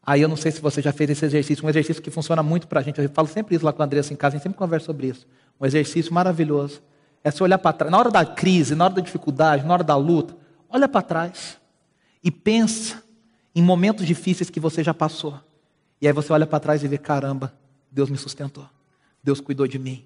Aí 0.06 0.22
eu 0.22 0.30
não 0.30 0.38
sei 0.38 0.52
se 0.52 0.62
você 0.62 0.82
já 0.82 0.94
fez 0.94 1.10
esse 1.10 1.26
exercício, 1.26 1.66
um 1.66 1.70
exercício 1.70 2.02
que 2.02 2.10
funciona 2.10 2.42
muito 2.42 2.68
para 2.68 2.80
a 2.80 2.84
gente. 2.84 3.02
Eu 3.02 3.10
falo 3.10 3.28
sempre 3.28 3.56
isso 3.56 3.66
lá 3.66 3.74
com 3.74 3.82
a 3.82 3.86
Andressa 3.86 4.14
em 4.14 4.16
casa, 4.16 4.36
a 4.36 4.38
gente 4.38 4.44
sempre 4.44 4.58
conversa 4.58 4.86
sobre 4.86 5.08
isso. 5.08 5.28
Um 5.60 5.66
exercício 5.66 6.14
maravilhoso. 6.14 6.82
É 7.24 7.32
se 7.32 7.44
olhar 7.44 7.58
para 7.58 7.74
trás. 7.74 7.92
Na 7.92 8.00
hora 8.00 8.10
da 8.10 8.26
crise, 8.26 8.74
na 8.74 8.86
hora 8.86 8.94
da 8.94 9.02
dificuldade, 9.02 9.66
na 9.66 9.74
hora 9.74 9.84
da 9.84 9.98
luta, 9.98 10.36
olha 10.70 10.88
para 10.88 11.02
trás 11.02 11.60
e 12.28 12.32
pensa 12.32 13.02
em 13.56 13.62
momentos 13.62 14.06
difíceis 14.06 14.50
que 14.50 14.60
você 14.60 14.84
já 14.84 14.94
passou. 14.94 15.40
E 16.02 16.08
aí 16.08 16.12
você 16.12 16.34
olha 16.34 16.46
para 16.46 16.60
trás 16.60 16.84
e 16.84 16.88
vê: 16.88 16.98
caramba, 16.98 17.54
Deus 17.90 18.10
me 18.10 18.18
sustentou. 18.18 18.70
Deus 19.24 19.40
cuidou 19.40 19.66
de 19.66 19.80
mim. 19.80 20.04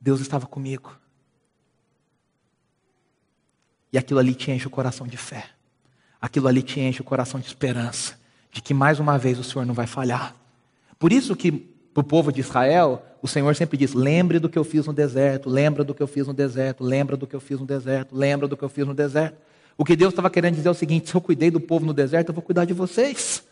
Deus 0.00 0.18
estava 0.22 0.46
comigo. 0.46 0.96
E 3.92 3.98
aquilo 3.98 4.18
ali 4.18 4.34
te 4.34 4.50
enche 4.50 4.66
o 4.66 4.70
coração 4.70 5.06
de 5.06 5.18
fé. 5.18 5.50
Aquilo 6.18 6.48
ali 6.48 6.62
te 6.62 6.80
enche 6.80 7.02
o 7.02 7.04
coração 7.04 7.38
de 7.38 7.46
esperança. 7.46 8.18
De 8.50 8.62
que 8.62 8.72
mais 8.72 8.98
uma 8.98 9.18
vez 9.18 9.38
o 9.38 9.44
Senhor 9.44 9.66
não 9.66 9.74
vai 9.74 9.86
falhar. 9.86 10.34
Por 10.98 11.12
isso 11.12 11.36
que 11.36 11.52
para 11.52 12.00
o 12.00 12.04
povo 12.04 12.32
de 12.32 12.40
Israel, 12.40 13.04
o 13.20 13.28
Senhor 13.28 13.54
sempre 13.54 13.76
diz: 13.76 13.92
lembre 13.92 14.38
do 14.38 14.48
que 14.48 14.58
eu 14.58 14.64
fiz 14.64 14.86
no 14.86 14.92
deserto, 14.94 15.50
lembra 15.50 15.84
do 15.84 15.94
que 15.94 16.02
eu 16.02 16.06
fiz 16.06 16.26
no 16.26 16.32
deserto, 16.32 16.82
lembra 16.82 17.14
do 17.14 17.26
que 17.26 17.36
eu 17.36 17.40
fiz 17.40 17.60
no 17.60 17.66
deserto, 17.66 18.16
lembra 18.16 18.48
do 18.48 18.56
que 18.56 18.64
eu 18.64 18.70
fiz 18.70 18.86
no 18.86 18.94
deserto. 18.94 19.36
O 19.78 19.84
que 19.84 19.96
Deus 19.96 20.12
estava 20.12 20.30
querendo 20.30 20.54
dizer 20.54 20.68
é 20.68 20.70
o 20.70 20.74
seguinte: 20.74 21.10
se 21.10 21.14
eu 21.14 21.20
cuidei 21.20 21.50
do 21.50 21.60
povo 21.60 21.84
no 21.84 21.92
deserto, 21.92 22.30
eu 22.30 22.34
vou 22.34 22.42
cuidar 22.42 22.64
de 22.64 22.72
vocês. 22.72 23.44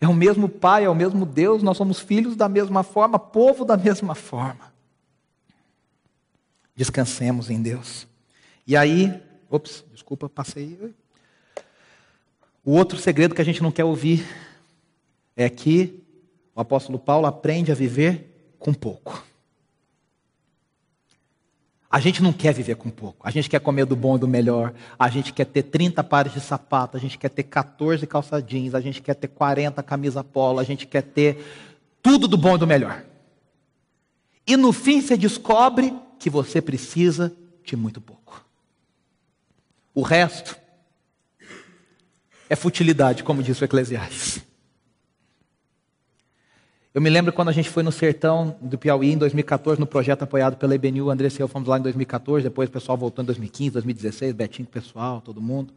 É 0.00 0.08
o 0.08 0.14
mesmo 0.14 0.48
Pai, 0.48 0.84
é 0.84 0.88
o 0.88 0.94
mesmo 0.94 1.24
Deus, 1.24 1.62
nós 1.62 1.76
somos 1.76 2.00
filhos 2.00 2.34
da 2.34 2.48
mesma 2.48 2.82
forma, 2.82 3.18
povo 3.18 3.64
da 3.64 3.76
mesma 3.76 4.16
forma. 4.16 4.72
Descansemos 6.74 7.50
em 7.50 7.62
Deus. 7.62 8.08
E 8.66 8.76
aí, 8.76 9.22
ops, 9.48 9.84
desculpa, 9.92 10.28
passei. 10.28 10.92
O 12.64 12.72
outro 12.72 12.98
segredo 12.98 13.34
que 13.34 13.40
a 13.40 13.44
gente 13.44 13.62
não 13.62 13.70
quer 13.70 13.84
ouvir 13.84 14.26
é 15.36 15.48
que 15.48 16.02
o 16.54 16.60
apóstolo 16.60 16.98
Paulo 16.98 17.26
aprende 17.26 17.70
a 17.70 17.74
viver 17.74 18.54
com 18.58 18.74
pouco. 18.74 19.24
A 21.92 22.00
gente 22.00 22.22
não 22.22 22.32
quer 22.32 22.54
viver 22.54 22.76
com 22.76 22.88
pouco. 22.88 23.18
A 23.22 23.30
gente 23.30 23.50
quer 23.50 23.60
comer 23.60 23.84
do 23.84 23.94
bom 23.94 24.16
e 24.16 24.18
do 24.18 24.26
melhor. 24.26 24.72
A 24.98 25.10
gente 25.10 25.30
quer 25.30 25.44
ter 25.44 25.64
30 25.64 26.02
pares 26.02 26.32
de 26.32 26.40
sapato. 26.40 26.96
A 26.96 27.00
gente 27.00 27.18
quer 27.18 27.28
ter 27.28 27.42
14 27.42 28.06
calça 28.06 28.40
jeans. 28.40 28.74
A 28.74 28.80
gente 28.80 29.02
quer 29.02 29.12
ter 29.12 29.28
40 29.28 29.82
camisa 29.82 30.24
polo. 30.24 30.58
A 30.58 30.64
gente 30.64 30.86
quer 30.86 31.02
ter 31.02 31.44
tudo 32.02 32.26
do 32.26 32.38
bom 32.38 32.54
e 32.54 32.58
do 32.58 32.66
melhor. 32.66 33.04
E 34.46 34.56
no 34.56 34.72
fim 34.72 35.02
você 35.02 35.18
descobre 35.18 35.94
que 36.18 36.30
você 36.30 36.62
precisa 36.62 37.30
de 37.62 37.76
muito 37.76 38.00
pouco. 38.00 38.42
O 39.94 40.00
resto 40.00 40.56
é 42.48 42.56
futilidade, 42.56 43.22
como 43.22 43.42
diz 43.42 43.60
o 43.60 43.64
Eclesiastes. 43.64 44.51
Eu 46.94 47.00
me 47.00 47.08
lembro 47.08 47.32
quando 47.32 47.48
a 47.48 47.52
gente 47.52 47.70
foi 47.70 47.82
no 47.82 47.90
sertão 47.90 48.54
do 48.60 48.76
Piauí 48.76 49.12
em 49.12 49.16
2014, 49.16 49.80
no 49.80 49.86
projeto 49.86 50.24
apoiado 50.24 50.58
pela 50.58 50.74
IBNU, 50.74 51.08
André 51.08 51.28
e 51.28 51.40
eu 51.40 51.48
fomos 51.48 51.66
lá 51.66 51.78
em 51.78 51.82
2014, 51.82 52.44
depois 52.44 52.68
o 52.68 52.72
pessoal 52.72 52.98
voltou 52.98 53.22
em 53.22 53.26
2015, 53.26 53.70
2016, 53.70 54.34
Betinho, 54.34 54.68
pessoal, 54.68 55.22
todo 55.22 55.40
mundo. 55.40 55.72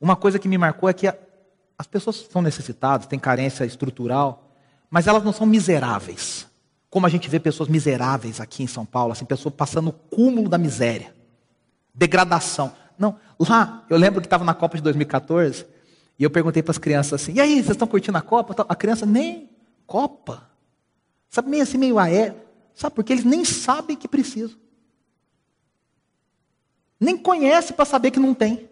Uma 0.00 0.16
coisa 0.16 0.38
que 0.38 0.48
me 0.48 0.56
marcou 0.56 0.88
é 0.88 0.94
que 0.94 1.06
as 1.06 1.86
pessoas 1.86 2.16
são 2.30 2.40
necessitadas, 2.40 3.06
têm 3.06 3.18
carência 3.18 3.62
estrutural, 3.66 4.50
mas 4.88 5.06
elas 5.06 5.22
não 5.22 5.34
são 5.34 5.46
miseráveis. 5.46 6.48
Como 6.88 7.04
a 7.04 7.10
gente 7.10 7.28
vê 7.28 7.38
pessoas 7.38 7.68
miseráveis 7.68 8.40
aqui 8.40 8.62
em 8.62 8.66
São 8.66 8.86
Paulo, 8.86 9.12
assim, 9.12 9.26
pessoas 9.26 9.54
passando 9.54 9.88
o 9.88 9.92
cúmulo 9.92 10.48
da 10.48 10.56
miséria, 10.56 11.14
degradação. 11.94 12.72
Não, 12.98 13.16
lá, 13.38 13.84
eu 13.90 13.98
lembro 13.98 14.22
que 14.22 14.26
estava 14.26 14.44
na 14.44 14.54
Copa 14.54 14.78
de 14.78 14.82
2014, 14.82 15.66
e 16.18 16.24
eu 16.24 16.30
perguntei 16.30 16.62
para 16.62 16.70
as 16.70 16.78
crianças 16.78 17.20
assim: 17.20 17.34
e 17.34 17.40
aí, 17.40 17.56
vocês 17.56 17.72
estão 17.72 17.86
curtindo 17.86 18.16
a 18.16 18.22
Copa? 18.22 18.64
A 18.66 18.74
criança 18.74 19.04
nem 19.04 19.49
Copa. 19.90 20.48
Sabe, 21.28 21.50
meio 21.50 21.64
assim, 21.64 21.76
meio 21.76 21.98
aéreo. 21.98 22.40
Sabe, 22.76 22.94
porque 22.94 23.12
eles 23.12 23.24
nem 23.24 23.44
sabem 23.44 23.96
que 23.96 24.06
precisam. 24.06 24.56
Nem 27.00 27.18
conhece 27.18 27.72
para 27.72 27.84
saber 27.84 28.12
que 28.12 28.20
não 28.20 28.32
tem. 28.32 28.70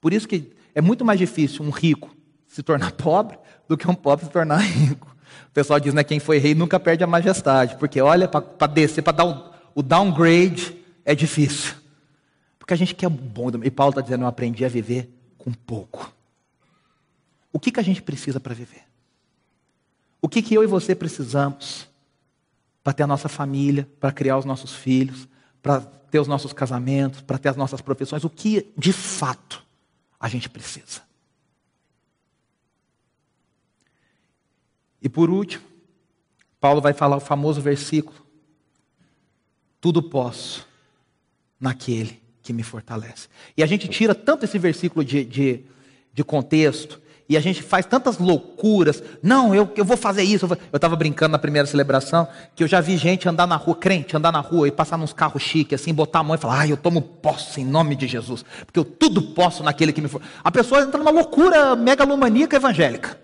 Por 0.00 0.12
isso 0.12 0.28
que 0.28 0.52
é 0.72 0.80
muito 0.80 1.04
mais 1.04 1.18
difícil 1.18 1.64
um 1.64 1.70
rico 1.70 2.14
se 2.46 2.62
tornar 2.62 2.92
pobre 2.94 3.36
do 3.66 3.76
que 3.76 3.90
um 3.90 3.96
pobre 3.96 4.26
se 4.26 4.30
tornar 4.30 4.58
rico. 4.58 5.12
O 5.48 5.50
pessoal 5.50 5.80
diz, 5.80 5.92
né, 5.92 6.04
quem 6.04 6.20
foi 6.20 6.38
rei 6.38 6.54
nunca 6.54 6.78
perde 6.78 7.02
a 7.02 7.06
majestade, 7.08 7.76
porque 7.78 8.00
olha, 8.00 8.28
para 8.28 8.68
descer, 8.68 9.02
para 9.02 9.16
dar 9.16 9.24
o, 9.24 9.54
o, 9.74 9.82
downgrade 9.82 10.76
é 11.04 11.16
difícil. 11.16 11.74
Porque 12.60 12.72
a 12.72 12.76
gente 12.76 12.94
quer 12.94 13.08
bom, 13.08 13.50
e 13.64 13.70
Paulo 13.72 13.90
está 13.90 14.00
dizendo, 14.00 14.22
eu 14.22 14.28
aprendi 14.28 14.64
a 14.64 14.68
viver 14.68 15.10
com 15.36 15.52
pouco. 15.52 16.14
O 17.52 17.58
que, 17.58 17.72
que 17.72 17.80
a 17.80 17.84
gente 17.84 18.00
precisa 18.00 18.38
para 18.38 18.54
viver? 18.54 18.83
O 20.24 20.28
que, 20.28 20.40
que 20.40 20.54
eu 20.54 20.64
e 20.64 20.66
você 20.66 20.94
precisamos 20.94 21.86
para 22.82 22.94
ter 22.94 23.02
a 23.02 23.06
nossa 23.06 23.28
família, 23.28 23.86
para 24.00 24.10
criar 24.10 24.38
os 24.38 24.46
nossos 24.46 24.72
filhos, 24.72 25.28
para 25.60 25.82
ter 25.82 26.18
os 26.18 26.26
nossos 26.26 26.50
casamentos, 26.50 27.20
para 27.20 27.36
ter 27.36 27.50
as 27.50 27.56
nossas 27.56 27.82
profissões? 27.82 28.24
O 28.24 28.30
que 28.30 28.72
de 28.74 28.90
fato 28.90 29.62
a 30.18 30.26
gente 30.26 30.48
precisa? 30.48 31.02
E 35.02 35.10
por 35.10 35.28
último, 35.28 35.62
Paulo 36.58 36.80
vai 36.80 36.94
falar 36.94 37.16
o 37.16 37.20
famoso 37.20 37.60
versículo: 37.60 38.16
Tudo 39.78 40.02
posso 40.02 40.66
naquele 41.60 42.18
que 42.42 42.54
me 42.54 42.62
fortalece. 42.62 43.28
E 43.54 43.62
a 43.62 43.66
gente 43.66 43.88
tira 43.88 44.14
tanto 44.14 44.46
esse 44.46 44.58
versículo 44.58 45.04
de, 45.04 45.22
de, 45.22 45.66
de 46.14 46.24
contexto, 46.24 46.98
e 47.28 47.36
a 47.36 47.40
gente 47.40 47.62
faz 47.62 47.86
tantas 47.86 48.18
loucuras. 48.18 49.02
Não, 49.22 49.54
eu, 49.54 49.70
eu 49.76 49.84
vou 49.84 49.96
fazer 49.96 50.22
isso. 50.22 50.46
Eu 50.46 50.76
estava 50.76 50.94
brincando 50.94 51.32
na 51.32 51.38
primeira 51.38 51.66
celebração 51.66 52.28
que 52.54 52.62
eu 52.62 52.68
já 52.68 52.80
vi 52.80 52.96
gente 52.98 53.28
andar 53.28 53.46
na 53.46 53.56
rua, 53.56 53.74
crente, 53.74 54.16
andar 54.16 54.30
na 54.30 54.40
rua 54.40 54.68
e 54.68 54.70
passar 54.70 54.98
nos 54.98 55.12
carros 55.12 55.42
chiques, 55.42 55.80
assim, 55.80 55.94
botar 55.94 56.18
a 56.18 56.22
mão 56.22 56.34
e 56.34 56.38
falar: 56.38 56.60
ai, 56.60 56.72
eu 56.72 56.76
tomo 56.76 57.00
posse 57.00 57.62
em 57.62 57.64
nome 57.64 57.96
de 57.96 58.06
Jesus, 58.06 58.44
porque 58.66 58.78
eu 58.78 58.84
tudo 58.84 59.22
posso 59.22 59.62
naquele 59.62 59.92
que 59.92 60.02
me 60.02 60.08
for. 60.08 60.20
A 60.42 60.50
pessoa 60.50 60.82
entra 60.82 60.98
numa 60.98 61.10
loucura 61.10 61.74
megalomaníaca 61.74 62.56
evangélica. 62.56 63.18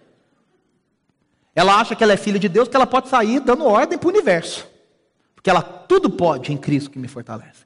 Ela 1.54 1.76
acha 1.76 1.94
que 1.94 2.02
ela 2.02 2.12
é 2.12 2.16
filha 2.16 2.38
de 2.38 2.48
Deus, 2.48 2.68
que 2.68 2.76
ela 2.76 2.86
pode 2.86 3.08
sair 3.08 3.40
dando 3.40 3.66
ordem 3.66 3.98
para 3.98 4.06
o 4.06 4.10
universo. 4.10 4.66
Porque 5.34 5.50
ela 5.50 5.62
tudo 5.62 6.08
pode 6.08 6.52
em 6.52 6.56
Cristo 6.56 6.90
que 6.90 6.98
me 6.98 7.08
fortalece. 7.08 7.64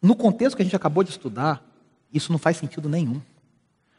No 0.00 0.16
contexto 0.16 0.56
que 0.56 0.62
a 0.62 0.64
gente 0.64 0.76
acabou 0.76 1.04
de 1.04 1.10
estudar, 1.10 1.62
isso 2.12 2.32
não 2.32 2.38
faz 2.38 2.56
sentido 2.56 2.88
nenhum. 2.88 3.20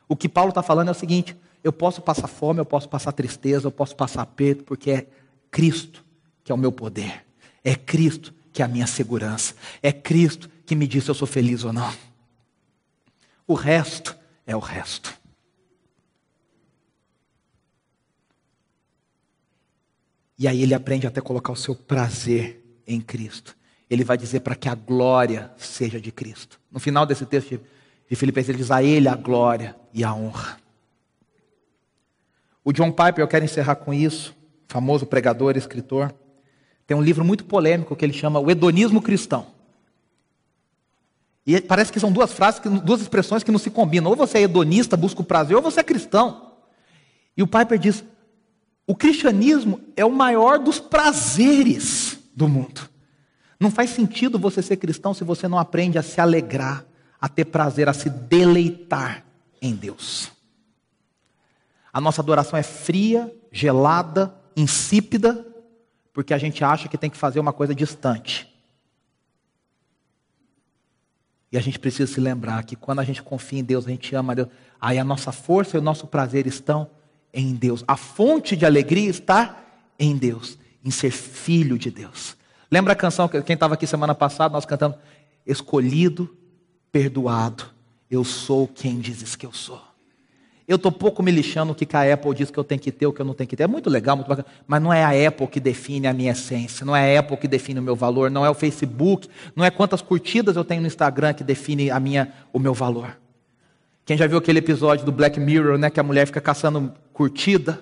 O 0.07 0.15
que 0.15 0.29
Paulo 0.29 0.49
está 0.49 0.61
falando 0.61 0.89
é 0.89 0.91
o 0.91 0.95
seguinte: 0.95 1.35
eu 1.63 1.71
posso 1.71 2.01
passar 2.01 2.27
fome, 2.27 2.59
eu 2.59 2.65
posso 2.65 2.89
passar 2.89 3.11
tristeza, 3.11 3.67
eu 3.67 3.71
posso 3.71 3.95
passar 3.95 4.21
aperto, 4.21 4.63
porque 4.63 4.91
é 4.91 5.07
Cristo 5.49 6.03
que 6.43 6.51
é 6.51 6.55
o 6.55 6.57
meu 6.57 6.71
poder. 6.71 7.25
É 7.63 7.75
Cristo 7.75 8.33
que 8.51 8.61
é 8.61 8.65
a 8.65 8.67
minha 8.67 8.85
segurança. 8.85 9.55
É 9.81 9.91
Cristo 9.91 10.49
que 10.65 10.75
me 10.75 10.85
diz 10.85 11.05
se 11.05 11.11
eu 11.11 11.15
sou 11.15 11.27
feliz 11.27 11.63
ou 11.63 11.71
não. 11.71 11.93
O 13.47 13.53
resto 13.53 14.15
é 14.45 14.55
o 14.55 14.59
resto. 14.59 15.13
E 20.37 20.47
aí 20.47 20.61
ele 20.61 20.73
aprende 20.73 21.07
até 21.07 21.21
colocar 21.21 21.53
o 21.53 21.55
seu 21.57 21.75
prazer 21.75 22.61
em 22.85 22.99
Cristo. 22.99 23.55
Ele 23.89 24.03
vai 24.03 24.17
dizer 24.17 24.41
para 24.41 24.55
que 24.55 24.67
a 24.67 24.75
glória 24.75 25.51
seja 25.57 26.01
de 26.01 26.11
Cristo. 26.11 26.59
No 26.71 26.79
final 26.79 27.05
desse 27.05 27.25
texto 27.25 27.61
de 28.09 28.15
Filipenses, 28.15 28.55
diz 28.55 28.71
a 28.71 28.83
ele 28.83 29.07
a 29.07 29.15
glória 29.15 29.75
e 29.93 30.03
a 30.03 30.13
honra. 30.13 30.57
O 32.63 32.71
John 32.71 32.91
Piper, 32.91 33.19
eu 33.19 33.27
quero 33.27 33.45
encerrar 33.45 33.75
com 33.75 33.93
isso, 33.93 34.35
famoso 34.67 35.05
pregador 35.05 35.55
e 35.55 35.59
escritor, 35.59 36.13
tem 36.85 36.95
um 36.95 37.01
livro 37.01 37.23
muito 37.23 37.45
polêmico 37.45 37.95
que 37.95 38.03
ele 38.03 38.13
chama 38.13 38.39
O 38.39 38.49
Hedonismo 38.49 39.01
Cristão. 39.01 39.47
E 41.45 41.59
parece 41.59 41.91
que 41.91 41.99
são 41.99 42.11
duas 42.11 42.31
frases, 42.31 42.61
duas 42.83 43.01
expressões 43.01 43.43
que 43.43 43.51
não 43.51 43.59
se 43.59 43.69
combinam. 43.69 44.09
Ou 44.11 44.15
você 44.15 44.39
é 44.39 44.41
hedonista, 44.43 44.95
busca 44.95 45.21
o 45.21 45.25
prazer, 45.25 45.55
ou 45.55 45.61
você 45.61 45.81
é 45.81 45.83
cristão. 45.83 46.53
E 47.35 47.43
o 47.43 47.47
Piper 47.47 47.77
diz: 47.77 48.03
o 48.87 48.95
cristianismo 48.95 49.79
é 49.95 50.05
o 50.05 50.11
maior 50.11 50.59
dos 50.59 50.79
prazeres 50.79 52.19
do 52.35 52.47
mundo. 52.47 52.89
Não 53.59 53.71
faz 53.71 53.91
sentido 53.91 54.39
você 54.39 54.61
ser 54.61 54.77
cristão 54.77 55.13
se 55.13 55.23
você 55.23 55.47
não 55.47 55.57
aprende 55.57 55.97
a 55.97 56.03
se 56.03 56.19
alegrar, 56.19 56.85
a 57.23 57.29
ter 57.29 57.45
prazer, 57.45 57.87
a 57.87 57.93
se 57.93 58.09
deleitar 58.09 59.23
em 59.61 59.73
Deus. 59.73 60.29
A 61.93 62.01
nossa 62.01 62.21
adoração 62.21 62.59
é 62.59 62.63
fria, 62.63 63.33
gelada, 63.49 64.35
insípida, 64.57 65.47
porque 66.11 66.33
a 66.33 66.37
gente 66.37 66.65
acha 66.65 66.89
que 66.89 66.97
tem 66.97 67.09
que 67.09 67.15
fazer 67.15 67.39
uma 67.39 67.53
coisa 67.53 67.73
distante. 67.73 68.53
E 71.49 71.57
a 71.57 71.61
gente 71.61 71.79
precisa 71.79 72.11
se 72.11 72.19
lembrar 72.19 72.61
que 72.65 72.75
quando 72.75 72.99
a 72.99 73.05
gente 73.05 73.23
confia 73.23 73.61
em 73.61 73.63
Deus, 73.63 73.87
a 73.87 73.89
gente 73.89 74.13
ama 74.13 74.33
a 74.33 74.35
Deus, 74.35 74.49
aí 74.81 74.99
a 74.99 75.03
nossa 75.05 75.31
força 75.31 75.77
e 75.77 75.79
o 75.79 75.83
nosso 75.83 76.07
prazer 76.07 76.45
estão 76.45 76.89
em 77.33 77.55
Deus. 77.55 77.85
A 77.87 77.95
fonte 77.95 78.57
de 78.57 78.65
alegria 78.65 79.09
está 79.09 79.63
em 79.97 80.17
Deus, 80.17 80.57
em 80.83 80.91
ser 80.91 81.11
filho 81.11 81.79
de 81.79 81.89
Deus. 81.89 82.35
Lembra 82.69 82.91
a 82.91 82.97
canção 82.97 83.29
que 83.29 83.41
quem 83.43 83.53
estava 83.53 83.75
aqui 83.75 83.87
semana 83.87 84.13
passada, 84.13 84.51
nós 84.51 84.65
cantamos 84.65 84.97
Escolhido, 85.45 86.42
perdoado, 86.93 87.65
eu 88.09 88.23
sou 88.23 88.67
quem 88.67 88.99
dizes 88.99 89.35
que 89.35 89.47
eu 89.47 89.51
sou. 89.51 89.81
Eu 90.65 90.77
estou 90.77 90.91
pouco 90.91 91.21
me 91.21 91.31
lixando 91.31 91.73
o 91.73 91.75
que 91.75 91.87
a 91.93 92.13
Apple 92.13 92.33
diz 92.35 92.49
que 92.49 92.57
eu 92.57 92.63
tenho 92.63 92.79
que 92.79 92.91
ter, 92.91 93.05
o 93.05 93.11
que 93.11 93.19
eu 93.19 93.25
não 93.25 93.33
tenho 93.33 93.47
que 93.49 93.55
ter. 93.55 93.63
É 93.63 93.67
muito 93.67 93.89
legal, 93.89 94.15
muito 94.15 94.29
bacana, 94.29 94.47
mas 94.65 94.81
não 94.81 94.93
é 94.93 95.03
a 95.03 95.27
Apple 95.27 95.47
que 95.47 95.59
define 95.59 96.07
a 96.07 96.13
minha 96.13 96.31
essência, 96.31 96.85
não 96.85 96.95
é 96.95 97.17
a 97.17 97.19
Apple 97.19 97.35
que 97.35 97.47
define 97.47 97.79
o 97.79 97.83
meu 97.83 97.95
valor, 97.95 98.31
não 98.31 98.45
é 98.45 98.49
o 98.49 98.53
Facebook, 98.53 99.27
não 99.55 99.65
é 99.65 99.71
quantas 99.71 100.01
curtidas 100.01 100.55
eu 100.55 100.63
tenho 100.63 100.81
no 100.81 100.87
Instagram 100.87 101.33
que 101.33 101.43
define 101.43 101.91
a 101.91 101.99
minha, 101.99 102.31
o 102.53 102.59
meu 102.59 102.73
valor. 102.73 103.17
Quem 104.05 104.15
já 104.15 104.27
viu 104.27 104.37
aquele 104.37 104.59
episódio 104.59 105.03
do 105.05 105.11
Black 105.11 105.39
Mirror, 105.39 105.77
né, 105.77 105.89
que 105.89 105.99
a 105.99 106.03
mulher 106.03 106.27
fica 106.27 106.39
caçando 106.39 106.93
curtida? 107.11 107.81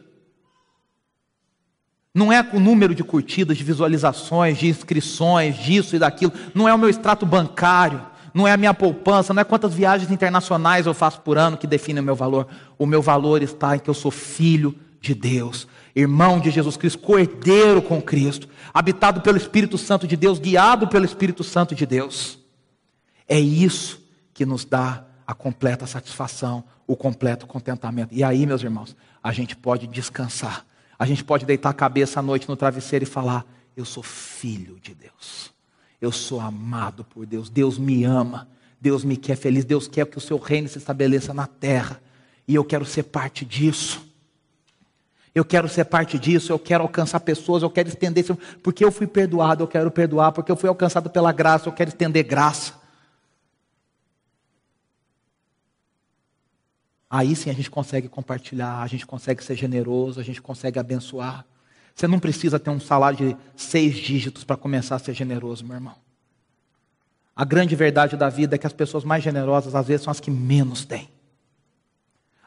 Não 2.14 2.32
é 2.32 2.42
o 2.54 2.60
número 2.60 2.96
de 2.96 3.04
curtidas, 3.04 3.58
de 3.58 3.64
visualizações, 3.64 4.58
de 4.58 4.68
inscrições, 4.68 5.56
disso 5.58 5.96
e 5.96 6.00
daquilo. 6.00 6.32
Não 6.54 6.68
é 6.68 6.74
o 6.74 6.80
meu 6.80 6.90
extrato 6.90 7.26
bancário. 7.26 8.11
Não 8.34 8.48
é 8.48 8.52
a 8.52 8.58
minha 8.58 8.74
poupança. 8.74 9.34
Não 9.34 9.42
é 9.42 9.44
quantas 9.44 9.74
viagens 9.74 10.12
internacionais 10.12 10.86
eu 10.86 10.94
faço 10.94 11.22
por 11.22 11.38
ano 11.38 11.58
que 11.58 11.68
define 11.68 12.00
o 12.00 12.04
meu 12.04 12.16
valor. 12.16 12.48
O 12.78 12.86
meu 12.86 13.02
valor 13.02 13.42
está 13.42 13.76
em 13.76 13.80
que 13.80 13.90
eu 13.90 13.94
sou 13.94 14.12
filho 14.12 14.76
de 15.02 15.16
Deus, 15.16 15.68
irmão 15.96 16.40
de 16.40 16.52
Jesus 16.52 16.78
Cristo, 16.78 17.00
cordeiro 17.00 17.82
com 17.82 18.00
Cristo, 18.00 18.48
habitado 18.72 19.22
pelo 19.22 19.38
Espírito 19.38 19.78
Santo 19.78 20.08
de 20.08 20.16
Deus, 20.16 20.38
guiado 20.38 20.88
pelo 20.88 21.06
Espírito 21.06 21.44
Santo 21.44 21.74
de 21.74 21.88
Deus. 21.88 22.38
É 23.28 23.40
isso 23.40 24.00
que 24.34 24.46
nos 24.46 24.64
dá 24.64 25.04
a 25.26 25.34
completa 25.34 25.88
satisfação, 25.88 26.64
o 26.86 26.96
completo 26.96 27.48
contentamento. 27.48 28.14
E 28.14 28.24
aí, 28.24 28.46
meus 28.46 28.62
irmãos, 28.62 28.96
a 29.24 29.32
gente 29.32 29.56
pode 29.56 29.88
descansar. 29.88 30.66
A 31.00 31.06
gente 31.06 31.24
pode 31.24 31.46
deitar 31.46 31.70
a 31.70 31.74
cabeça 31.74 32.20
à 32.20 32.24
noite 32.24 32.48
no 32.48 32.56
travesseiro 32.56 33.04
e 33.04 33.08
falar: 33.08 33.46
Eu 33.76 33.86
sou 33.86 34.04
filho 34.04 34.80
de 34.80 34.94
Deus. 34.94 35.52
Eu 36.02 36.12
sou 36.12 36.42
amado 36.42 37.06
por 37.06 37.26
Deus. 37.26 37.50
Deus 37.50 37.78
me 37.78 38.04
ama. 38.04 38.50
Deus 38.82 39.04
me 39.04 39.16
quer 39.16 39.38
feliz. 39.38 39.64
Deus 39.64 39.88
quer 39.88 40.08
que 40.08 40.18
o 40.18 40.22
seu 40.22 40.38
reino 40.38 40.68
se 40.68 40.80
estabeleça 40.80 41.34
na 41.34 41.46
terra. 41.46 42.02
E 42.48 42.56
eu 42.56 42.66
quero 42.66 42.84
ser 42.84 43.04
parte 43.04 43.46
disso. 43.46 44.12
Eu 45.34 45.46
quero 45.46 45.70
ser 45.70 45.86
parte 45.86 46.20
disso, 46.20 46.52
eu 46.52 46.60
quero 46.60 46.84
alcançar 46.84 47.22
pessoas, 47.22 47.64
eu 47.64 47.70
quero 47.70 47.88
estender, 47.88 48.26
porque 48.62 48.84
eu 48.84 48.92
fui 48.92 49.08
perdoado, 49.08 49.64
eu 49.64 49.68
quero 49.68 49.90
perdoar, 49.90 50.34
porque 50.34 50.52
eu 50.52 50.58
fui 50.58 50.68
alcançado 50.68 51.10
pela 51.10 51.32
graça, 51.32 51.70
eu 51.70 51.74
quero 51.74 51.88
estender 51.88 52.26
graça. 52.26 52.74
Aí 57.10 57.34
sim 57.34 57.50
a 57.50 57.54
gente 57.54 57.72
consegue 57.72 58.10
compartilhar, 58.10 58.82
a 58.82 58.88
gente 58.88 59.06
consegue 59.06 59.42
ser 59.44 59.56
generoso, 59.56 60.20
a 60.20 60.24
gente 60.24 60.42
consegue 60.42 60.80
abençoar. 60.80 61.46
Você 61.96 62.08
não 62.08 62.20
precisa 62.20 62.60
ter 62.60 62.70
um 62.70 62.80
salário 62.80 63.18
de 63.18 63.38
seis 63.56 63.96
dígitos 63.96 64.44
para 64.44 64.58
começar 64.58 64.96
a 64.96 65.00
ser 65.00 65.14
generoso, 65.14 65.66
meu 65.66 65.76
irmão. 65.76 65.96
A 67.36 67.46
grande 67.46 67.76
verdade 67.76 68.18
da 68.18 68.30
vida 68.30 68.56
é 68.56 68.58
que 68.58 68.68
as 68.68 68.74
pessoas 68.74 69.04
mais 69.04 69.24
generosas, 69.24 69.76
às 69.76 69.88
vezes, 69.88 70.04
são 70.04 70.12
as 70.12 70.20
que 70.20 70.30
menos 70.30 70.86
têm. 70.86 71.10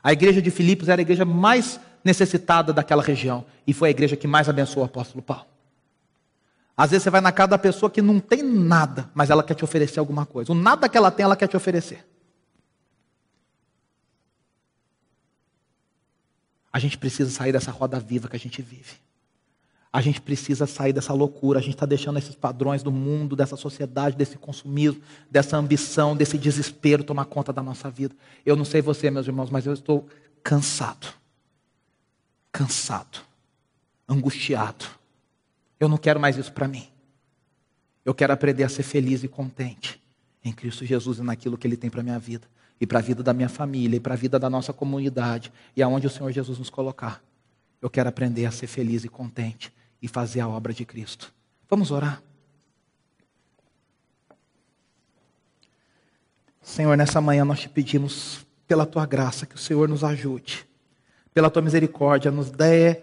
A 0.02 0.12
igreja 0.12 0.42
de 0.42 0.50
Filipos 0.50 0.88
era 0.88 1.00
a 1.00 1.02
igreja 1.02 1.24
mais 1.24 1.80
necessitada 2.04 2.72
daquela 2.72 3.02
região 3.02 3.44
e 3.66 3.72
foi 3.72 3.88
a 3.88 3.90
igreja 3.90 4.16
que 4.16 4.26
mais 4.26 4.48
abençoou 4.48 4.84
o 4.84 4.86
apóstolo 4.86 5.22
Paulo. 5.22 5.46
Às 6.76 6.90
vezes 6.90 7.04
você 7.04 7.10
vai 7.10 7.20
na 7.20 7.32
casa 7.32 7.50
da 7.50 7.58
pessoa 7.58 7.90
que 7.90 8.02
não 8.02 8.18
tem 8.18 8.42
nada, 8.42 9.08
mas 9.14 9.30
ela 9.30 9.42
quer 9.42 9.54
te 9.54 9.64
oferecer 9.64 10.00
alguma 10.00 10.26
coisa. 10.26 10.52
O 10.52 10.54
nada 10.54 10.88
que 10.88 10.96
ela 10.98 11.10
tem, 11.10 11.24
ela 11.24 11.36
quer 11.36 11.46
te 11.46 11.56
oferecer. 11.56 12.04
A 16.72 16.78
gente 16.80 16.98
precisa 16.98 17.30
sair 17.30 17.52
dessa 17.52 17.70
roda 17.70 18.00
viva 18.00 18.28
que 18.28 18.34
a 18.34 18.38
gente 18.38 18.60
vive. 18.60 18.96
A 19.94 20.00
gente 20.00 20.20
precisa 20.20 20.66
sair 20.66 20.92
dessa 20.92 21.12
loucura. 21.12 21.60
A 21.60 21.62
gente 21.62 21.74
está 21.74 21.86
deixando 21.86 22.18
esses 22.18 22.34
padrões 22.34 22.82
do 22.82 22.90
mundo, 22.90 23.36
dessa 23.36 23.56
sociedade, 23.56 24.16
desse 24.16 24.36
consumismo, 24.36 25.00
dessa 25.30 25.56
ambição, 25.56 26.16
desse 26.16 26.36
desespero 26.36 27.04
tomar 27.04 27.26
conta 27.26 27.52
da 27.52 27.62
nossa 27.62 27.88
vida. 27.88 28.14
Eu 28.44 28.56
não 28.56 28.64
sei 28.64 28.82
você, 28.82 29.08
meus 29.10 29.28
irmãos, 29.28 29.50
mas 29.50 29.66
eu 29.66 29.72
estou 29.72 30.08
cansado. 30.42 31.06
Cansado 32.50 33.20
angustiado. 34.08 34.84
Eu 35.78 35.88
não 35.88 35.96
quero 35.96 36.20
mais 36.20 36.36
isso 36.36 36.52
para 36.52 36.68
mim. 36.68 36.86
Eu 38.04 38.14
quero 38.14 38.32
aprender 38.32 38.64
a 38.64 38.68
ser 38.68 38.82
feliz 38.82 39.24
e 39.24 39.28
contente 39.28 40.00
em 40.44 40.52
Cristo 40.52 40.84
Jesus 40.84 41.18
e 41.18 41.22
naquilo 41.22 41.56
que 41.56 41.66
Ele 41.66 41.76
tem 41.76 41.88
para 41.88 42.00
a 42.00 42.04
minha 42.04 42.18
vida, 42.18 42.46
e 42.78 42.86
para 42.86 42.98
a 42.98 43.02
vida 43.02 43.22
da 43.22 43.32
minha 43.32 43.48
família, 43.48 43.96
e 43.96 44.00
para 44.00 44.12
a 44.12 44.16
vida 44.16 44.38
da 44.38 44.50
nossa 44.50 44.74
comunidade, 44.74 45.50
e 45.74 45.82
aonde 45.82 46.06
o 46.06 46.10
Senhor 46.10 46.30
Jesus 46.30 46.58
nos 46.58 46.68
colocar. 46.68 47.22
Eu 47.80 47.88
quero 47.88 48.08
aprender 48.08 48.44
a 48.44 48.50
ser 48.50 48.66
feliz 48.66 49.04
e 49.04 49.08
contente 49.08 49.72
e 50.04 50.08
fazer 50.08 50.40
a 50.40 50.48
obra 50.48 50.70
de 50.74 50.84
Cristo. 50.84 51.32
Vamos 51.66 51.90
orar? 51.90 52.22
Senhor, 56.60 56.94
nessa 56.94 57.22
manhã 57.22 57.42
nós 57.42 57.60
te 57.60 57.70
pedimos, 57.70 58.44
pela 58.68 58.84
tua 58.84 59.06
graça, 59.06 59.46
que 59.46 59.54
o 59.54 59.58
Senhor 59.58 59.88
nos 59.88 60.04
ajude, 60.04 60.66
pela 61.32 61.48
tua 61.48 61.62
misericórdia, 61.62 62.30
nos 62.30 62.50
dê 62.50 63.00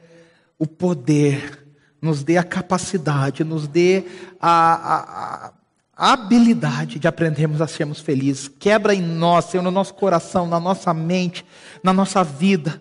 o 0.60 0.68
poder, 0.68 1.66
nos 2.00 2.24
dê 2.24 2.38
a 2.38 2.44
capacidade, 2.44 3.44
nos 3.44 3.68
dê 3.68 4.06
a, 4.40 5.48
a, 5.48 5.54
a 5.98 6.14
habilidade 6.14 7.00
de 7.00 7.08
aprendermos 7.08 7.62
a 7.62 7.68
sermos 7.68 8.00
felizes. 8.00 8.48
Quebra 8.48 8.94
em 8.94 9.02
nós, 9.02 9.46
Senhor, 9.46 9.64
no 9.64 9.72
nosso 9.72 9.96
coração, 9.96 10.46
na 10.46 10.60
nossa 10.60 10.94
mente, 10.94 11.44
na 11.84 11.94
nossa 11.94 12.24
vida, 12.24 12.80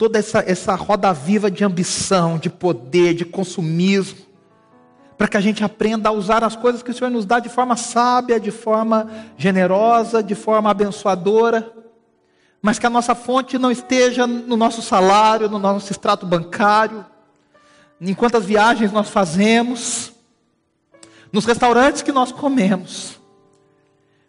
toda 0.00 0.18
essa, 0.18 0.42
essa 0.46 0.74
roda 0.74 1.12
viva 1.12 1.50
de 1.50 1.62
ambição, 1.62 2.38
de 2.38 2.48
poder, 2.48 3.12
de 3.12 3.26
consumismo 3.26 4.30
para 5.18 5.28
que 5.28 5.36
a 5.36 5.40
gente 5.42 5.62
aprenda 5.62 6.08
a 6.08 6.12
usar 6.12 6.42
as 6.42 6.56
coisas 6.56 6.82
que 6.82 6.90
o 6.90 6.94
Senhor 6.94 7.10
nos 7.10 7.26
dá 7.26 7.38
de 7.38 7.50
forma 7.50 7.76
sábia, 7.76 8.40
de 8.40 8.50
forma 8.50 9.10
generosa, 9.36 10.22
de 10.22 10.34
forma 10.34 10.70
abençoadora, 10.70 11.70
mas 12.62 12.78
que 12.78 12.86
a 12.86 12.90
nossa 12.90 13.14
fonte 13.14 13.58
não 13.58 13.70
esteja 13.70 14.26
no 14.26 14.56
nosso 14.56 14.80
salário, 14.80 15.50
no 15.50 15.58
nosso 15.58 15.92
extrato 15.92 16.24
bancário, 16.24 17.04
em 18.00 18.14
quantas 18.14 18.46
viagens 18.46 18.92
nós 18.92 19.10
fazemos, 19.10 20.14
nos 21.30 21.44
restaurantes 21.44 22.00
que 22.00 22.10
nós 22.10 22.32
comemos, 22.32 23.20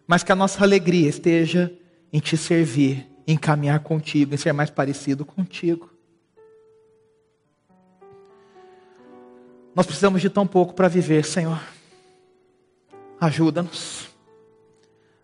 mas 0.06 0.22
que 0.22 0.32
a 0.32 0.36
nossa 0.36 0.62
alegria 0.62 1.08
esteja 1.08 1.72
em 2.12 2.20
te 2.20 2.36
servir, 2.36 3.10
em 3.26 3.36
caminhar 3.36 3.80
contigo, 3.80 4.34
em 4.34 4.36
ser 4.36 4.52
mais 4.52 4.70
parecido 4.70 5.24
contigo. 5.24 5.90
Nós 9.74 9.86
precisamos 9.86 10.20
de 10.20 10.28
tão 10.28 10.46
pouco 10.46 10.74
para 10.74 10.88
viver, 10.88 11.24
Senhor. 11.24 11.60
Ajuda-nos. 13.20 14.10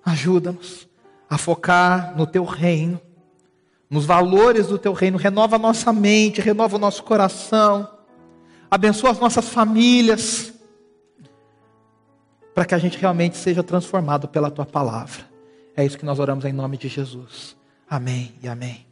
Ajuda-nos 0.05 0.89
a 1.29 1.37
focar 1.37 2.17
no 2.17 2.27
teu 2.27 2.45
reino, 2.45 2.99
nos 3.91 4.07
valores 4.07 4.69
do 4.69 4.79
teu 4.79 4.95
reino. 4.95 5.19
Renova 5.19 5.57
a 5.57 5.59
nossa 5.59 5.93
mente, 5.93 6.41
renova 6.41 6.77
o 6.77 6.79
nosso 6.79 7.03
coração. 7.03 7.99
Abençoa 8.71 9.11
as 9.11 9.19
nossas 9.19 9.49
famílias. 9.49 10.55
Para 12.55 12.65
que 12.65 12.75
a 12.75 12.79
gente 12.79 12.97
realmente 12.97 13.37
seja 13.37 13.63
transformado 13.63 14.29
pela 14.29 14.51
tua 14.51 14.65
palavra. 14.65 15.29
É 15.77 15.85
isso 15.85 15.99
que 15.99 16.07
nós 16.07 16.19
oramos 16.19 16.45
em 16.45 16.53
nome 16.53 16.79
de 16.79 16.89
Jesus. 16.89 17.58
Amém 17.89 18.35
e 18.43 18.49
amém. 18.49 18.88